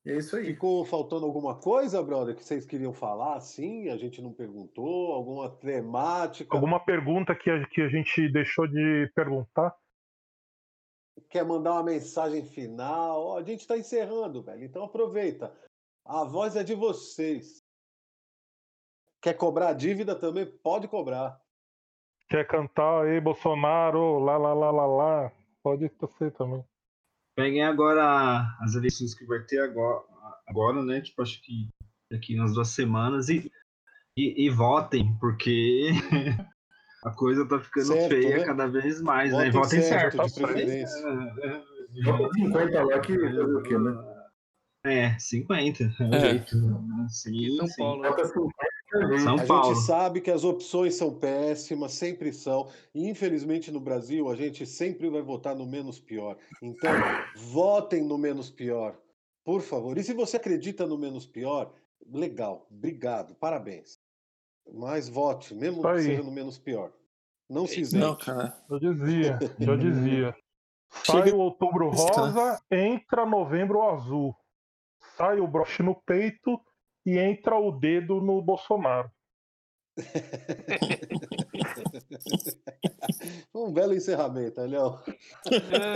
é 0.05 0.17
isso 0.17 0.35
aí. 0.35 0.47
Ficou 0.47 0.83
faltando 0.83 1.25
alguma 1.25 1.59
coisa, 1.59 2.03
brother, 2.03 2.35
que 2.35 2.43
vocês 2.43 2.65
queriam 2.65 2.91
falar 2.91 3.35
assim? 3.35 3.89
A 3.89 3.95
gente 3.95 4.21
não 4.21 4.33
perguntou? 4.33 5.13
Alguma 5.13 5.49
temática? 5.49 6.53
Alguma 6.53 6.79
pergunta 6.83 7.33
que 7.33 7.49
a, 7.49 7.65
que 7.67 7.81
a 7.81 7.87
gente 7.87 8.29
deixou 8.31 8.67
de 8.67 9.09
perguntar? 9.15 9.73
Quer 11.29 11.45
mandar 11.45 11.73
uma 11.73 11.83
mensagem 11.83 12.45
final? 12.45 13.37
A 13.37 13.43
gente 13.43 13.61
está 13.61 13.77
encerrando, 13.77 14.41
velho. 14.41 14.63
Então 14.63 14.83
aproveita. 14.83 15.53
A 16.05 16.23
voz 16.23 16.55
é 16.55 16.63
de 16.63 16.75
vocês. 16.75 17.58
Quer 19.21 19.33
cobrar 19.33 19.73
dívida 19.73 20.15
também? 20.15 20.45
Pode 20.45 20.87
cobrar. 20.87 21.39
Quer 22.29 22.45
cantar 22.47 23.03
aí, 23.05 23.19
Bolsonaro, 23.19 24.19
lá, 24.19 24.37
lá, 24.37 24.53
lá, 24.53 24.71
lá, 24.71 24.85
lá? 24.85 25.31
Pode 25.63 25.91
ser 26.17 26.31
também. 26.33 26.63
Peguem 27.35 27.63
agora 27.63 28.55
as 28.61 28.75
eleições 28.75 29.13
que 29.15 29.25
vai 29.25 29.39
ter 29.43 29.59
agora, 29.61 30.03
agora 30.47 30.83
né? 30.83 31.01
Tipo, 31.01 31.21
acho 31.21 31.41
que 31.41 31.67
daqui 32.11 32.37
umas 32.39 32.53
duas 32.53 32.69
semanas 32.69 33.29
e, 33.29 33.51
e, 34.17 34.45
e 34.45 34.49
votem, 34.49 35.17
porque 35.19 35.89
a 37.03 37.11
coisa 37.11 37.47
tá 37.47 37.59
ficando 37.59 37.87
Certo, 37.87 38.09
feia 38.09 38.37
né? 38.39 38.45
cada 38.45 38.67
vez 38.67 39.01
mais, 39.01 39.31
né? 39.33 39.47
E 39.47 39.51
Votem 39.51 39.61
votem 39.61 39.81
certo, 39.81 40.17
certo. 40.17 40.33
de 40.33 40.41
preferência. 40.41 41.07
É, 41.43 41.47
é, 41.47 42.03
Bota 42.03 42.33
50 42.35 42.83
lá 42.83 42.99
que 42.99 43.13
o 43.17 43.63
quê, 43.63 43.77
né? 43.77 44.15
É, 44.85 45.19
50. 45.19 45.83
É 45.83 46.15
É. 46.15 46.19
jeito. 46.19 46.55
Sim, 47.09 47.57
São 47.57 47.67
sim. 47.67 47.81
Paulo. 47.81 48.01
né? 48.01 48.09
Bota 48.09 48.25
50 48.25 48.53
também. 48.55 48.68
São 49.23 49.35
A 49.37 49.45
Paulo. 49.45 49.75
gente 49.75 49.85
sabe 49.85 50.21
que 50.21 50.31
as 50.31 50.43
opções 50.43 50.95
são 50.95 51.13
péssimas, 51.13 51.93
sempre 51.93 52.33
são. 52.33 52.67
E 52.93 53.07
infelizmente 53.07 53.71
no 53.71 53.79
Brasil 53.79 54.29
a 54.29 54.35
gente 54.35 54.65
sempre 54.65 55.09
vai 55.09 55.21
votar 55.21 55.55
no 55.55 55.65
menos 55.65 55.99
pior. 55.99 56.37
Então, 56.61 56.91
votem 57.35 58.03
no 58.03 58.17
menos 58.17 58.49
pior, 58.49 58.95
por 59.43 59.61
favor. 59.61 59.97
E 59.97 60.03
se 60.03 60.13
você 60.13 60.37
acredita 60.37 60.87
no 60.87 60.97
menos 60.97 61.25
pior, 61.25 61.71
legal, 62.11 62.67
obrigado, 62.71 63.35
parabéns. 63.35 63.99
Mas 64.71 65.07
vote, 65.09 65.53
mesmo 65.53 65.81
que 65.81 66.01
seja 66.01 66.23
no 66.23 66.31
menos 66.31 66.57
pior. 66.57 66.91
Não 67.49 67.65
se 67.65 67.81
isente. 67.81 68.03
Não, 68.03 68.15
cara. 68.15 68.55
Eu 68.69 68.79
dizia, 68.79 69.39
já 69.59 69.75
dizia. 69.77 70.35
Sai 70.91 71.23
Chega- 71.23 71.35
o 71.35 71.39
outubro 71.39 71.89
rosa, 71.89 72.59
entra 72.71 73.25
novembro 73.25 73.81
azul. 73.83 74.35
Sai 75.17 75.39
o 75.39 75.47
broche 75.47 75.81
no 75.83 75.95
peito 75.95 76.59
e 77.09 77.17
entra 77.17 77.57
o 77.57 77.71
dedo 77.71 78.21
no 78.21 78.41
Bolsonaro. 78.41 79.09
Um 83.53 83.71
belo 83.73 83.93
encerramento, 83.93 84.61
Léo. 84.61 84.99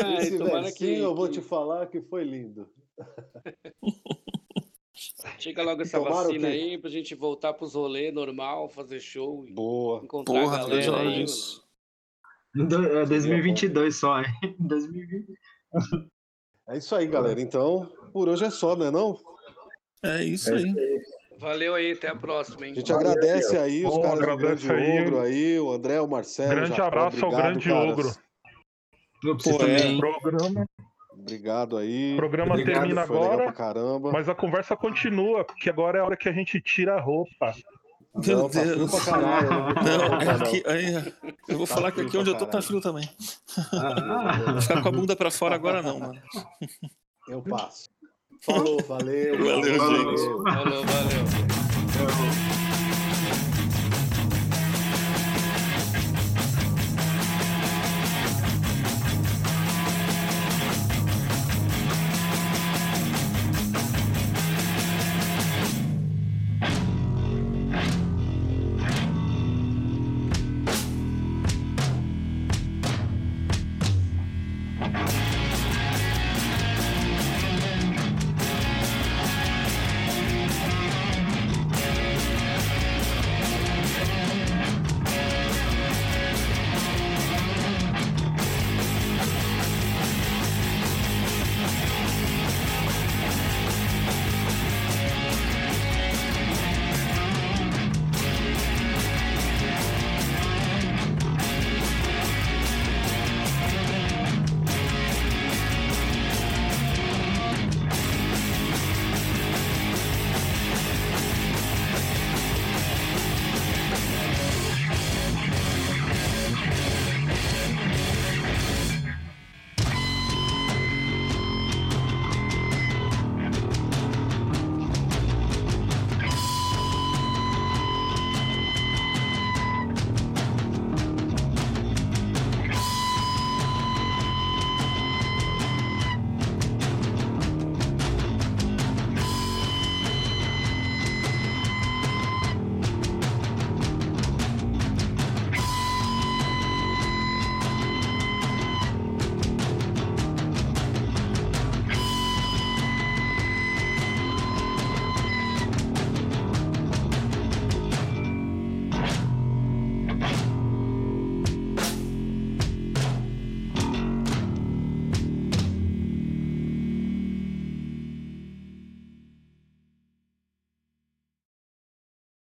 Ai, 0.04 0.18
Esse 0.18 0.38
versinho 0.38 0.74
que, 0.74 0.98
eu 1.00 1.16
vou 1.16 1.28
que 1.28 1.34
te 1.34 1.42
falar 1.42 1.88
que 1.88 2.02
foi 2.02 2.24
lindo. 2.24 2.68
chega 5.40 5.64
logo 5.64 5.82
essa 5.82 6.00
vacina 6.00 6.50
aí 6.50 6.78
pra 6.78 6.90
gente 6.90 7.16
voltar 7.16 7.54
pros 7.54 7.74
rolês 7.76 8.14
normal, 8.14 8.70
fazer 8.70 9.00
show, 9.00 9.46
Boa. 9.52 10.04
encontrar 10.04 10.42
Porra, 10.42 10.58
a 10.58 10.64
galera 10.64 11.00
aí. 11.02 11.24
disso. 11.24 11.64
Do- 12.54 13.00
é 13.00 13.06
2022 13.06 13.96
só, 13.96 14.20
hein? 14.20 14.26
2020. 14.60 15.34
É 16.70 16.78
isso 16.78 16.96
aí, 16.96 17.08
galera. 17.08 17.42
Então, 17.42 17.90
por 18.12 18.28
hoje 18.30 18.46
é 18.46 18.50
só, 18.50 18.76
né 18.76 18.92
não? 18.92 19.18
É 20.04 20.24
isso 20.24 20.54
aí. 20.54 20.74
Valeu 21.40 21.76
aí, 21.76 21.92
até 21.92 22.10
a 22.10 22.16
próxima, 22.16 22.66
hein? 22.68 22.72
A 22.74 22.76
gente 22.76 22.94
agradece 22.94 23.58
aí 23.58 23.86
os 23.86 23.94
Bom, 23.94 24.02
caras 24.02 24.20
do 24.20 24.38
Grande 24.38 24.72
aí. 24.72 25.02
Ogro 25.02 25.20
aí, 25.22 25.60
o 25.60 25.72
André, 25.72 26.00
o 26.00 26.08
Marcelo. 26.08 26.52
o 26.52 26.56
Grande 26.56 26.82
abraço 26.82 27.26
ao 27.26 27.32
obrigado, 27.32 27.42
Grande 27.52 27.70
caras. 27.70 27.92
Ogro. 27.92 29.38
Pô, 29.44 29.50
é. 29.52 29.58
também. 29.58 29.98
Programa, 30.00 30.66
Obrigado 31.18 31.78
aí. 31.78 32.16
programa 32.18 32.54
Obrigado, 32.54 32.80
termina 32.82 33.02
agora, 33.02 33.52
caramba. 33.54 34.12
mas 34.12 34.28
a 34.28 34.36
conversa 34.36 34.76
continua, 34.76 35.44
porque 35.46 35.70
agora 35.70 35.98
é 35.98 36.02
a 36.02 36.06
hora 36.06 36.18
que 36.18 36.28
a 36.28 36.34
gente 36.34 36.60
tira 36.62 36.96
a 36.96 37.00
roupa. 37.02 37.54
Meu 38.16 38.38
Não, 38.40 38.50
tá 38.50 38.64
Deus. 38.64 38.92
pra 38.92 39.14
caralho. 39.14 39.48
eu 39.48 39.64
vou 39.64 39.74
tirar 39.74 39.84
Não, 39.98 40.08
roupa, 40.10 40.26
não. 40.26 40.46
aqui, 40.46 40.64
aí, 40.68 41.14
eu 41.50 41.58
vou 41.58 41.66
Tá 41.68 41.74
falar 41.76 41.92
que 41.92 42.02
aqui 42.02 42.18
onde 42.18 42.30
eu 42.30 42.38
tô 42.38 42.46
tá 42.46 42.62
frio 42.62 42.80
também. 42.82 43.10
Ah, 43.74 44.62
Ficar 44.62 44.82
com 44.82 44.90
a 44.90 44.92
bunda 44.92 45.16
pra 45.16 45.32
fora 45.32 45.56
agora 45.56 45.82
não, 45.82 46.00
mano. 46.00 46.22
Eu 47.28 47.42
passo. 47.42 47.90
Falou, 48.44 48.78
valeu. 48.88 49.38
Valeu, 49.38 49.78
falou, 49.78 50.18
gente. 50.18 50.44
valeu. 50.44 50.84
Valeu. 50.84 50.84
eu- 52.00 52.63